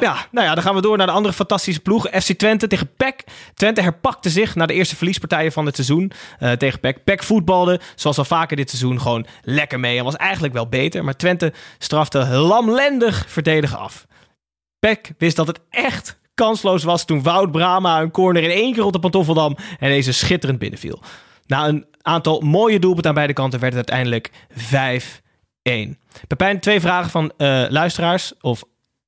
ja, 0.00 0.26
nou 0.30 0.46
ja, 0.46 0.54
dan 0.54 0.62
gaan 0.62 0.74
we 0.74 0.80
door 0.80 0.96
naar 0.96 1.06
de 1.06 1.12
andere 1.12 1.34
fantastische 1.34 1.80
ploeg. 1.80 2.08
FC 2.08 2.32
Twente 2.32 2.66
tegen 2.66 2.94
PEC. 2.96 3.24
Twente 3.54 3.80
herpakte 3.80 4.30
zich 4.30 4.54
na 4.54 4.66
de 4.66 4.74
eerste 4.74 4.96
verliespartijen 4.96 5.52
van 5.52 5.66
het 5.66 5.74
seizoen 5.74 6.12
eh, 6.38 6.52
tegen 6.52 6.80
PEC. 6.80 7.04
PEC 7.04 7.22
voetbalde, 7.22 7.80
zoals 7.94 8.18
al 8.18 8.24
vaker 8.24 8.56
dit 8.56 8.70
seizoen, 8.70 9.00
gewoon 9.00 9.26
lekker 9.42 9.80
mee. 9.80 9.98
En 9.98 10.04
was 10.04 10.16
eigenlijk 10.16 10.54
wel 10.54 10.68
beter. 10.68 11.04
Maar 11.04 11.16
Twente 11.16 11.52
strafte 11.78 12.26
lamlendig 12.28 13.24
verdedigen 13.28 13.78
af. 13.78 14.06
PEC 14.78 15.12
wist 15.18 15.36
dat 15.36 15.46
het 15.46 15.60
echt 15.70 16.20
kansloos 16.34 16.84
was 16.84 17.04
toen 17.04 17.22
Wout 17.22 17.52
Brama 17.52 18.00
een 18.00 18.10
corner 18.10 18.42
in 18.42 18.50
één 18.50 18.72
keer 18.72 18.84
op 18.84 18.92
de 18.92 18.98
pantoffeldam 18.98 19.56
en 19.78 19.88
deze 19.88 20.12
schitterend 20.12 20.58
binnenviel. 20.58 21.00
Na 21.46 21.68
een 21.68 21.86
aantal 22.02 22.40
mooie 22.40 22.78
doelpunten 22.78 23.10
aan 23.10 23.16
beide 23.16 23.32
kanten 23.32 23.60
werd 23.60 23.74
het 23.74 23.90
uiteindelijk 23.90 24.30
5-1. 25.92 26.26
Pepijn, 26.26 26.60
twee 26.60 26.80
vragen 26.80 27.10
van 27.10 27.32
eh, 27.36 27.64
luisteraars, 27.68 28.32
of 28.40 28.62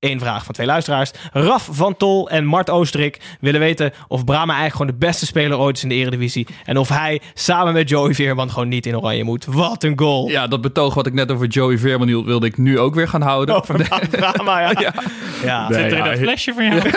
één 0.04 0.18
vraag 0.20 0.44
van 0.44 0.54
twee 0.54 0.66
luisteraars. 0.66 1.10
Raf 1.32 1.68
van 1.72 1.96
Tol 1.96 2.30
en 2.30 2.44
Mart 2.44 2.70
Oosterik 2.70 3.20
willen 3.40 3.60
weten 3.60 3.92
of 4.08 4.24
Brama 4.24 4.52
eigenlijk 4.52 4.72
gewoon 4.72 5.00
de 5.00 5.06
beste 5.06 5.26
speler 5.26 5.58
ooit 5.58 5.76
is 5.76 5.82
in 5.82 5.88
de 5.88 5.94
Eredivisie. 5.94 6.46
En 6.64 6.78
of 6.78 6.88
hij 6.88 7.20
samen 7.34 7.72
met 7.72 7.88
Joey 7.88 8.14
Veerman 8.14 8.50
gewoon 8.50 8.68
niet 8.68 8.86
in 8.86 8.96
oranje 8.96 9.24
moet. 9.24 9.44
Wat 9.44 9.82
een 9.82 9.98
goal. 9.98 10.28
Ja, 10.28 10.46
dat 10.46 10.60
betoog 10.60 10.94
wat 10.94 11.06
ik 11.06 11.12
net 11.12 11.32
over 11.32 11.46
Joey 11.46 11.78
Veerman 11.78 12.06
hield, 12.06 12.24
wilde 12.24 12.46
ik 12.46 12.58
nu 12.58 12.78
ook 12.78 12.94
weer 12.94 13.08
gaan 13.08 13.22
houden. 13.22 13.54
Over 13.54 14.08
Brama, 14.10 14.60
ja. 14.70 14.80
ja. 14.80 14.94
ja. 15.42 15.66
Zit 15.66 15.92
er 15.92 15.98
in 15.98 16.04
dat 16.04 16.18
flesje 16.18 16.52
van 16.54 16.64
jou? 16.64 16.82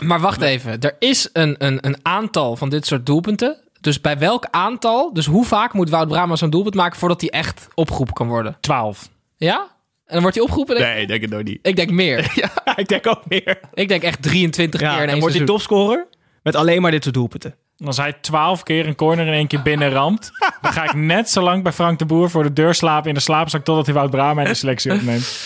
Maar 0.00 0.20
wacht 0.20 0.40
even. 0.40 0.80
Er 0.80 0.96
is 0.98 1.28
een, 1.32 1.54
een, 1.58 1.78
een 1.80 1.96
aantal 2.02 2.56
van 2.56 2.68
dit 2.68 2.86
soort 2.86 3.06
doelpunten. 3.06 3.56
Dus 3.80 4.00
bij 4.00 4.18
welk 4.18 4.46
aantal, 4.50 5.12
dus 5.12 5.26
hoe 5.26 5.44
vaak 5.44 5.72
moet 5.72 5.90
Wout 5.90 6.08
Brama 6.08 6.36
zo'n 6.36 6.50
doelpunt 6.50 6.74
maken 6.74 6.98
voordat 6.98 7.20
hij 7.20 7.30
echt 7.30 7.68
opgeroepen 7.74 8.14
kan 8.14 8.28
worden? 8.28 8.56
12. 8.60 9.08
Ja? 9.36 9.68
En 10.10 10.16
dan 10.16 10.20
wordt 10.22 10.36
hij 10.36 10.44
opgeroepen? 10.44 10.76
denk- 10.76 10.94
Nee, 10.94 11.06
denk 11.06 11.22
ik 11.22 11.30
nog 11.30 11.42
niet. 11.42 11.58
Ik 11.62 11.76
denk 11.76 11.90
meer. 11.90 12.18
ik 12.76 12.88
denk 12.88 13.06
ook 13.06 13.22
meer. 13.28 13.60
Ik 13.74 13.88
denk 13.88 14.02
echt 14.02 14.22
23 14.22 14.80
Ja, 14.80 14.94
keer 14.94 15.02
in 15.02 15.08
en 15.08 15.18
wordt 15.20 15.34
hij 15.36 15.44
topscorer 15.44 16.06
met 16.42 16.54
alleen 16.56 16.82
maar 16.82 16.90
dit 16.90 17.02
soort 17.02 17.14
doelpunten. 17.14 17.54
Als 17.84 17.96
hij 17.96 18.12
12 18.20 18.62
keer 18.62 18.86
een 18.86 18.94
corner 18.94 19.26
in 19.26 19.32
één 19.32 19.46
keer 19.46 19.62
binnen 19.62 19.90
ramt, 19.90 20.30
dan 20.62 20.72
ga 20.72 20.84
ik 20.84 20.94
net 20.94 21.30
zo 21.30 21.42
lang 21.42 21.62
bij 21.62 21.72
Frank 21.72 21.98
de 21.98 22.04
Boer 22.04 22.30
voor 22.30 22.42
de 22.42 22.52
deur 22.52 22.74
slapen 22.74 23.08
in 23.08 23.14
de 23.14 23.20
slaapzak 23.20 23.64
totdat 23.64 23.86
hij 23.86 23.94
Wout 23.94 24.10
Brama 24.10 24.42
in 24.42 24.48
de 24.48 24.54
selectie 24.54 24.92
opneemt. 24.92 25.40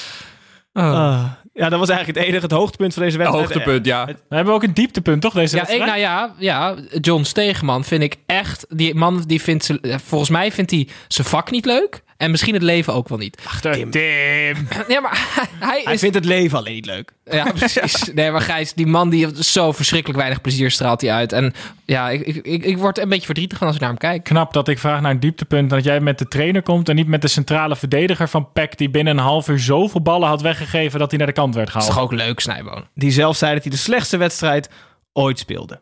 Ah. 0.73 1.25
ja, 1.53 1.69
dat 1.69 1.79
was 1.79 1.89
eigenlijk 1.89 2.19
het 2.19 2.27
enige, 2.29 2.43
het 2.43 2.53
hoogtepunt 2.55 2.95
van 2.95 3.03
deze 3.03 3.19
wedstrijd. 3.19 3.45
Hoogtepunt, 3.47 3.87
ja. 3.87 4.07
We 4.29 4.37
hebben 4.37 4.55
ook 4.55 4.63
een 4.63 4.75
dieptepunt, 4.75 5.23
toch? 5.23 5.33
Deze 5.35 5.57
Ja, 5.57 5.63
ik, 5.63 5.69
wedstrijd? 5.69 5.91
nou 6.01 6.03
ja, 6.13 6.35
ja, 6.39 6.75
John 7.01 7.23
Stegeman 7.23 7.85
vind 7.85 8.03
ik 8.03 8.17
echt... 8.27 8.67
Die 8.69 8.95
man 8.95 9.23
die 9.27 9.41
vindt 9.43 9.65
ze, 9.65 9.99
volgens 10.05 10.31
mij 10.31 10.53
vindt 10.53 10.71
hij 10.71 10.89
zijn 11.09 11.27
vak 11.27 11.51
niet 11.51 11.65
leuk. 11.65 12.03
En 12.25 12.31
misschien 12.31 12.55
het 12.55 12.63
leven 12.63 12.93
ook 12.95 13.09
wel 13.09 13.19
niet. 13.19 13.43
Tim. 13.61 13.91
Tim. 13.91 14.69
Ja, 14.89 15.01
maar 15.01 15.47
hij 15.61 15.81
Hij 15.85 15.93
is... 15.95 16.01
vindt 16.01 16.15
het 16.15 16.25
leven 16.25 16.59
alleen 16.59 16.75
niet 16.75 16.87
leuk. 16.87 17.13
Ja, 17.25 17.53
precies. 17.59 18.11
Nee, 18.15 18.31
maar 18.31 18.41
Gijs, 18.41 18.73
die 18.73 18.87
man 18.87 19.11
die 19.11 19.25
heeft 19.25 19.45
zo 19.45 19.73
verschrikkelijk 19.73 20.19
weinig 20.19 20.41
plezier 20.41 20.71
straalt 20.71 21.01
hij 21.01 21.13
uit. 21.13 21.33
En 21.33 21.53
ja, 21.85 22.11
ik, 22.11 22.27
ik, 22.27 22.65
ik, 22.65 22.79
word 22.79 22.99
een 22.99 23.09
beetje 23.09 23.25
verdrietig 23.27 23.59
van 23.59 23.67
als 23.67 23.77
ik 23.77 23.83
naar 23.83 23.91
hem 23.91 23.99
kijk. 23.99 24.25
Knap 24.25 24.53
dat 24.53 24.69
ik 24.69 24.79
vraag 24.79 25.01
naar 25.01 25.11
een 25.11 25.21
dieptepunt. 25.21 25.71
Dat 25.71 25.85
jij 25.85 26.01
met 26.01 26.19
de 26.19 26.29
trainer 26.29 26.63
komt 26.63 26.89
en 26.89 26.95
niet 26.97 27.07
met 27.07 27.23
de 27.23 27.29
centrale 27.29 27.77
verdediger 27.77 28.29
van 28.29 28.53
PEC... 28.53 28.79
die 28.79 28.91
binnen 28.91 29.17
een 29.17 29.23
half 29.25 29.49
uur 29.49 29.59
zoveel 29.59 30.03
ballen 30.03 30.29
had 30.29 30.41
weggegeven 30.43 30.99
dat 30.99 31.09
hij 31.11 31.19
naar 31.19 31.29
de 31.29 31.33
kant 31.33 31.55
werd 31.55 31.73
Dat 31.73 31.83
is 31.83 31.89
gehaald. 31.89 32.09
toch 32.11 32.19
ook 32.19 32.27
leuk, 32.27 32.41
Snijboon? 32.41 32.85
Die 32.95 33.11
zelf 33.11 33.37
zei 33.37 33.55
dat 33.55 33.63
hij 33.63 33.73
de 33.73 33.79
slechtste 33.79 34.17
wedstrijd 34.17 34.69
ooit 35.13 35.39
speelde. 35.39 35.81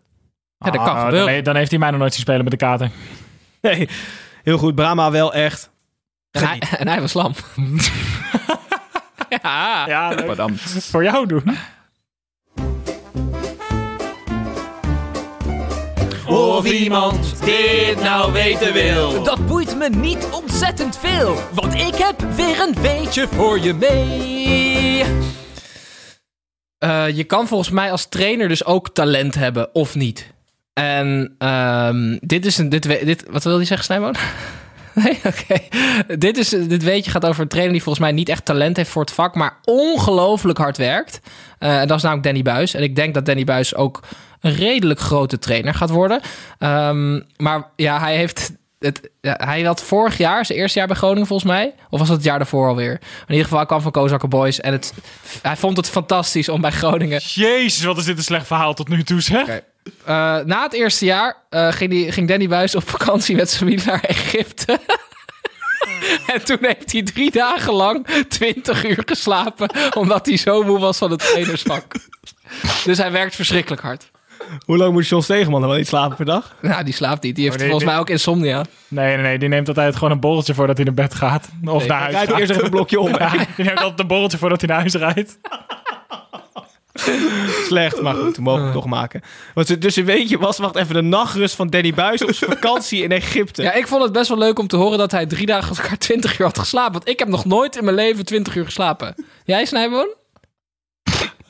Ja, 0.59 0.71
dat 0.71 0.85
kan 0.85 0.95
Ah, 0.95 1.05
gebeuren. 1.05 1.27
Dan, 1.27 1.35
he- 1.35 1.43
dan 1.43 1.57
heeft 1.57 1.71
hij 1.71 1.79
mij 1.79 1.91
nog 1.91 2.01
nooit 2.01 2.13
zien 2.13 2.23
spelen 2.23 2.43
met 2.43 2.51
de 2.51 2.59
kaarten. 2.59 2.93
Nee, 3.61 3.89
heel 4.43 4.59
goed. 4.59 4.75
Brahma 4.75 5.11
wel 5.11 5.35
echt. 5.35 5.71
En 6.33 6.47
hij, 6.47 6.63
en 6.79 6.89
hij 6.89 7.01
was 7.01 7.13
lam. 7.13 7.35
ja. 9.43 9.87
Ja, 9.87 10.15
voor 10.81 11.03
jou 11.03 11.27
doen. 11.27 11.57
Of 16.27 16.65
iemand 16.65 17.45
dit 17.45 18.01
nou 18.03 18.33
weten 18.33 18.73
wil. 18.73 19.23
Dat 19.23 19.47
boeit 19.47 19.77
me 19.79 19.89
niet 19.89 20.29
ontzettend 20.31 20.99
veel, 20.99 21.37
want 21.53 21.75
ik 21.75 21.95
heb 21.95 22.21
weer 22.35 22.61
een 22.61 22.75
beetje 22.83 23.29
voor 23.29 23.59
je 23.61 23.75
mee. 23.75 25.05
Eh, 26.79 27.09
je 27.17 27.25
kan 27.25 27.47
volgens 27.49 27.71
mij 27.71 27.91
als 27.91 28.09
trainer 28.09 28.49
dus 28.49 28.65
ook 28.65 28.89
talent 28.95 29.35
hebben, 29.35 29.75
of 29.75 29.95
niet. 29.95 30.31
En 30.73 31.35
ehm, 31.39 32.17
dit 32.21 32.47
is 32.47 32.59
een. 32.59 32.69
Dit, 32.69 32.85
we- 32.85 33.05
dit, 33.05 33.25
wat 33.31 33.45
wil 33.45 33.59
je 33.59 33.65
zeggen, 33.65 33.87
Snijboon? 33.87 34.15
Nee, 35.05 35.19
oké. 35.25 35.59
Dit, 36.17 36.37
is, 36.37 36.49
dit 36.49 36.83
weetje 36.83 37.11
gaat 37.11 37.27
over 37.27 37.43
een 37.43 37.49
trainer 37.49 37.73
die 37.73 37.83
volgens 37.83 38.05
mij 38.05 38.15
niet 38.15 38.29
echt 38.29 38.45
talent 38.45 38.77
heeft 38.77 38.91
voor 38.91 39.03
het 39.03 39.13
vak, 39.13 39.35
maar 39.35 39.57
ongelooflijk 39.65 40.59
hard 40.59 40.77
werkt. 40.77 41.21
Eh, 41.59 41.81
en 41.81 41.89
dat 41.89 41.97
is 41.97 42.03
namelijk 42.03 42.27
Danny 42.27 42.43
Buis. 42.43 42.75
En 42.75 42.83
ik 42.83 42.97
denk 42.97 43.15
dat 43.15 43.27
Danny 43.27 43.45
Buis 43.45 43.75
ook 43.75 44.01
een 44.41 44.55
redelijk 44.55 45.01
grote 45.01 45.39
trainer 45.39 45.75
gaat 45.75 45.91
worden. 45.91 46.21
Ehm, 46.59 47.21
maar 47.37 47.71
ja, 47.77 47.99
hij 48.01 48.17
heeft. 48.17 48.53
Het, 48.79 49.11
ja, 49.21 49.37
hij 49.45 49.63
had 49.63 49.83
vorig 49.83 50.19
jaar, 50.19 50.47
zijn 50.47 50.59
eerste 50.59 50.79
jaar 50.79 50.87
bij 50.89 50.97
Groningen 50.97 51.27
volgens 51.27 51.51
mij. 51.51 51.75
Of 51.91 51.99
was 51.99 52.09
dat 52.09 52.17
het 52.17 52.27
jaar 52.27 52.39
daarvoor 52.39 52.69
alweer? 52.69 52.93
In 52.93 53.29
ieder 53.29 53.43
geval, 53.43 53.59
hij 53.59 53.67
kwam 53.67 53.81
van 53.81 53.91
Kozakker 53.91 54.29
Boys. 54.29 54.61
En 54.61 54.73
het, 54.73 54.95
hij 55.43 55.57
vond 55.57 55.77
het 55.77 55.89
fantastisch 55.89 56.49
om 56.49 56.61
bij 56.61 56.71
Groningen 56.71 57.21
Jezus, 57.21 57.85
wat 57.85 57.99
is 57.99 58.05
dit 58.05 58.17
een 58.17 58.23
slecht 58.23 58.47
verhaal 58.47 58.75
tot 58.75 58.89
nu 58.89 59.05
toe, 59.05 59.21
zeg. 59.21 59.63
Eh, 60.05 60.39
na 60.45 60.63
het 60.63 60.73
eerste 60.73 61.05
jaar 61.05 61.37
eh, 61.51 61.73
ging, 61.73 61.91
die, 61.91 62.13
ging 62.13 62.29
Danny 62.29 62.49
Buis 62.49 62.75
op 62.75 62.89
vakantie 62.89 63.37
met 63.37 63.51
zijn 63.51 63.59
familie 63.61 63.87
naar 63.87 64.01
Egypte. 64.05 64.79
en 66.33 66.45
toen 66.45 66.59
heeft 66.61 66.93
hij 66.93 67.03
drie 67.03 67.31
dagen 67.31 67.73
lang 67.73 68.07
20 68.29 68.85
uur 68.85 69.03
geslapen. 69.07 69.71
Omdat 69.95 70.27
hij 70.27 70.37
zo 70.37 70.63
moe 70.63 70.79
was 70.79 70.99
van 70.99 71.11
het 71.11 71.21
trainersvak. 71.21 71.85
dus 72.85 72.99
hij 72.99 73.13
werkt 73.13 73.35
verschrikkelijk 73.35 73.83
hard. 73.83 74.11
Hoe 74.67 74.77
lang 74.77 74.93
moet 74.93 75.09
John 75.09 75.23
Stegeman 75.23 75.61
dan 75.61 75.69
wel 75.71 75.79
niet 75.79 75.89
slapen 75.89 76.17
per 76.17 76.25
dag? 76.25 76.55
Nou, 76.61 76.85
die 76.85 76.95
slaapt 76.95 77.23
niet. 77.23 77.35
Die 77.35 77.45
heeft 77.45 77.57
Oh, 77.57 77.61
nee, 77.63 77.71
volgens 77.71 77.91
mij 77.93 78.01
ook 78.01 78.11
insomnia. 78.11 78.65
Nee, 78.89 79.15
nee, 79.15 79.23
nee. 79.25 79.39
Die 79.39 79.49
neemt 79.49 79.69
altijd 79.69 79.95
gewoon 79.95 80.11
een 80.11 80.21
borreltje 80.21 80.55
voordat 80.55 80.77
hij 80.77 80.85
naar 80.85 80.95
bed 80.95 81.15
gaat. 81.15 81.49
Of 81.65 81.79
Nee, 81.79 81.89
naar 81.89 82.01
huis 82.01 82.13
Rijdt 82.13 82.31
gaat. 82.31 82.39
eerst 82.41 82.51
even 82.51 82.65
een 82.65 82.71
blokje 82.71 83.01
om. 83.01 83.09
Ja, 83.19 83.31
die 83.57 83.65
neemt 83.65 83.81
altijd 83.81 84.01
een 84.01 84.07
borreltje 84.07 84.39
voordat 84.39 84.61
hij 84.61 84.69
naar 84.69 84.79
huis 84.79 84.95
rijdt. 84.95 85.39
Slecht, 87.69 88.01
maar 88.03 88.15
goed, 88.15 88.37
we 88.37 88.43
mogen 88.43 88.59
Ah. 88.61 88.65
het 88.67 88.75
toch 88.75 88.87
maken. 88.87 89.21
Want 89.55 89.67
ze- 89.67 89.79
dus 89.79 89.97
een 89.97 90.05
weetje 90.05 90.39
was, 90.39 90.59
wacht 90.59 90.77
even, 90.77 90.95
de 90.95 91.01
nachtrust 91.03 91.55
van 91.55 91.69
Danny 91.69 91.95
Buis 91.95 92.23
op 92.25 92.33
zijn 92.35 92.51
vakantie 92.61 93.03
in 93.03 93.13
Egypte. 93.13 93.63
Ja, 93.63 93.73
ik 93.73 93.87
vond 93.87 94.03
het 94.03 94.13
best 94.13 94.29
wel 94.29 94.39
leuk 94.39 94.59
om 94.59 94.67
te 94.67 94.77
horen 94.77 94.99
dat 94.99 95.11
hij 95.11 95.27
drie 95.27 95.47
dagen 95.47 95.77
elkaar 95.77 95.99
20 95.99 96.39
uur 96.39 96.47
had 96.47 96.59
geslapen. 96.59 96.93
Want 96.93 97.09
ik 97.09 97.19
heb 97.19 97.29
nog 97.29 97.45
nooit 97.45 97.77
in 97.77 97.85
mijn 97.85 97.97
leven 97.97 98.25
20 98.25 98.55
uur 98.57 98.65
geslapen. 98.65 99.15
Jij, 99.45 99.65
Snijboon? 99.65 100.09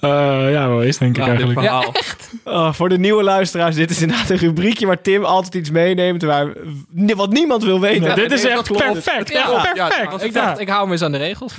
Eh, 0.02 0.52
ja, 0.52 0.68
wel 0.68 0.82
is 0.82 0.98
denk 0.98 1.16
ik 1.16 1.22
Ja, 1.22 1.28
eigenlijk. 1.28 1.60
verhaal. 1.60 1.92
Oh, 2.44 2.72
voor 2.72 2.88
de 2.88 2.98
nieuwe 2.98 3.22
luisteraars, 3.22 3.74
dit 3.76 3.90
is 3.90 4.00
inderdaad 4.02 4.30
een 4.30 4.36
rubriekje 4.36 4.86
waar 4.86 5.00
Tim 5.02 5.24
altijd 5.24 5.54
iets 5.54 5.70
meeneemt 5.70 6.22
waar, 6.22 6.52
wat 7.14 7.32
niemand 7.32 7.64
wil 7.64 7.80
weten. 7.80 8.14
Dit 8.14 8.32
is 8.32 8.44
echt 8.44 8.62
klopt. 8.62 8.82
perfect. 8.92 9.32
Ja, 9.32 9.38
Ja, 9.38 9.70
ja, 9.74 9.88
perfect. 9.88 10.24
Ik 10.24 10.32
dacht, 10.32 10.60
ik 10.60 10.68
hou 10.68 10.86
me 10.86 10.92
eens 10.92 11.02
aan 11.02 11.12
de 11.12 11.18
regels. 11.18 11.54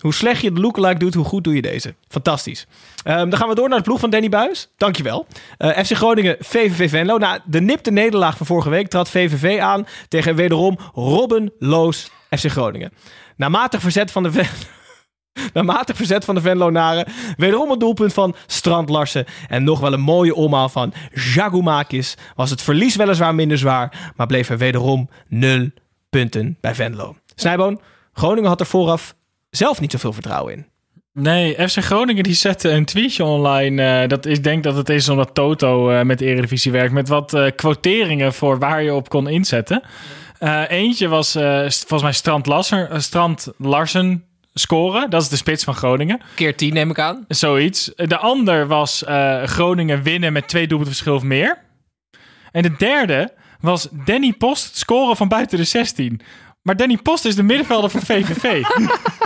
Hoe 0.00 0.14
slecht 0.14 0.40
je 0.40 0.52
de 0.52 0.60
lookalike 0.60 0.98
doet, 0.98 1.14
hoe 1.14 1.24
goed 1.24 1.44
doe 1.44 1.54
je 1.54 1.62
deze. 1.62 1.94
Fantastisch. 2.08 2.66
Ehm, 3.04 3.28
dan 3.28 3.38
gaan 3.38 3.48
we 3.48 3.54
door 3.54 3.68
naar 3.68 3.78
de 3.78 3.84
ploeg 3.84 4.00
van 4.00 4.10
Danny 4.10 4.28
Buis. 4.28 4.68
Dankjewel. 4.76 5.26
Eh 5.58 5.68
FC 5.84 5.92
Groningen, 5.96 6.36
VVV 6.40 6.90
Venlo. 6.90 7.18
Na 7.18 7.38
de 7.44 7.60
nipte 7.60 7.90
nederlaag 7.90 8.36
van 8.36 8.46
vorige 8.46 8.68
week 8.70 8.88
trad 8.88 9.08
VVV 9.10 9.58
aan 9.60 9.86
tegen 10.08 10.34
wederom 10.34 10.78
Robben 10.94 11.52
Loos 11.58 12.10
FC 12.30 12.46
Groningen. 12.50 12.92
Na 13.36 13.48
matig 13.48 13.80
verzet 13.80 14.10
van 14.10 14.22
de 14.22 14.32
Ven- 14.32 14.46
Na 15.54 15.62
matig 15.62 15.96
verzet 15.96 16.24
van 16.24 16.34
de 16.34 16.40
Venlonaren. 16.40 17.06
Wederom 17.36 17.70
het 17.70 17.80
doelpunt 17.80 18.12
van 18.12 18.34
Strand 18.46 18.88
Larsen. 18.88 19.24
En 19.48 19.64
nog 19.64 19.80
wel 19.80 19.92
een 19.92 20.00
mooie 20.00 20.34
omhaal 20.34 20.68
van 20.68 20.92
Jagumakis. 21.34 22.16
Was 22.34 22.50
het 22.50 22.62
verlies 22.62 22.96
weliswaar 22.96 23.34
minder 23.34 23.58
zwaar. 23.58 24.12
Maar 24.16 24.26
bleef 24.26 24.48
er 24.48 24.58
wederom 24.58 25.08
nul 25.28 25.68
punten 26.10 26.56
bij 26.60 26.74
Venlo. 26.74 27.16
Snijboon, 27.34 27.80
Groningen 28.12 28.48
had 28.48 28.60
er 28.60 28.66
vooraf 28.66 29.14
zelf 29.50 29.80
niet 29.80 29.92
zoveel 29.92 30.12
vertrouwen 30.12 30.52
in. 30.52 30.66
Nee, 31.12 31.68
FC 31.68 31.78
Groningen 31.78 32.22
die 32.22 32.34
zette 32.34 32.70
een 32.70 32.84
tweetje 32.84 33.24
online. 33.24 33.82
eh, 33.82 34.08
dat 34.08 34.26
ik 34.26 34.44
denk 34.44 34.62
dat 34.62 34.76
het 34.76 34.88
is 34.88 35.08
omdat 35.08 35.34
Toto 35.34 35.90
eh, 35.90 36.04
met 36.04 36.20
Eredivisie 36.20 36.72
werkt. 36.72 36.92
Met 36.92 37.08
wat 37.08 37.34
eh, 37.34 37.46
quoteringen 37.56 38.32
voor 38.32 38.58
waar 38.58 38.82
je 38.82 38.94
op 38.94 39.08
kon 39.08 39.28
inzetten. 39.28 39.82
Eentje 40.68 41.08
was 41.08 41.32
volgens 41.32 42.02
mij 42.02 42.12
Strand, 42.12 42.48
Strand 42.96 43.52
Larsen 43.58 44.24
scoren. 44.54 45.10
Dat 45.10 45.22
is 45.22 45.28
de 45.28 45.36
spits 45.36 45.64
van 45.64 45.74
Groningen. 45.74 46.20
Keer 46.34 46.56
10 46.56 46.72
neem 46.72 46.90
ik 46.90 46.98
aan. 46.98 47.24
Zoiets. 47.28 47.92
De 47.96 48.16
ander 48.16 48.66
was 48.66 49.04
eh, 49.04 49.42
Groningen 49.42 50.02
winnen 50.02 50.32
met 50.32 50.48
twee 50.48 50.66
doelpunten 50.66 50.94
verschil 50.94 51.14
of 51.14 51.22
meer. 51.22 51.58
En 52.52 52.62
de 52.62 52.76
derde 52.76 53.32
was 53.60 53.88
Danny 54.04 54.32
Post 54.32 54.76
scoren 54.76 55.16
van 55.16 55.28
buiten 55.28 55.58
de 55.58 55.64
16. 55.64 56.20
Maar 56.62 56.76
Danny 56.76 56.96
Post 56.96 57.24
is 57.24 57.34
de 57.34 57.42
middenvelder 57.42 57.90
van 57.90 58.00
VVV. 58.00 58.62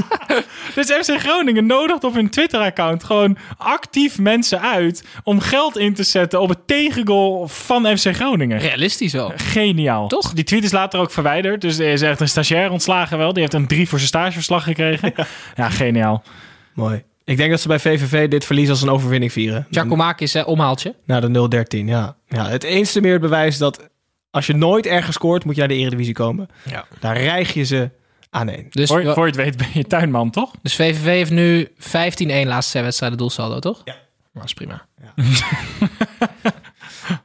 dus 0.74 0.86
FC 0.86 1.20
Groningen 1.20 1.66
nodigt 1.66 2.04
op 2.04 2.14
hun 2.14 2.30
Twitter-account 2.30 3.04
gewoon 3.04 3.36
actief 3.56 4.18
mensen 4.18 4.60
uit 4.60 5.04
om 5.24 5.40
geld 5.40 5.78
in 5.78 5.94
te 5.94 6.02
zetten 6.02 6.40
op 6.40 6.48
het 6.48 6.66
tegengoal 6.66 7.48
van 7.48 7.98
FC 7.98 8.14
Groningen. 8.14 8.58
Realistisch 8.58 9.12
wel. 9.12 9.32
Geniaal. 9.36 10.08
Toch? 10.08 10.32
Die 10.32 10.44
tweet 10.44 10.64
is 10.64 10.72
later 10.72 11.00
ook 11.00 11.10
verwijderd. 11.10 11.60
Dus 11.60 11.78
er 11.78 11.92
is 11.92 12.02
echt 12.02 12.20
een 12.20 12.28
stagiair 12.28 12.70
ontslagen 12.70 13.18
wel. 13.18 13.32
Die 13.32 13.42
heeft 13.42 13.54
een 13.54 13.66
drie 13.66 13.88
voor 13.88 13.98
zijn 13.98 14.10
stageverslag 14.10 14.64
gekregen. 14.64 15.12
Ja, 15.54 15.70
geniaal. 15.70 16.22
Mooi. 16.74 17.02
Ik 17.24 17.36
denk 17.36 17.50
dat 17.50 17.60
ze 17.60 17.68
bij 17.68 17.78
VVV 17.78 18.28
dit 18.28 18.44
verlies 18.44 18.68
als 18.68 18.82
een 18.82 18.90
overwinning 18.90 19.32
vieren. 19.32 19.66
Giacomakis, 19.70 20.32
hè, 20.32 20.40
omhaaltje. 20.40 20.94
Na 21.06 21.20
de 21.20 21.64
0-13, 21.82 21.84
ja. 21.84 22.16
ja. 22.28 22.48
Het 22.48 22.62
eens 22.62 22.92
te 22.92 23.00
meer 23.00 23.20
bewijs 23.20 23.58
dat 23.58 23.88
als 24.34 24.46
je 24.46 24.54
nooit 24.54 24.86
ergens 24.86 25.16
scoort, 25.16 25.44
moet 25.44 25.54
je 25.54 25.60
naar 25.60 25.68
de 25.68 25.74
Eredivisie 25.74 26.14
komen. 26.14 26.48
Ja. 26.70 26.84
Daar 27.00 27.20
rijg 27.20 27.54
je 27.54 27.64
ze 27.64 27.90
aan 28.30 28.48
één. 28.48 28.66
Dus, 28.70 28.88
Voor, 28.88 29.02
voor 29.02 29.26
je 29.26 29.32
het 29.32 29.36
weet 29.36 29.56
ben 29.56 29.68
je 29.72 29.84
tuinman, 29.84 30.30
toch? 30.30 30.50
dus 30.62 30.74
VVV 30.74 31.04
heeft 31.04 31.30
nu 31.30 31.68
15-1 31.68 31.72
laatste 32.46 32.70
twee 32.70 32.82
wedstrijden 32.82 33.18
doelsaldo, 33.18 33.58
toch? 33.58 33.80
Ja. 33.84 33.96
Dat 34.32 34.44
is 34.44 34.54
prima. 34.54 34.86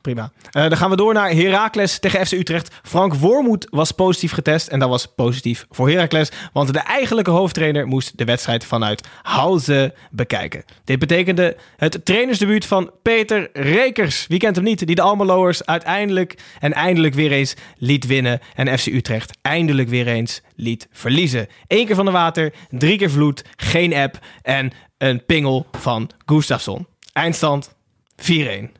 Prima. 0.01 0.32
Eh, 0.51 0.61
dan 0.61 0.77
gaan 0.77 0.89
we 0.89 0.95
door 0.95 1.13
naar 1.13 1.32
Heracles 1.32 1.99
tegen 1.99 2.25
FC 2.25 2.32
Utrecht. 2.32 2.75
Frank 2.84 3.13
Wormoed 3.13 3.67
was 3.69 3.91
positief 3.91 4.32
getest 4.32 4.67
en 4.67 4.80
dat 4.80 4.89
was 4.89 5.05
positief 5.05 5.65
voor 5.69 5.89
Heracles, 5.89 6.32
want 6.53 6.73
de 6.73 6.80
eigenlijke 6.80 7.32
hoofdtrainer 7.32 7.88
moest 7.88 8.17
de 8.17 8.25
wedstrijd 8.25 8.65
vanuit 8.65 9.07
Hauze 9.21 9.93
bekijken. 10.11 10.63
Dit 10.84 10.99
betekende 10.99 11.57
het 11.77 12.05
trainersdebuut 12.05 12.65
van 12.65 12.91
Peter 13.01 13.49
Rekers. 13.53 14.27
Wie 14.27 14.39
kent 14.39 14.55
hem 14.55 14.65
niet? 14.65 14.88
Die 14.88 14.95
de 14.95 15.01
Almeloers 15.01 15.65
uiteindelijk 15.65 16.38
en 16.59 16.73
eindelijk 16.73 17.13
weer 17.13 17.32
eens 17.32 17.53
liet 17.77 18.05
winnen 18.05 18.39
en 18.55 18.80
FC 18.80 18.86
Utrecht 18.86 19.38
eindelijk 19.41 19.89
weer 19.89 20.07
eens 20.07 20.41
liet 20.55 20.88
verliezen. 20.91 21.47
Eén 21.67 21.86
keer 21.86 21.95
van 21.95 22.05
de 22.05 22.11
water, 22.11 22.53
drie 22.69 22.97
keer 22.97 23.11
vloed, 23.11 23.43
geen 23.55 23.93
app 23.93 24.19
en 24.41 24.71
een 24.97 25.25
pingel 25.25 25.67
van 25.71 26.09
Gustafsson. 26.25 26.88
Eindstand 27.13 27.75
4-1. 28.15 28.78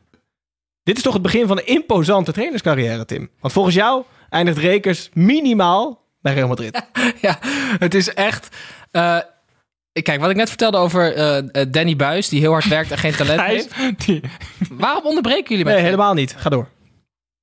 Dit 0.90 0.98
is 0.98 1.04
toch 1.04 1.14
het 1.14 1.22
begin 1.22 1.46
van 1.46 1.58
een 1.58 1.66
imposante 1.66 2.32
trainerscarrière, 2.32 3.04
Tim? 3.04 3.30
Want 3.40 3.52
volgens 3.52 3.74
jou 3.74 4.04
eindigt 4.30 4.58
Rekers 4.58 5.08
minimaal 5.12 6.06
bij 6.20 6.34
Real 6.34 6.48
Madrid. 6.48 6.82
ja, 7.20 7.38
het 7.78 7.94
is 7.94 8.14
echt... 8.14 8.56
eh, 8.90 9.18
kijk, 9.92 10.20
wat 10.20 10.30
ik 10.30 10.36
net 10.36 10.48
vertelde 10.48 10.76
over 10.76 11.14
eh, 11.14 11.38
eh, 11.38 11.44
Danny 11.68 11.96
Buis, 11.96 12.28
die 12.28 12.40
heel 12.40 12.52
hard 12.52 12.68
werkt 12.68 12.90
en 12.90 12.98
geen 12.98 13.14
talent 13.16 13.40
Gijs, 13.46 13.66
heeft. 13.74 14.06
die, 14.06 14.20
Waarom 14.70 15.04
onderbreken 15.04 15.48
jullie 15.48 15.64
mij? 15.64 15.74
Nee, 15.74 15.82
helemaal 15.82 16.14
niet. 16.14 16.34
Ga 16.36 16.50
door. 16.50 16.68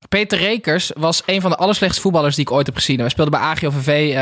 Peter 0.09 0.37
Rekers 0.39 0.91
was 0.95 1.23
een 1.25 1.41
van 1.41 1.49
de 1.51 1.57
allerslechtste 1.57 2.01
voetballers 2.01 2.35
die 2.35 2.45
ik 2.45 2.51
ooit 2.51 2.65
heb 2.65 2.75
gezien. 2.75 2.99
Hij 2.99 3.09
speelde 3.09 3.31
bij 3.31 3.39
AGOVV, 3.39 3.87
eh 4.15 4.17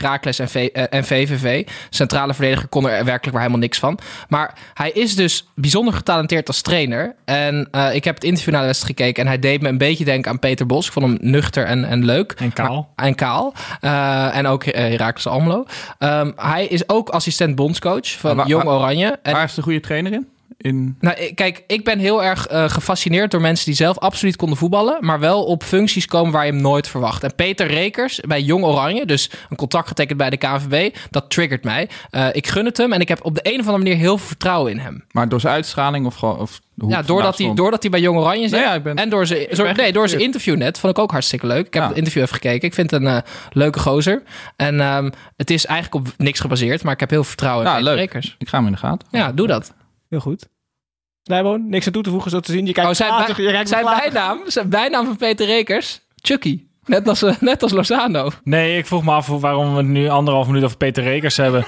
Heracles 0.00 0.38
en, 0.38 0.48
V, 0.48 0.54
eh, 0.72 0.84
en 0.90 1.04
VVV. 1.04 1.66
Centrale 1.90 2.34
verdediger 2.34 2.68
kon 2.68 2.84
er 2.88 3.04
werkelijk 3.04 3.32
maar 3.32 3.40
helemaal 3.40 3.58
niks 3.60 3.78
van. 3.78 3.98
Maar 4.28 4.54
hij 4.74 4.90
is 4.90 5.14
dus 5.16 5.46
bijzonder 5.54 5.94
getalenteerd 5.94 6.46
als 6.48 6.60
trainer. 6.62 7.14
En 7.24 7.68
eh, 7.70 7.94
ik 7.94 8.04
heb 8.04 8.14
het 8.14 8.24
interview 8.24 8.52
na 8.54 8.60
de 8.60 8.66
wedstrijd 8.66 8.96
gekeken... 8.98 9.22
en 9.22 9.28
hij 9.28 9.38
deed 9.38 9.60
me 9.62 9.68
een 9.68 9.78
beetje 9.78 10.04
denken 10.04 10.30
aan 10.30 10.38
Peter 10.38 10.66
Bos. 10.66 10.86
Ik 10.86 10.92
vond 10.92 11.06
hem 11.06 11.18
nuchter 11.30 11.64
en, 11.64 11.84
en 11.84 12.04
leuk. 12.04 12.32
En 12.32 12.52
kaal. 12.52 12.88
Maar- 12.96 13.06
en 13.06 13.14
kaal. 13.14 13.54
Eh, 13.80 14.36
en 14.36 14.46
ook 14.46 14.64
eh, 14.64 14.80
Heracles 14.82 15.26
Almelo. 15.26 15.64
Ehm, 15.98 16.30
hij 16.36 16.66
is 16.66 16.88
ook 16.88 17.08
assistent 17.08 17.54
bondscoach 17.54 18.08
van 18.10 18.36
Maar 18.36 18.36
waar- 18.36 18.46
Jong 18.46 18.64
Oranje. 18.68 19.18
En 19.22 19.32
Waar 19.32 19.44
is 19.44 19.54
de 19.54 19.62
goede 19.62 19.80
trainer 19.80 20.12
in? 20.12 20.28
In... 20.58 20.96
nou, 21.00 21.32
kijk, 21.34 21.64
ik 21.66 21.84
ben 21.84 21.98
heel 21.98 22.24
erg 22.24 22.46
eh, 22.46 22.68
gefascineerd 22.68 23.30
door 23.30 23.40
mensen 23.40 23.64
die 23.66 23.74
zelf 23.74 23.98
absoluut 23.98 24.36
konden 24.36 24.58
voetballen, 24.58 24.96
maar 25.00 25.20
wel 25.20 25.44
op 25.44 25.62
functies 25.62 26.06
komen 26.06 26.32
waar 26.32 26.46
je 26.46 26.52
hem 26.52 26.60
nooit 26.60 26.88
verwacht. 26.88 27.22
En 27.24 27.34
Peter 27.34 27.66
Rekers 27.66 28.20
bij 28.20 28.40
Jong 28.42 28.64
Oranje, 28.64 29.06
dus 29.06 29.30
een 29.50 29.56
contract 29.56 29.88
getekend 29.88 30.18
bij 30.18 30.30
de 30.30 30.36
KNVB, 30.36 30.94
dat 31.10 31.30
triggert 31.30 31.64
mij. 31.64 31.88
Eh, 32.10 32.26
ik 32.32 32.46
gun 32.46 32.64
het 32.64 32.76
hem 32.76 32.92
en 32.92 33.00
ik 33.00 33.08
heb 33.08 33.24
op 33.24 33.34
de 33.34 33.40
een 33.42 33.60
of 33.60 33.66
andere 33.66 33.78
manier 33.78 33.96
heel 33.96 34.18
veel 34.18 34.26
vertrouwen 34.26 34.72
in 34.72 34.78
hem. 34.78 35.04
Maar 35.10 35.28
door 35.28 35.40
zijn 35.40 35.54
uitstraling 35.54 36.06
of 36.06 36.14
gewoon... 36.14 36.38
Of 36.38 36.60
Ja, 36.88 37.02
doordat 37.02 37.38
hij, 37.38 37.54
doordat 37.54 37.82
hij 37.82 37.90
bij 37.90 38.00
Jong 38.00 38.18
Oranje 38.18 38.48
zit. 38.48 38.58
Ja, 38.60 38.80
ben- 38.80 38.96
en 38.96 39.08
door 39.10 39.26
zijn, 39.26 39.46
zo- 39.52 39.72
nee, 39.72 39.92
door 39.92 40.08
zijn 40.08 40.20
interview 40.20 40.56
net. 40.56 40.78
Vond 40.78 40.96
ik 40.96 41.02
ook 41.02 41.10
hartstikke 41.10 41.46
leuk. 41.46 41.66
Ik 41.66 41.74
heb 41.74 41.82
Ja. 41.82 41.88
het 41.88 41.96
interview 41.98 42.22
even 42.22 42.34
gekeken. 42.34 42.68
Ik 42.68 42.74
vind 42.74 42.90
het 42.90 43.00
een 43.02 43.06
eh, 43.08 43.18
leuke 43.52 43.78
gozer. 43.78 44.22
En 44.56 44.80
ehm, 44.80 45.10
het 45.36 45.50
is 45.50 45.66
eigenlijk 45.66 46.06
op 46.06 46.14
niks 46.16 46.40
gebaseerd, 46.40 46.82
maar 46.82 46.92
ik 46.92 47.00
heb 47.00 47.10
heel 47.10 47.18
veel 47.24 47.28
vertrouwen 47.28 47.78
in. 47.78 47.84
Rekers. 47.94 48.34
Ik 48.38 48.48
ga 48.48 48.56
hem 48.56 48.66
in 48.66 48.72
de 48.72 48.78
gaten. 48.78 49.08
Ja, 49.10 49.32
doe 49.32 49.46
dat. 49.46 49.72
Heel 50.08 50.20
goed. 50.20 50.48
Snijboon, 51.22 51.68
niks 51.68 51.86
aan 51.86 51.92
toe 51.92 52.02
te 52.02 52.10
voegen 52.10 52.30
zo 52.30 52.40
te 52.40 52.52
zien. 52.52 52.66
Je 52.66 52.72
kijkt 52.72 52.90
Oh, 52.90 52.96
zijn, 52.96 53.08
platig, 53.08 53.36
bij- 53.36 53.44
je 53.44 53.50
kijkt 53.52 53.68
zijn, 53.68 53.84
bijnaam, 53.84 54.40
zijn 54.46 54.68
bijnaam 54.68 55.06
van 55.06 55.16
Peter 55.16 55.46
Rekers? 55.46 56.00
Chucky. 56.16 56.66
Net 56.84 57.08
als, 57.08 57.22
eh, 57.22 57.34
net 57.40 57.62
als 57.62 57.72
Lozano. 57.72 58.30
Nee, 58.42 58.78
ik 58.78 58.86
vroeg 58.86 59.04
me 59.04 59.10
af 59.12 59.26
waarom 59.26 59.70
we 59.70 59.76
het 59.76 59.86
nu 59.86 60.08
anderhalf 60.08 60.46
minuut 60.46 60.64
over 60.64 60.76
Peter 60.76 61.02
Rekers 61.02 61.36
hebben. 61.36 61.64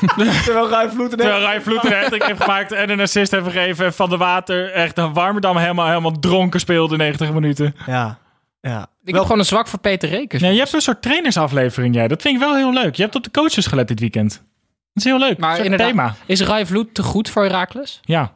Terwijl 0.44 0.68
Ruijf 0.68 0.92
Vloeten 0.92 1.18
Terwijl 1.18 1.42
een 1.54 1.62
hat 1.76 2.22
heeft 2.22 2.42
gemaakt 2.42 2.72
en 2.72 2.90
een 2.90 3.00
assist 3.00 3.30
heeft 3.30 3.44
gegeven. 3.44 3.84
En 3.86 3.94
Van 3.94 4.10
de 4.10 4.16
Water 4.16 4.72
echt 4.72 4.98
een 4.98 5.12
Warmerdam 5.12 5.56
helemaal, 5.56 5.86
helemaal 5.86 6.18
dronken 6.18 6.60
speelde 6.60 6.96
90 6.96 7.32
minuten. 7.32 7.74
Ja. 7.86 8.18
ja. 8.60 8.86
Ik 9.04 9.14
heb 9.14 9.22
gewoon 9.22 9.38
een 9.38 9.44
zwak 9.44 9.68
voor 9.68 9.78
Peter 9.78 10.08
Rekers. 10.08 10.42
Nee, 10.42 10.52
je 10.52 10.58
hebt 10.58 10.72
een 10.72 10.80
soort 10.80 11.02
trainersaflevering, 11.02 11.94
jij. 11.94 12.08
Dat 12.08 12.22
vind 12.22 12.34
ik 12.34 12.40
wel 12.40 12.54
heel 12.56 12.72
leuk. 12.72 12.94
Je 12.94 13.02
hebt 13.02 13.14
op 13.14 13.24
de 13.24 13.30
coaches 13.30 13.66
gelet 13.66 13.88
dit 13.88 14.00
weekend. 14.00 14.42
Dat 14.94 15.04
is 15.04 15.10
heel 15.10 15.18
leuk. 15.18 15.38
Maar 15.38 15.58
inderdaad- 15.58 15.88
thema. 15.88 16.14
Is 16.26 16.40
Rai 16.40 16.66
Vloed 16.66 16.94
te 16.94 17.02
goed 17.02 17.30
voor 17.30 17.42
Heracles? 17.42 18.00
Ja. 18.02 18.32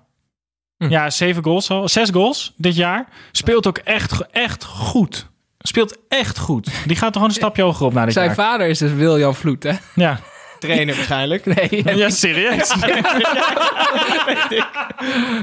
Hm. 0.77 0.89
Ja, 0.89 1.11
zeven 1.11 1.45
goals 1.45 1.71
al. 1.71 1.89
Zes 1.89 2.11
goals 2.11 2.53
dit 2.57 2.77
jaar. 2.77 3.07
Speelt 3.33 3.67
ook 3.67 3.79
echt, 3.79 4.27
echt 4.31 4.65
goed. 4.65 5.27
Speelt 5.59 5.97
echt 6.09 6.39
goed. 6.39 6.65
Die 6.87 6.97
gaat 6.97 7.13
toch 7.13 7.13
gewoon 7.13 7.29
een 7.29 7.35
stapje 7.35 7.63
hoger 7.63 7.87
op 7.87 7.93
na 7.93 8.05
dit 8.05 8.13
Zijn 8.15 8.27
jaar. 8.27 8.35
vader 8.35 8.67
is 8.69 8.79
dus 8.79 8.93
William 8.93 9.35
Vloed, 9.35 9.63
hè? 9.63 9.73
Ja. 9.95 10.21
Trainer 10.59 10.95
waarschijnlijk. 10.95 11.45
Nee. 11.55 11.97
ja, 11.97 12.11
serieus. 12.11 12.75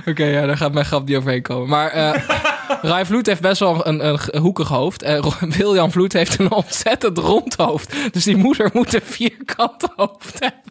Oké, 0.09 0.24
ja, 0.26 0.45
daar 0.45 0.57
gaat 0.57 0.74
mijn 0.74 0.86
grap 0.86 1.07
niet 1.07 1.18
overheen 1.18 1.41
komen. 1.41 1.70
Maar 1.70 1.89
eh 1.89 2.22
Rai 2.91 3.05
Vloed 3.05 3.26
heeft 3.26 3.41
best 3.41 3.59
wel 3.59 3.88
een, 3.88 4.07
een, 4.07 4.39
hoekig 4.41 4.68
hoofd. 4.68 5.01
En 5.01 5.24
William 5.39 5.91
Vloed 5.91 6.13
heeft 6.13 6.39
een 6.39 6.51
ontzettend 6.51 7.18
rond 7.18 7.55
hoofd. 7.55 8.13
Dus 8.13 8.24
die 8.24 8.38
moeder 8.38 8.70
moet 8.74 8.93
een 8.93 9.01
vierkant 9.03 9.88
hoofd 9.95 10.39
hebben. 10.39 10.61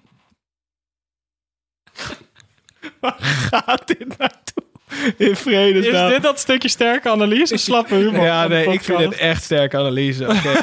Waar 3.04 3.16
gaat 3.20 3.86
dit 3.86 4.18
naartoe? 4.18 4.62
In 5.16 5.36
vrede 5.36 5.78
Is 5.78 6.12
dit 6.12 6.22
dat 6.22 6.38
stukje 6.38 6.68
sterke 6.68 7.10
analyse? 7.10 7.56
Slappe 7.56 7.94
humor. 7.94 8.24
Ja, 8.24 8.46
nee, 8.46 8.66
ik 8.66 8.82
vind 8.84 8.98
dit 8.98 9.14
echt 9.16 9.42
sterke 9.42 9.76
analyse. 9.76 10.28
Oké. 10.28 10.52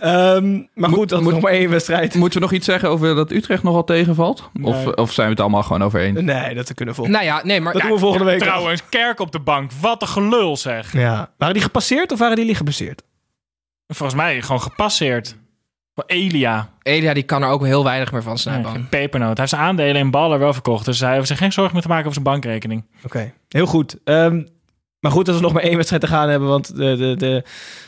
Ehm, 0.00 0.62
maar 0.74 0.90
goed, 0.90 1.08
dat 1.08 1.20
is 1.20 1.26
nog 1.26 1.40
maar 1.40 1.52
één 1.52 1.70
wedstrijd. 1.70 2.14
Moeten 2.14 2.38
we 2.38 2.44
nog 2.44 2.54
iets 2.54 2.66
zeggen 2.66 2.88
over 2.88 3.14
dat 3.14 3.30
Utrecht 3.30 3.62
nogal 3.62 3.84
tegenvalt? 3.84 4.50
Of, 4.62 4.84
Nee. 4.84 4.96
of 4.96 5.12
zijn 5.12 5.26
we 5.26 5.32
het 5.32 5.42
allemaal 5.42 5.62
gewoon 5.62 5.82
over 5.82 6.00
eens? 6.00 6.20
Nee, 6.20 6.54
dat 6.54 6.74
kunnen 6.74 6.94
we 6.94 7.00
volgende 7.00 7.24
Nou 7.24 7.24
ja, 7.24 7.44
nee, 7.44 7.60
maar... 7.60 7.72
Dat 7.72 7.82
ja, 7.82 7.88
doen 7.88 7.96
we 7.96 8.02
volgende 8.02 8.26
week. 8.26 8.38
Trouwens, 8.38 8.82
Kerk 8.88 9.20
op 9.20 9.32
de 9.32 9.40
bank. 9.40 9.70
Wat 9.80 10.02
een 10.02 10.08
gelul 10.08 10.56
zeg. 10.56 10.92
Ja. 10.92 11.30
Waren 11.38 11.54
die 11.54 11.62
gepasseerd 11.62 12.12
of 12.12 12.18
waren 12.18 12.36
die 12.36 12.44
liggen? 12.44 12.66
Volgens 13.86 14.18
mij 14.18 14.42
gewoon 14.42 14.62
gepasseerd. 14.62 15.36
Voor 15.98 16.06
Elia. 16.06 16.72
Elia 16.82 17.14
die 17.14 17.22
kan 17.22 17.42
er 17.42 17.48
ook 17.48 17.64
heel 17.64 17.84
weinig 17.84 18.12
meer 18.12 18.22
van 18.22 18.32
Nee, 18.32 18.40
snijden. 18.40 18.70
geen 18.70 18.88
pepernoot. 18.88 19.28
Hij 19.28 19.36
heeft 19.38 19.50
zijn 19.50 19.62
aandelen 19.62 19.96
in 19.96 20.10
ballen 20.10 20.38
wel 20.38 20.52
verkocht. 20.52 20.84
Dus 20.84 21.00
hij 21.00 21.16
hoeft 21.16 21.28
zich 21.28 21.38
geen 21.38 21.52
zorgen 21.52 21.72
meer 21.72 21.82
te 21.82 21.88
maken 21.88 22.06
over 22.06 22.20
zijn 22.22 22.24
bankrekening. 22.24 22.84
Oké, 23.04 23.32
heel 23.48 23.66
goed. 23.66 23.96
Ehm, 24.04 24.42
maar 25.00 25.10
goed 25.10 25.26
dat 25.26 25.34
we 25.34 25.40
nog 25.40 25.52
maar 25.52 25.62
één 25.62 25.76
wedstrijd 25.76 26.02
te 26.02 26.08
gaan 26.08 26.28
hebben, 26.28 26.48
want 26.48 26.76
de, 26.76 26.96
de, 26.96 27.14
de, 27.16 27.44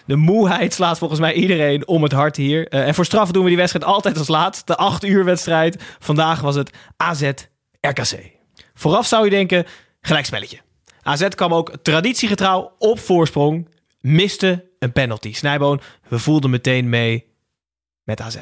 de 0.06 0.16
moeheid 0.16 0.74
slaat 0.74 0.98
volgens 0.98 1.20
mij 1.20 1.32
iedereen 1.32 1.88
om 1.88 2.02
het 2.02 2.12
hart 2.12 2.36
hier. 2.36 2.68
Eh, 2.68 2.86
en 2.86 2.94
voor 2.94 3.04
straf 3.04 3.30
doen 3.30 3.42
we 3.42 3.48
die 3.48 3.58
wedstrijd 3.58 3.84
altijd 3.84 4.18
als 4.18 4.28
laatst. 4.28 4.66
De 4.66 4.76
acht 4.76 5.04
uur 5.04 5.24
wedstrijd. 5.24 5.82
Vandaag 5.98 6.40
was 6.40 6.54
het 6.54 6.70
AZ-RKC. 6.96 8.30
Vooraf 8.74 9.06
zou 9.06 9.24
je 9.24 9.30
denken, 9.30 9.64
gelijkspelletje. 10.00 10.58
AZ 11.02 11.28
kwam 11.28 11.54
ook 11.54 11.72
traditiegetrouw 11.82 12.72
op 12.78 12.98
voorsprong, 12.98 13.68
miste 14.00 14.68
een 14.78 14.92
penalty. 14.92 15.32
Snijboon, 15.32 15.80
we 16.08 16.18
voelden 16.18 16.50
meteen 16.50 16.88
mee 16.88 17.28
met 18.10 18.20
AZ. 18.20 18.36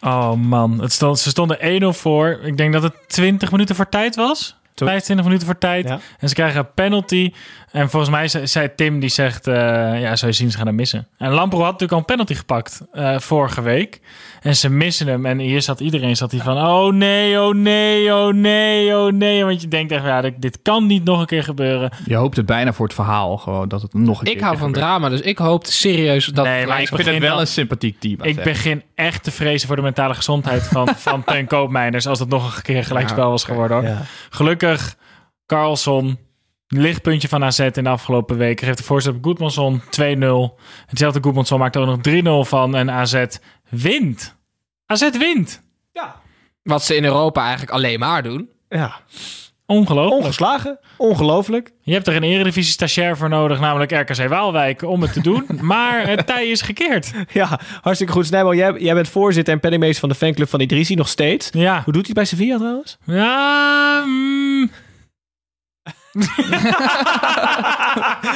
Oh 0.00 0.32
man, 0.32 0.80
het 0.80 0.92
stond, 0.92 1.18
ze 1.18 1.28
stonden 1.30 1.82
1-0 1.82 1.86
voor. 1.98 2.38
Ik 2.42 2.56
denk 2.56 2.72
dat 2.72 2.82
het 2.82 2.94
20 3.06 3.50
minuten 3.50 3.74
voor 3.74 3.88
tijd 3.88 4.16
was. 4.16 4.56
Zo- 4.74 4.84
25 4.84 5.24
minuten 5.26 5.46
voor 5.46 5.58
tijd. 5.58 5.88
Ja. 5.88 6.00
En 6.18 6.28
ze 6.28 6.34
krijgen 6.34 6.60
een 6.60 6.72
penalty. 6.74 7.32
En 7.72 7.90
volgens 7.90 8.10
mij 8.10 8.46
zei, 8.46 8.70
Tim, 8.76 9.00
die 9.00 9.08
zegt, 9.08 9.46
eh, 9.46 9.54
ja, 10.00 10.16
zou 10.16 10.30
je 10.30 10.36
zien, 10.36 10.50
ze 10.50 10.56
gaan 10.56 10.66
hem 10.66 10.74
missen. 10.74 11.08
En 11.18 11.30
Lampro 11.30 11.58
had 11.58 11.66
natuurlijk 11.66 11.92
al 11.92 11.98
een 11.98 12.04
penalty 12.04 12.34
gepakt 12.34 12.82
eh, 12.92 13.18
vorige 13.18 13.62
week. 13.62 14.00
En 14.42 14.56
ze 14.56 14.68
missen 14.68 15.06
hem. 15.06 15.26
En 15.26 15.38
hier 15.38 15.62
zat 15.62 15.80
iedereen 15.80 16.16
zat 16.16 16.30
hij 16.30 16.40
van, 16.40 16.56
oh 16.56 16.92
nee, 16.92 17.40
oh 17.40 17.54
nee, 17.54 18.14
oh 18.14 18.32
nee, 18.32 18.96
oh 18.96 19.12
nee. 19.12 19.44
Want 19.44 19.60
je 19.60 19.68
denkt 19.68 19.92
echt, 19.92 20.04
ja, 20.04 20.30
dit, 20.36 20.58
kan 20.62 20.86
niet 20.86 21.04
nog 21.04 21.20
een 21.20 21.26
keer 21.26 21.44
gebeuren. 21.44 21.92
Je 22.06 22.14
hoopt 22.14 22.36
het 22.36 22.46
bijna 22.46 22.72
voor 22.72 22.86
het 22.86 22.94
verhaal, 22.94 23.36
gewoon 23.36 23.68
dat 23.68 23.82
het 23.82 23.94
nog 23.94 24.18
een 24.18 24.24
keer 24.24 24.34
Ik 24.34 24.40
hou 24.40 24.56
van 24.56 24.66
gebeurt. 24.66 24.84
drama, 24.84 25.08
dus 25.08 25.20
ik 25.20 25.38
hoop 25.38 25.66
serieus 25.66 26.26
dat... 26.26 26.44
Nee, 26.44 26.66
maar 26.66 26.80
Ik 26.80 26.88
vind 26.88 27.04
het 27.04 27.18
wel 27.18 27.40
een 27.40 27.46
sympathiek 27.46 28.00
team. 28.00 28.22
Ik 28.22 28.42
begin 28.42 28.82
echt 28.94 29.22
te 29.22 29.30
vrezen 29.30 29.66
voor 29.66 29.76
de 29.76 29.82
mentale 29.82 30.14
gezondheid 30.14 30.62
van, 30.62 30.88
van 31.06 31.24
Koopmeiners... 31.46 32.06
als 32.06 32.18
het 32.18 32.28
nog 32.28 32.56
een 32.56 32.62
keer 32.62 32.84
gelijkspel 32.84 33.30
was 33.30 33.44
geworden. 33.44 33.76
Hoor. 33.76 33.86
Ja. 33.86 34.02
Gelukkig, 34.30 34.96
Carlson, 35.46 36.18
lichtpuntje 36.80 37.28
van 37.28 37.44
AZ 37.44 37.58
in 37.58 37.84
de 37.84 37.88
afgelopen 37.88 38.36
weken... 38.36 38.66
geeft 38.66 38.78
de 38.78 38.84
voorzet 38.84 39.14
op 39.14 39.24
Goedmanson 39.24 39.80
2-0. 39.80 39.84
Hetzelfde 40.86 41.22
Goedmanson 41.22 41.58
maakt 41.58 41.74
er 41.74 41.82
ook 41.82 42.04
nog 42.04 42.44
3-0 42.44 42.48
van 42.48 42.76
en 42.76 42.90
AZ 42.90 43.24
wint. 43.68 44.36
AZ 44.86 45.10
wint. 45.10 45.62
Wat 46.62 46.84
ze 46.84 46.96
in 46.96 47.04
Europa 47.04 47.40
eigenlijk 47.40 47.72
alleen 47.72 47.98
maar 47.98 48.22
doen. 48.22 48.50
Ja. 48.68 49.00
Ongelooflijk. 49.66 50.22
Ongeslagen. 50.22 50.78
Ongelooflijk. 50.96 51.72
Je 51.82 51.92
hebt 51.92 52.06
er 52.06 52.16
een 52.16 52.22
eredivisie 52.22 52.72
stagiair 52.72 53.16
voor 53.16 53.28
nodig, 53.28 53.60
namelijk 53.60 53.92
RKC 53.92 54.28
Waalwijk, 54.28 54.82
om 54.82 55.02
het 55.02 55.12
te 55.12 55.20
doen. 55.20 55.46
maar 55.60 56.08
het 56.08 56.26
tij 56.26 56.48
is 56.48 56.62
gekeerd. 56.62 57.12
Ja, 57.32 57.60
hartstikke 57.80 58.12
goed. 58.12 58.26
Snijbel, 58.26 58.54
jij, 58.54 58.72
jij 58.78 58.94
bent 58.94 59.08
voorzitter 59.08 59.54
en 59.54 59.60
penningmeester 59.60 60.00
van 60.00 60.08
de 60.08 60.14
fanclub 60.14 60.48
van 60.48 60.60
Idrissi 60.60 60.94
nog 60.94 61.08
steeds. 61.08 61.48
Ja. 61.52 61.82
Hoe 61.84 61.92
doet 61.92 62.04
hij 62.04 62.14
bij 62.14 62.24
Sevilla 62.24 62.56
trouwens? 62.56 62.98
Ja, 63.04 64.02
mm, 64.06 64.70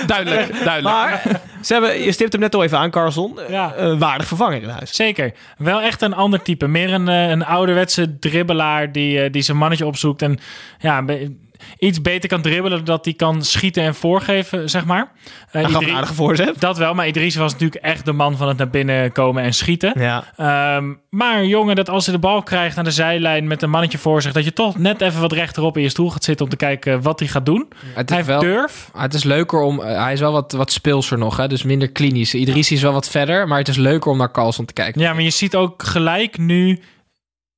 Duidelijk, 0.06 0.52
duidelijk. 0.64 0.82
Maar 0.82 1.22
ze 1.62 1.72
hebben, 1.72 2.02
je 2.02 2.12
stipt 2.12 2.32
hem 2.32 2.40
net 2.40 2.54
al 2.54 2.62
even 2.62 2.78
aan, 2.78 2.90
Carlson. 2.90 3.38
Ja. 3.48 3.72
Een 3.76 3.98
waardig 3.98 4.26
vervanger 4.26 4.62
in 4.62 4.68
huis. 4.68 4.94
Zeker. 4.94 5.32
Wel 5.58 5.80
echt 5.80 6.02
een 6.02 6.14
ander 6.14 6.42
type. 6.42 6.66
Meer 6.66 6.92
een, 6.92 7.08
eh, 7.08 7.28
een 7.28 7.44
ouderwetse 7.44 8.18
dribbelaar 8.18 8.92
die, 8.92 9.20
eh, 9.20 9.32
die 9.32 9.42
zijn 9.42 9.56
mannetje 9.56 9.86
opzoekt. 9.86 10.22
En 10.22 10.38
ja, 10.78 10.98
een 10.98 11.45
iets 11.78 12.00
beter 12.02 12.28
kan 12.28 12.42
dribbelen. 12.42 12.84
Dat 12.84 13.04
hij 13.04 13.14
kan 13.14 13.42
schieten 13.44 13.82
en 13.82 13.94
voorgeven, 13.94 14.70
zeg 14.70 14.84
maar. 14.84 15.12
Eh, 15.50 15.62
Idri- 15.62 15.88
een 15.88 15.94
aardige 15.94 16.14
voorzet. 16.14 16.60
Dat 16.60 16.78
wel, 16.78 16.94
maar 16.94 17.06
Idris 17.06 17.34
was 17.36 17.52
natuurlijk 17.52 17.82
echt 17.84 18.04
de 18.04 18.12
man 18.12 18.36
van 18.36 18.48
het 18.48 18.56
naar 18.56 18.70
binnen 18.70 19.12
komen 19.12 19.42
en 19.42 19.54
schieten. 19.54 19.92
Ja. 20.00 20.24
Ehm, 20.36 20.92
maar 21.10 21.44
jongen, 21.44 21.76
dat 21.76 21.88
als 21.90 22.04
hij 22.06 22.14
de 22.14 22.20
bal 22.20 22.42
krijgt 22.42 22.78
aan 22.78 22.84
de 22.84 22.90
zijlijn 22.90 23.46
met 23.46 23.62
een 23.62 23.70
mannetje 23.70 23.98
voor 23.98 24.22
zich, 24.22 24.32
dat 24.32 24.44
je 24.44 24.52
toch 24.52 24.78
net 24.78 25.00
even 25.00 25.20
wat 25.20 25.32
rechterop 25.32 25.76
in 25.76 25.82
je 25.82 25.88
stoel 25.88 26.10
gaat 26.10 26.24
zitten 26.24 26.44
om 26.44 26.50
te 26.50 26.56
kijken 26.56 27.02
wat 27.02 27.18
hij 27.18 27.28
gaat 27.28 27.46
doen. 27.46 27.66
Het 27.94 28.08
Hij 28.10 28.20
is 28.20 28.26
heeft 28.26 28.26
wel, 28.26 28.40
durf. 28.40 28.90
het 28.96 29.14
is 29.14 29.24
leuker 29.24 29.60
om... 29.60 29.80
eh, 29.82 30.02
hij 30.02 30.12
is 30.12 30.20
wel 30.20 30.32
wat, 30.32 30.52
wat 30.52 30.72
speelser 30.72 31.18
nog, 31.18 31.36
hè, 31.36 31.48
dus 31.48 31.62
minder 31.62 31.90
klinisch. 31.90 32.34
Idrissi 32.34 32.74
is 32.74 32.82
wel 32.82 32.92
wat 32.92 33.08
verder, 33.08 33.48
maar 33.48 33.58
het 33.58 33.68
is 33.68 33.76
leuker 33.76 34.10
om 34.10 34.18
naar 34.18 34.30
Carlson 34.32 34.64
te 34.64 34.72
kijken. 34.72 35.00
Ja, 35.00 35.12
maar 35.12 35.22
je 35.22 35.30
ziet 35.30 35.54
ook 35.54 35.82
gelijk 35.82 36.38
nu. 36.38 36.80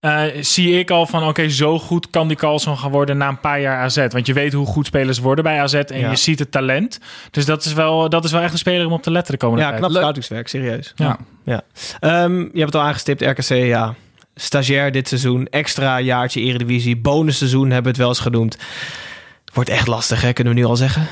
Eh, 0.00 0.22
zie 0.40 0.78
ik 0.78 0.90
al 0.90 1.06
van 1.06 1.24
oké, 1.28 1.48
zo 1.48 1.78
goed 1.78 2.10
kan 2.10 2.28
die 2.28 2.36
Carlson 2.36 2.78
gaan 2.78 2.90
worden 2.90 3.16
na 3.16 3.28
een 3.28 3.40
paar 3.40 3.60
jaar 3.60 3.78
AZ. 3.82 4.06
Want 4.08 4.26
je 4.26 4.32
weet 4.32 4.52
hoe 4.52 4.66
goed 4.66 4.86
spelers 4.86 5.18
worden 5.18 5.44
bij 5.44 5.60
AZ 5.60 5.74
en 5.74 5.98
Ja. 5.98 6.10
je 6.10 6.16
ziet 6.16 6.38
het 6.38 6.50
talent. 6.52 7.00
Dus 7.30 7.44
dat 7.44 7.64
is, 7.64 7.72
wel, 7.72 8.08
dat 8.08 8.24
is 8.24 8.32
wel 8.32 8.40
echt 8.42 8.52
een 8.52 8.58
speler 8.58 8.86
om 8.86 8.92
op 8.92 9.02
te 9.02 9.10
letten 9.10 9.32
de 9.32 9.38
komende 9.38 9.62
Ja, 9.62 9.68
tijd. 9.68 9.80
knap 9.80 9.90
Leuk. 9.90 10.00
scoutingswerk, 10.00 10.48
serieus. 10.48 10.92
Ja. 10.94 11.18
ja. 11.44 11.62
Ehm, 12.00 12.38
je 12.38 12.44
hebt 12.52 12.72
het 12.72 12.74
al 12.74 12.80
aangestipt, 12.82 13.22
RKC, 13.22 13.48
ja. 13.48 13.94
Stagiair 14.34 14.92
dit 14.92 15.08
seizoen, 15.08 15.46
extra 15.50 16.00
jaartje 16.00 16.40
Eredivisie, 16.40 16.96
bonusseizoen 16.96 17.64
hebben 17.64 17.82
we 17.82 17.88
het 17.88 17.98
wel 17.98 18.08
eens 18.08 18.18
genoemd. 18.20 18.56
Wordt 19.54 19.70
echt 19.70 19.86
lastig, 19.86 20.22
hè? 20.22 20.32
kunnen 20.32 20.54
we 20.54 20.58
nu 20.60 20.66
al 20.66 20.76
zeggen. 20.76 21.06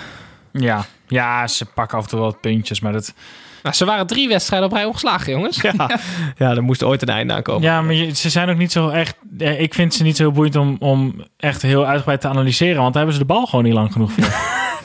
Ja. 0.53 0.87
ja, 1.09 1.47
ze 1.47 1.65
pakken 1.65 1.99
af 1.99 2.05
en 2.05 2.11
toe 2.11 2.19
wel 2.19 2.29
wat 2.31 2.41
puntjes, 2.41 2.81
maar 2.81 2.93
dat... 2.93 3.15
Nou, 3.63 3.75
ze 3.75 3.85
waren 3.85 4.07
drie 4.07 4.29
wedstrijden 4.29 4.69
op 4.69 4.75
rij 4.75 4.85
ongeslagen, 4.85 5.33
jongens. 5.33 5.61
Ja, 5.61 5.75
ja 6.39 6.51
er 6.51 6.63
moest 6.63 6.83
ooit 6.83 7.03
een 7.03 7.09
einde 7.09 7.33
aankomen. 7.35 7.63
Ja, 7.63 7.83
maar 7.83 7.95
je- 7.95 8.15
ze 8.15 8.31
zijn 8.31 8.49
ook 8.51 8.57
niet 8.57 8.73
zo 8.73 8.89
echt... 8.89 9.17
Ik 9.39 9.75
vind 9.75 9.95
ze 9.95 10.03
niet 10.03 10.17
zo 10.17 10.31
boeiend 10.31 10.57
om, 10.57 10.77
om 10.79 11.25
echt 11.37 11.63
heel 11.63 11.87
uitgebreid 11.87 12.21
te 12.21 12.29
analyseren. 12.29 12.81
Want 12.81 12.95
daar 12.95 13.03
hebben 13.03 13.13
ze 13.21 13.27
de 13.27 13.33
bal 13.33 13.47
gewoon 13.47 13.65
niet 13.65 13.75
lang 13.75 13.93
genoeg 13.93 14.13
voor. 14.13 14.25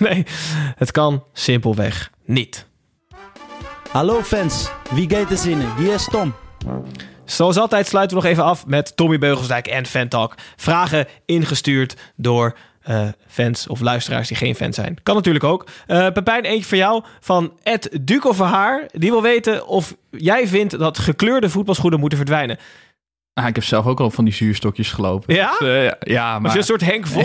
Nee, 0.09 0.25
het 0.75 0.91
kan 0.91 1.23
simpelweg 1.33 2.09
niet. 2.25 2.65
Hallo 3.91 4.21
fans, 4.23 4.69
wie 4.91 5.09
gaat 5.09 5.31
er 5.31 5.37
zinnen? 5.37 5.67
Hier 5.77 5.93
is 5.93 6.07
Tom. 6.11 6.33
Zoals 7.25 7.57
altijd 7.57 7.87
sluiten 7.87 8.17
we 8.17 8.23
nog 8.23 8.31
even 8.31 8.43
af 8.43 8.65
met 8.65 8.95
Tommy 8.95 9.17
Beugelsdijk 9.17 9.67
en 9.67 9.85
Fantalk. 9.85 10.35
Vragen 10.55 11.07
ingestuurd 11.25 11.95
door 12.15 12.57
eh, 12.81 13.07
fans 13.27 13.67
of 13.67 13.79
luisteraars 13.79 14.27
die 14.27 14.37
geen 14.37 14.55
fan 14.55 14.73
zijn. 14.73 14.97
Kan 15.03 15.15
natuurlijk 15.15 15.43
ook. 15.43 15.67
Eh 15.87 16.07
Pepijn, 16.11 16.43
eentje 16.43 16.67
voor 16.67 16.77
jou 16.77 17.03
van 17.19 17.53
Ed 17.63 17.89
Duco. 18.01 18.33
Die 18.91 19.11
wil 19.11 19.21
weten 19.21 19.67
of 19.67 19.95
jij 20.09 20.47
vindt 20.47 20.79
dat 20.79 20.99
gekleurde 20.99 21.49
voetbalschoenen 21.49 21.99
moeten 21.99 22.17
verdwijnen. 22.17 22.57
Ah, 23.33 23.47
ik 23.47 23.55
heb 23.55 23.63
zelf 23.63 23.85
ook 23.85 23.99
al 23.99 24.11
van 24.11 24.25
die 24.25 24.33
zuurstokjes 24.33 24.91
gelopen. 24.91 25.35
Ja? 25.35 25.55
Dus, 25.59 25.67
eh, 25.67 26.13
ja, 26.13 26.39
maar... 26.39 26.51
je 26.51 26.57
een 26.57 26.63
soort 26.63 26.85
Henk. 26.85 27.05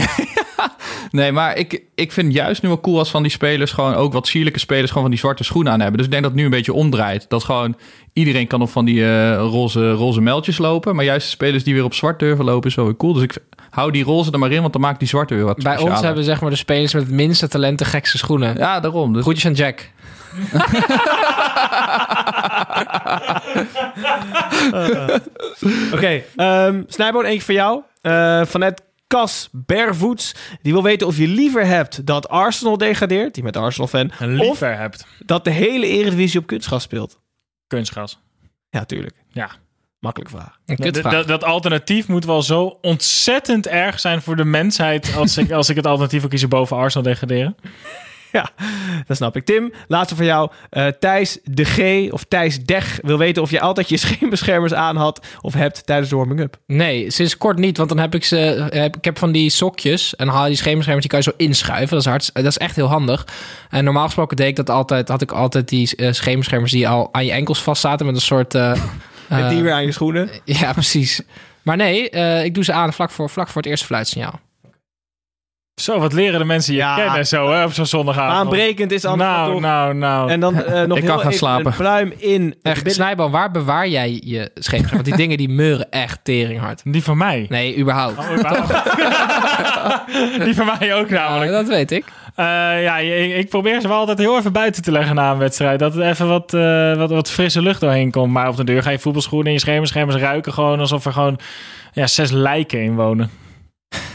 Nee, 1.11 1.33
maar 1.33 1.57
ik, 1.57 1.83
ik 1.95 2.13
vind 2.13 2.33
juist 2.33 2.63
nu 2.63 2.69
wel 2.69 2.81
cool 2.81 2.99
als 2.99 3.11
van 3.11 3.23
die 3.23 3.31
spelers 3.31 3.73
gewoon 3.73 3.95
ook 3.95 4.13
wat 4.13 4.27
sierlijke 4.27 4.59
spelers 4.59 4.89
gewoon 4.89 5.03
van 5.03 5.11
die 5.11 5.21
zwarte 5.21 5.45
schoenen 5.45 5.73
aan 5.73 5.81
hebben. 5.81 5.97
Dus 5.97 6.07
ik 6.07 6.13
denk 6.13 6.23
dat 6.23 6.33
het 6.33 6.41
nu 6.41 6.47
een 6.47 6.57
beetje 6.57 6.73
omdraait. 6.73 7.27
Dat 7.29 7.45
gewoon 7.45 7.77
iedereen 8.13 8.47
kan 8.47 8.63
op 8.63 8.71
van 8.71 8.85
die 8.85 9.05
eh, 9.05 9.37
roze, 9.37 9.91
roze 9.91 10.21
meldjes 10.21 10.59
lopen. 10.59 10.95
Maar 10.95 11.05
juist 11.05 11.25
de 11.27 11.33
spelers 11.33 11.65
die 11.65 11.75
weer 11.75 11.85
op 11.85 11.95
zwart 11.95 12.19
durven 12.19 12.45
lopen 12.45 12.71
is 12.71 12.77
wel 12.77 12.85
weer 12.85 12.97
cool. 12.97 13.13
Dus 13.13 13.23
ik 13.23 13.39
hou 13.71 13.91
die 13.91 14.05
roze 14.05 14.33
er 14.33 14.39
maar 14.39 14.53
in, 14.53 14.61
want 14.61 14.73
dan 14.73 14.83
maakt 14.83 14.99
die 14.99 15.09
zwarte 15.09 15.35
weer 15.35 15.45
wat 15.45 15.63
Bij 15.63 15.79
ons 15.79 16.01
hebben 16.01 16.25
zeg 16.25 16.41
maar 16.41 16.51
de 16.51 16.57
spelers 16.57 16.95
met 16.95 17.03
het 17.03 17.13
minste 17.13 17.49
talent 17.49 17.79
de 17.79 17.85
gekste 17.85 18.19
schoenen. 18.19 18.57
Ja, 18.57 18.81
daarom. 18.81 19.13
Dus... 19.13 19.23
Groetjes 19.23 19.47
aan 19.47 19.53
Jack. 19.53 19.91
Oké, 25.93 26.23
ehm 26.37 26.83
Snijboon, 26.87 27.25
eentje 27.25 27.45
voor 27.45 27.55
jou. 27.55 27.83
Eh 28.01 28.45
vanuit 28.45 28.83
Cas 29.07 29.49
Bervoets. 29.53 30.35
Die 30.63 30.73
wil 30.73 30.83
weten 30.83 31.07
of 31.07 31.17
je 31.17 31.29
liever 31.29 31.67
hebt 31.67 32.07
dat 32.07 32.29
Arsenal 32.29 32.79
degradeert. 32.79 33.35
Die 33.35 33.43
met 33.43 33.57
Arsenal 33.57 33.89
fan. 33.89 34.11
En 34.19 34.41
Of 34.41 34.61
hebt. 34.61 35.07
dat 35.27 35.45
de 35.45 35.51
hele 35.51 35.87
Eredivisie 35.87 36.41
op 36.41 36.47
kunstgas 36.47 36.83
speelt. 36.83 37.19
Kunstgas. 37.67 38.19
Ja, 38.71 38.85
tuurlijk. 38.85 39.15
Ja. 39.29 39.51
Makkelijke 39.99 40.37
vraag. 41.01 41.27
Dat 41.27 41.45
alternatief 41.45 42.09
moet 42.09 42.25
wel 42.25 42.43
zo 42.43 42.79
ontzettend 42.81 43.67
erg 43.67 44.01
zijn 44.01 44.23
voor 44.23 44.37
de 44.37 44.45
mensheid. 44.45 45.15
Als 45.17 45.37
ik, 45.37 45.53
als 45.61 45.69
ik 45.69 45.77
het 45.77 45.87
alternatief 45.87 46.21
wil 46.21 46.29
kiezen 46.31 46.49
boven 46.49 46.77
Arsenal 46.77 47.05
degraderen. 47.05 47.57
Ja, 48.37 48.51
dat 49.07 49.17
snap 49.17 49.37
ik. 49.37 49.45
Tim, 49.45 49.73
laatste 49.89 50.17
van 50.17 50.25
jou. 50.25 50.51
Eh, 50.71 50.87
Thijs 50.87 51.39
de 51.45 51.65
G 51.65 52.13
of 52.13 52.25
Thijs 52.25 52.65
Deg 52.65 52.99
wil 53.03 53.19
weten 53.19 53.43
of 53.43 53.51
je 53.51 53.61
altijd 53.61 53.89
je 53.89 53.97
scheenbeschermers 54.07 54.75
aan 54.75 54.97
had 54.97 55.27
of 55.41 55.55
hebt 55.55 55.87
tijdens 55.87 56.09
de 56.11 56.17
warming-up. 56.17 56.57
Nee, 56.67 57.11
sinds 57.11 57.37
kort 57.37 57.59
niet, 57.59 57.77
want 57.77 57.89
dan 57.89 57.99
heb 57.99 58.15
ik 58.15 58.25
ze. 58.25 58.69
Heb, 58.71 58.97
ik 58.97 59.05
heb 59.05 59.19
van 59.19 59.33
die 59.33 59.51
sokjes 59.51 60.17
en 60.17 60.29
haal 60.29 60.43
je 60.43 60.49
die 60.49 60.57
schemerschermers, 60.59 61.07
die 61.07 61.11
kan 61.17 61.19
je 61.25 61.31
zo 61.31 61.45
inschuiven. 61.45 61.89
Dat 61.91 61.99
is, 61.99 62.07
hard, 62.07 62.31
dat 62.33 62.45
is 62.45 62.59
echt 62.59 62.77
heel 62.77 62.87
handig. 62.89 63.27
En 63.71 63.85
normaal 63.85 64.05
gesproken 64.05 64.37
deed 64.37 64.49
ik 64.49 64.57
dat 64.57 64.71
altijd, 64.71 65.09
had 65.09 65.23
ik 65.23 65.33
altijd 65.33 65.69
die 65.69 65.97
eh, 65.97 66.13
schemerschermers 66.13 66.73
die 66.73 66.89
al 66.89 67.09
aan 67.13 67.25
je 67.25 67.33
enkels 67.33 67.63
vast 67.63 67.81
zaten 67.81 68.07
met 68.07 68.15
een 68.15 68.21
soort. 68.21 68.55
eh, 68.55 68.71
En 69.29 69.43
eh, 69.45 69.49
die 69.49 69.63
weer 69.63 69.73
aan 69.73 69.85
je 69.85 69.93
schoenen. 69.93 70.31
Ja, 70.45 70.73
precies. 70.73 71.21
Maar 71.63 71.77
nee, 71.77 72.11
eh, 72.11 72.45
ik 72.45 72.55
doe 72.55 72.65
ze 72.65 72.73
aan 72.73 72.93
vlak 72.93 73.11
voor, 73.11 73.31
vlak 73.31 73.49
voor 73.49 73.63
het 73.63 73.71
eerste 73.71 73.87
fluitsignaal. 73.87 74.41
Zo, 75.83 75.99
wat 75.99 76.13
leren 76.13 76.39
de 76.39 76.45
mensen 76.45 76.73
je 76.73 76.79
Ja. 76.79 76.95
kennen 76.97 77.27
zo 77.27 77.51
hè, 77.53 77.65
op 77.65 77.73
zo'n 77.73 77.87
zondagavond. 77.87 78.33
Aanbrekend 78.39 78.93
is 78.93 79.05
anders 79.05 79.31
Nou, 79.31 79.53
toch? 79.53 79.61
nou, 79.61 79.95
nou. 79.95 80.31
En 80.31 80.41
dan 80.41 80.63
eh, 80.63 80.83
nog 80.87 80.97
Ik 80.99 81.03
heel 81.05 81.13
kan 81.13 81.19
gaan 81.21 81.27
even 81.27 81.33
slapen. 81.39 81.67
een 81.67 81.77
pluim 81.77 82.13
in. 82.19 82.49
de 82.49 82.57
Echt, 82.63 82.75
binnen- 82.75 82.93
Snijboom, 82.93 83.31
waar 83.31 83.51
bewaar 83.51 83.89
jij 83.89 84.21
je 84.25 84.51
schemerschermen? 84.55 84.91
Want 84.93 85.05
die 85.05 85.17
dingen 85.27 85.37
die 85.37 85.49
meuren 85.49 85.91
echt 85.91 86.19
teringhard. 86.23 86.81
Die 86.85 87.03
van 87.03 87.17
mij. 87.19 87.47
Nee, 87.49 87.79
überhaupt. 87.79 88.19
Oh, 88.19 88.33
überhaupt. 88.33 88.85
die 90.45 90.55
van 90.55 90.67
mij 90.79 90.95
ook 90.95 91.11
namelijk. 91.11 91.51
dat 91.51 91.69
weet 91.69 91.91
ik. 91.91 92.05
Eh, 92.35 92.45
ja, 92.83 92.97
ik, 92.99 93.37
ik 93.37 93.49
probeer 93.49 93.81
ze 93.81 93.89
wel 93.89 93.97
altijd 93.99 94.19
heel 94.19 94.39
even 94.39 94.53
buiten 94.53 94.83
te 94.83 94.93
leggen 94.93 95.15
na 95.15 95.31
een 95.33 95.39
wedstrijd. 95.39 95.79
Dat 95.79 95.97
er 95.97 96.03
even 96.03 96.29
wat, 96.29 96.55
eh, 96.55 96.95
wat, 96.97 97.11
wat 97.11 97.31
frisse 97.31 97.63
lucht 97.63 97.81
doorheen 97.81 98.11
komt. 98.11 98.33
Maar 98.33 98.49
op 98.49 98.57
de 98.57 98.65
deur 98.65 98.83
ga 98.83 98.91
je 98.91 98.99
voetbalschoenen 98.99 99.47
en 99.47 99.53
je 99.53 99.59
schemerschermers 99.59 100.17
ruiken 100.17 100.53
gewoon 100.53 100.81
alsof 100.81 101.05
er 101.05 101.13
gewoon 101.13 101.39
ja, 101.93 102.07
zes 102.07 102.31
lijken 102.31 102.81
in 102.83 102.95
wonen. 102.95 103.31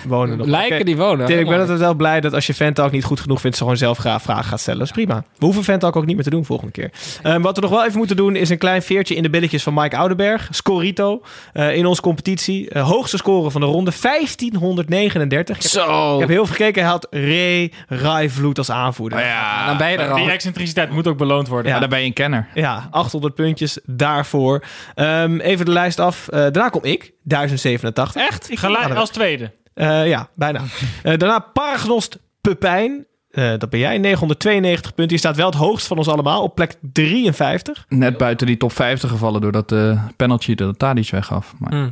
Wonen. 0.08 0.38
nog. 0.38 0.48
Lijken 0.48 0.86
die 0.86 0.98
wonen. 0.98 1.26
Tim, 1.26 1.40
ik 1.40 1.48
ben 1.48 1.60
altijd 1.60 1.80
wel 1.80 1.94
blij 1.94 2.22
dat 2.22 2.34
als 2.34 2.48
je 2.48 2.54
Fantalk 2.54 2.92
niet 2.92 3.04
goed 3.04 3.20
genoeg 3.20 3.42
vindt, 3.42 3.58
ze 3.58 3.64
gewoon 3.64 3.78
zelf 3.78 3.98
graag 3.98 4.22
vragen 4.22 4.44
gaat 4.46 4.60
stellen. 4.60 4.80
Dat 4.80 4.88
is 4.88 4.94
prima. 4.94 5.24
We 5.38 5.46
hoeven 5.46 5.64
Fantalk 5.64 5.96
ook 5.96 6.06
niet 6.06 6.16
meer 6.16 6.24
te 6.24 6.30
doen 6.30 6.46
volgende 6.46 6.72
keer. 6.72 6.92
Ehm, 7.24 7.42
wat 7.42 7.56
we 7.56 7.62
nog 7.62 7.70
wel 7.72 7.86
even 7.86 7.98
moeten 7.98 8.16
doen, 8.16 8.36
is 8.36 8.50
een 8.50 8.58
klein 8.58 8.82
veertje 8.82 9.16
in 9.16 9.24
de 9.24 9.30
billetjes 9.30 9.64
van 9.64 9.74
Mike 9.74 9.98
Oudenberg. 9.98 10.48
Scorito. 10.52 11.22
eh, 11.54 11.76
in 11.76 11.86
onze 11.86 12.02
competitie. 12.02 12.70
Eh, 12.70 12.88
hoogste 12.90 13.18
score 13.18 13.52
van 13.52 13.62
de 13.62 13.68
ronde. 13.68 13.92
1539. 13.92 15.56
Ik 15.56 15.62
heb, 15.62 15.72
Zo. 15.72 16.14
ik 16.14 16.20
heb 16.20 16.30
heel 16.30 16.46
veel 16.46 16.56
gekeken. 16.56 16.82
Hij 16.82 16.92
had 16.92 17.08
Ray 17.10 17.72
Rijvloed 17.88 18.58
als 18.58 18.72
aanvoerder. 18.72 19.20
ja, 19.20 19.66
dan 19.68 19.78
ben 19.78 19.92
je 19.92 19.98
er 19.98 20.10
al. 20.10 20.16
Die 20.16 20.32
excentriciteit 20.32 20.92
moet 20.92 21.08
ook 21.08 21.18
beloond 21.18 21.48
worden. 21.48 21.72
ja, 21.72 21.80
dan 21.80 21.90
ben 21.90 22.00
je 22.00 22.06
een 22.06 22.14
kenner. 22.14 22.48
Ja, 22.54 22.88
800 22.92 23.36
puntjes 23.36 23.80
daarvoor. 23.86 24.64
Ehm, 24.96 25.40
even 25.40 25.66
de 25.66 25.72
lijst 25.72 26.00
af. 26.00 26.28
Eh, 26.28 26.40
daarna 26.40 26.70
kom 26.70 26.84
ik, 26.84 27.12
1087. 27.24 28.22
Echt? 28.22 28.50
Gelijk 28.54 28.96
als 28.96 29.10
tweede. 29.10 29.52
Eh, 29.74 30.08
ja, 30.08 30.30
bijna. 30.36 30.62
Eh, 31.04 31.18
daarna 31.18 31.40
Paragnost 31.40 32.20
Pepijn. 32.42 33.06
Eh, 33.30 33.54
dat 33.58 33.70
ben 33.70 33.80
jij, 33.80 33.98
992 33.98 34.94
punten. 34.94 35.16
Je 35.16 35.22
staat 35.22 35.36
wel 35.36 35.46
het 35.46 35.56
hoogst 35.56 35.88
van 35.88 35.98
ons 35.98 36.08
allemaal, 36.08 36.44
op 36.44 36.56
plek 36.56 36.76
53. 36.82 37.86
Net 37.90 38.18
buiten 38.18 38.48
die 38.48 38.58
top 38.58 38.72
50 38.72 39.10
gevallen 39.10 39.42
doordat 39.42 39.70
de 39.70 39.98
penalty 40.16 40.56
de 40.56 40.74
Tadic 40.78 41.10
weggaf. 41.10 41.54
Maar. 41.58 41.92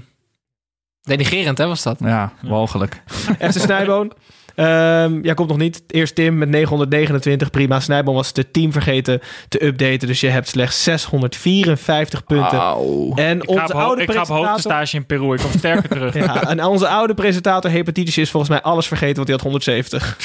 Denigerend, 1.02 1.58
hè, 1.58 1.68
was 1.68 1.84
dat? 1.84 2.00
Ja, 2.00 2.34
walgelijk. 2.42 3.04
FC 3.50 3.60
Snijboon. 3.60 4.12
Ehm 4.60 5.20
jij 5.22 5.34
komt 5.34 5.50
nog 5.50 5.58
niet. 5.58 5.84
Eerst 5.88 6.16
Tim 6.16 6.38
met 6.38 6.50
929, 6.50 7.50
prima. 7.50 7.80
Snijboon 7.80 8.16
was 8.16 8.34
de 8.34 8.52
team 8.52 8.72
vergeten 8.72 9.22
te 9.50 9.66
updaten. 9.66 10.08
Dus 10.08 10.20
je 10.20 10.28
hebt 10.28 10.48
slechts 10.48 10.84
654 10.84 12.24
punten. 12.24 12.60
En 13.16 13.42
Ik 13.42 13.50
ga, 13.50 13.62
onze 13.62 13.74
oude 13.74 14.02
ik 14.02 14.12
ga 14.12 14.22
op 14.22 14.28
presentator... 14.28 14.36
hoogtestage 14.36 14.96
in 14.96 15.06
Peru. 15.06 15.34
Ik 15.34 15.40
kom 15.40 15.52
sterker 15.58 15.90
terug. 15.98 16.14
Ja, 16.14 16.48
en 16.48 16.64
onze 16.64 16.88
oude 16.88 17.14
presentator 17.14 17.72
Hepatitis 17.72 18.18
is 18.18 18.32
volgens 18.32 18.52
mij 18.52 18.62
alles 18.62 18.88
vergeten, 18.88 19.16
want 19.16 19.28
hij 19.28 19.36
had 19.36 19.46
170. 19.46 20.18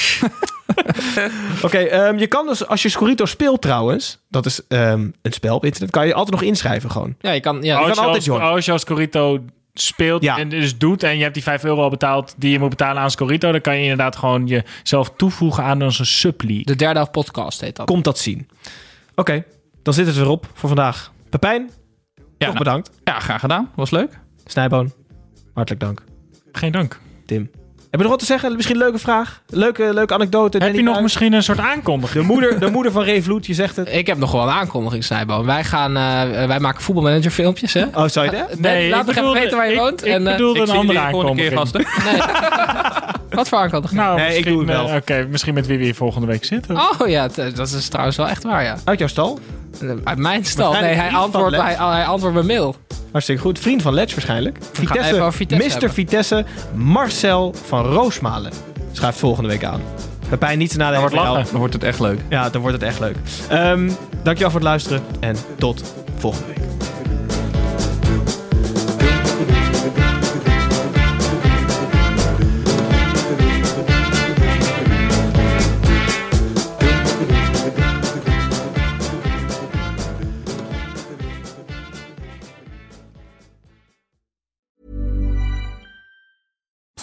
Oké, 1.65 1.77
ehm, 1.77 2.17
je 2.17 2.27
kan 2.27 2.47
dus 2.47 2.67
als 2.67 2.81
je 2.81 2.89
Scorito 2.89 3.25
speelt 3.25 3.61
trouwens, 3.61 4.19
dat 4.29 4.45
is 4.45 4.61
ehm, 4.67 5.09
een 5.21 5.33
spel 5.33 5.55
op 5.55 5.65
internet, 5.65 5.91
kan 5.91 6.07
je 6.07 6.13
altijd 6.13 6.35
nog 6.35 6.49
inschrijven 6.49 6.91
gewoon. 6.91 7.15
Ja, 7.19 7.31
je 7.31 7.39
kan... 7.39 7.55
Ja, 7.55 7.61
je 7.61 7.75
als, 7.75 7.85
kan 7.85 7.93
je 7.93 7.99
altijd 7.99 8.15
als, 8.15 8.25
joinen. 8.25 8.49
als 8.49 8.65
je 8.65 8.71
als 8.71 8.85
Corito 8.85 9.39
speelt 9.79 10.23
Ja. 10.23 10.37
en 10.37 10.49
dus 10.49 10.77
doet 10.77 11.03
en 11.03 11.15
je 11.17 11.21
hebt 11.21 11.33
die 11.33 11.43
5 11.43 11.63
euro 11.63 11.81
al 11.81 11.89
betaald 11.89 12.33
die 12.37 12.51
je 12.51 12.59
moet 12.59 12.69
betalen 12.69 13.01
aan 13.01 13.11
Scorito, 13.11 13.51
dan 13.51 13.61
kan 13.61 13.75
je 13.75 13.81
inderdaad 13.81 14.15
gewoon 14.15 14.47
jezelf 14.47 15.11
toevoegen 15.17 15.63
aan 15.63 15.83
onze 15.83 16.05
subleague. 16.05 16.65
De 16.65 16.75
derde 16.75 16.99
half 16.99 17.11
podcast 17.11 17.61
heet 17.61 17.75
dat. 17.75 17.85
Komt 17.85 18.03
dat 18.03 18.17
zien. 18.19 18.47
Oké, 19.15 19.43
dan 19.83 19.93
zit 19.93 20.07
het 20.07 20.15
weer 20.15 20.29
op 20.29 20.49
voor 20.53 20.69
vandaag. 20.69 21.11
Pepijn, 21.29 21.69
Ja, 22.37 22.45
nou, 22.45 22.57
bedankt. 22.57 22.89
ja, 23.03 23.19
graag 23.19 23.39
gedaan. 23.39 23.71
Was 23.75 23.89
leuk. 23.91 24.19
Snijboon, 24.45 24.91
hartelijk 25.53 25.81
dank. 25.83 26.03
Geen 26.51 26.71
dank. 26.71 26.99
Tim. 27.25 27.49
Heb 27.95 28.03
je 28.03 28.09
nog 28.09 28.19
wat 28.19 28.27
te 28.27 28.33
zeggen? 28.33 28.55
Misschien 28.55 28.75
een 28.75 28.81
leuke 28.81 28.99
vraag? 28.99 29.41
Leuke, 29.49 29.93
leuke 29.93 30.13
anekdote? 30.13 30.57
Heb 30.57 30.75
je 30.75 30.81
nog 30.83 31.01
misschien 31.01 31.33
een 31.33 31.43
soort 31.43 31.59
aankondiging? 31.59 32.25
De 32.27 32.31
moeder, 32.33 32.59
de 32.59 32.69
moeder 32.69 32.91
van 32.91 33.03
Reevloed, 33.03 33.45
je 33.45 33.53
zegt 33.53 33.75
het. 33.75 33.89
Ik 33.93 34.07
heb 34.07 34.17
nog 34.17 34.31
wel 34.31 34.41
een 34.41 34.49
aankondiging, 34.49 35.03
Snijboom. 35.03 35.45
Wij, 35.45 35.63
gaan, 35.63 35.97
eh, 35.97 36.45
wij 36.47 36.59
maken 36.59 36.81
voetbalmanager 36.83 37.31
filmpjes, 37.31 37.73
hè? 37.73 37.83
Oh, 37.93 38.07
zou 38.07 38.25
je 38.25 38.31
dat? 38.31 38.59
Nee, 38.59 38.89
laat 38.89 39.09
ik 39.09 39.15
nog 39.15 39.25
even 39.25 39.41
weten 39.41 39.57
waar 39.57 39.65
je 39.67 39.73
ik- 39.73 39.79
woont. 39.79 40.05
Ik, 40.05 40.11
en, 40.13 40.27
eh, 40.27 40.31
bedoelde 40.33 40.59
Ik 40.61 40.67
een 40.67 40.75
andere 40.75 41.09
volgende 41.09 41.41
keer, 41.41 41.57
aankondiging. 41.57 41.57
gasten. 41.59 41.85
wat 43.29 43.47
voor 43.49 43.57
aankondiging? 43.57 43.99
Nou, 44.01 44.19
Nee, 44.19 44.37
ik 44.37 44.45
doe 44.45 44.57
het 44.59 44.67
wel. 44.67 44.87
eh, 44.89 44.95
Oké, 44.95 45.27
misschien 45.29 45.53
met 45.53 45.67
wie 45.67 45.77
we 45.77 45.83
hier 45.83 45.95
volgende 45.95 46.27
week 46.27 46.45
zitten. 46.45 46.77
Oh 46.77 47.07
ja, 47.07 47.27
dat 47.55 47.67
is 47.71 47.87
trouwens 47.87 48.17
wel 48.17 48.27
echt 48.27 48.43
waar, 48.43 48.63
ja. 48.63 48.75
Uit 48.83 48.99
jouw 48.99 49.07
stal? 49.07 49.39
Uit 50.03 50.17
mijn 50.17 50.45
stal. 50.45 50.71
Nee, 50.71 50.93
hij 50.93 51.09
antwoordt, 51.09 51.51
Lens. 51.51 51.63
hij, 51.63 51.87
hij 51.87 52.05
antwoordt 52.05 52.35
mijn 52.35 52.47
mail. 52.47 52.75
Hartstikke 53.11 53.41
goed. 53.41 53.59
Vriend 53.59 53.81
van 53.81 53.93
Letch 53.93 54.13
waarschijnlijk. 54.13 54.57
gaan 54.73 54.97
even 54.97 55.21
over 55.21 55.33
Vitesse 55.33 55.65
Mr. 55.65 55.71
hebben. 55.71 55.93
Vitesse, 55.93 56.45
Marcel 56.73 57.53
van 57.65 57.85
Roosmalen. 57.85 58.51
Schuift 58.91 59.19
volgende 59.19 59.49
week 59.49 59.63
aan. 59.63 59.81
Pepijn, 60.29 60.57
niet 60.57 60.69
te 60.71 60.77
nadenken. 60.77 60.99
wordt 61.01 61.15
bij 61.15 61.23
jou. 61.23 61.35
lachen. 61.35 61.51
Dan 61.51 61.59
wordt 61.59 61.73
het 61.73 61.83
echt 61.83 61.99
leuk. 61.99 62.19
Ja, 62.29 62.49
dan 62.49 62.61
wordt 62.61 62.75
het 62.81 62.85
echt 62.89 62.99
leuk. 62.99 63.15
Ehm, 63.49 63.89
dankjewel 64.23 64.51
voor 64.51 64.59
het 64.59 64.69
luisteren 64.69 65.01
en 65.19 65.35
tot 65.57 65.93
volgende 66.17 66.47
week. 66.47 66.74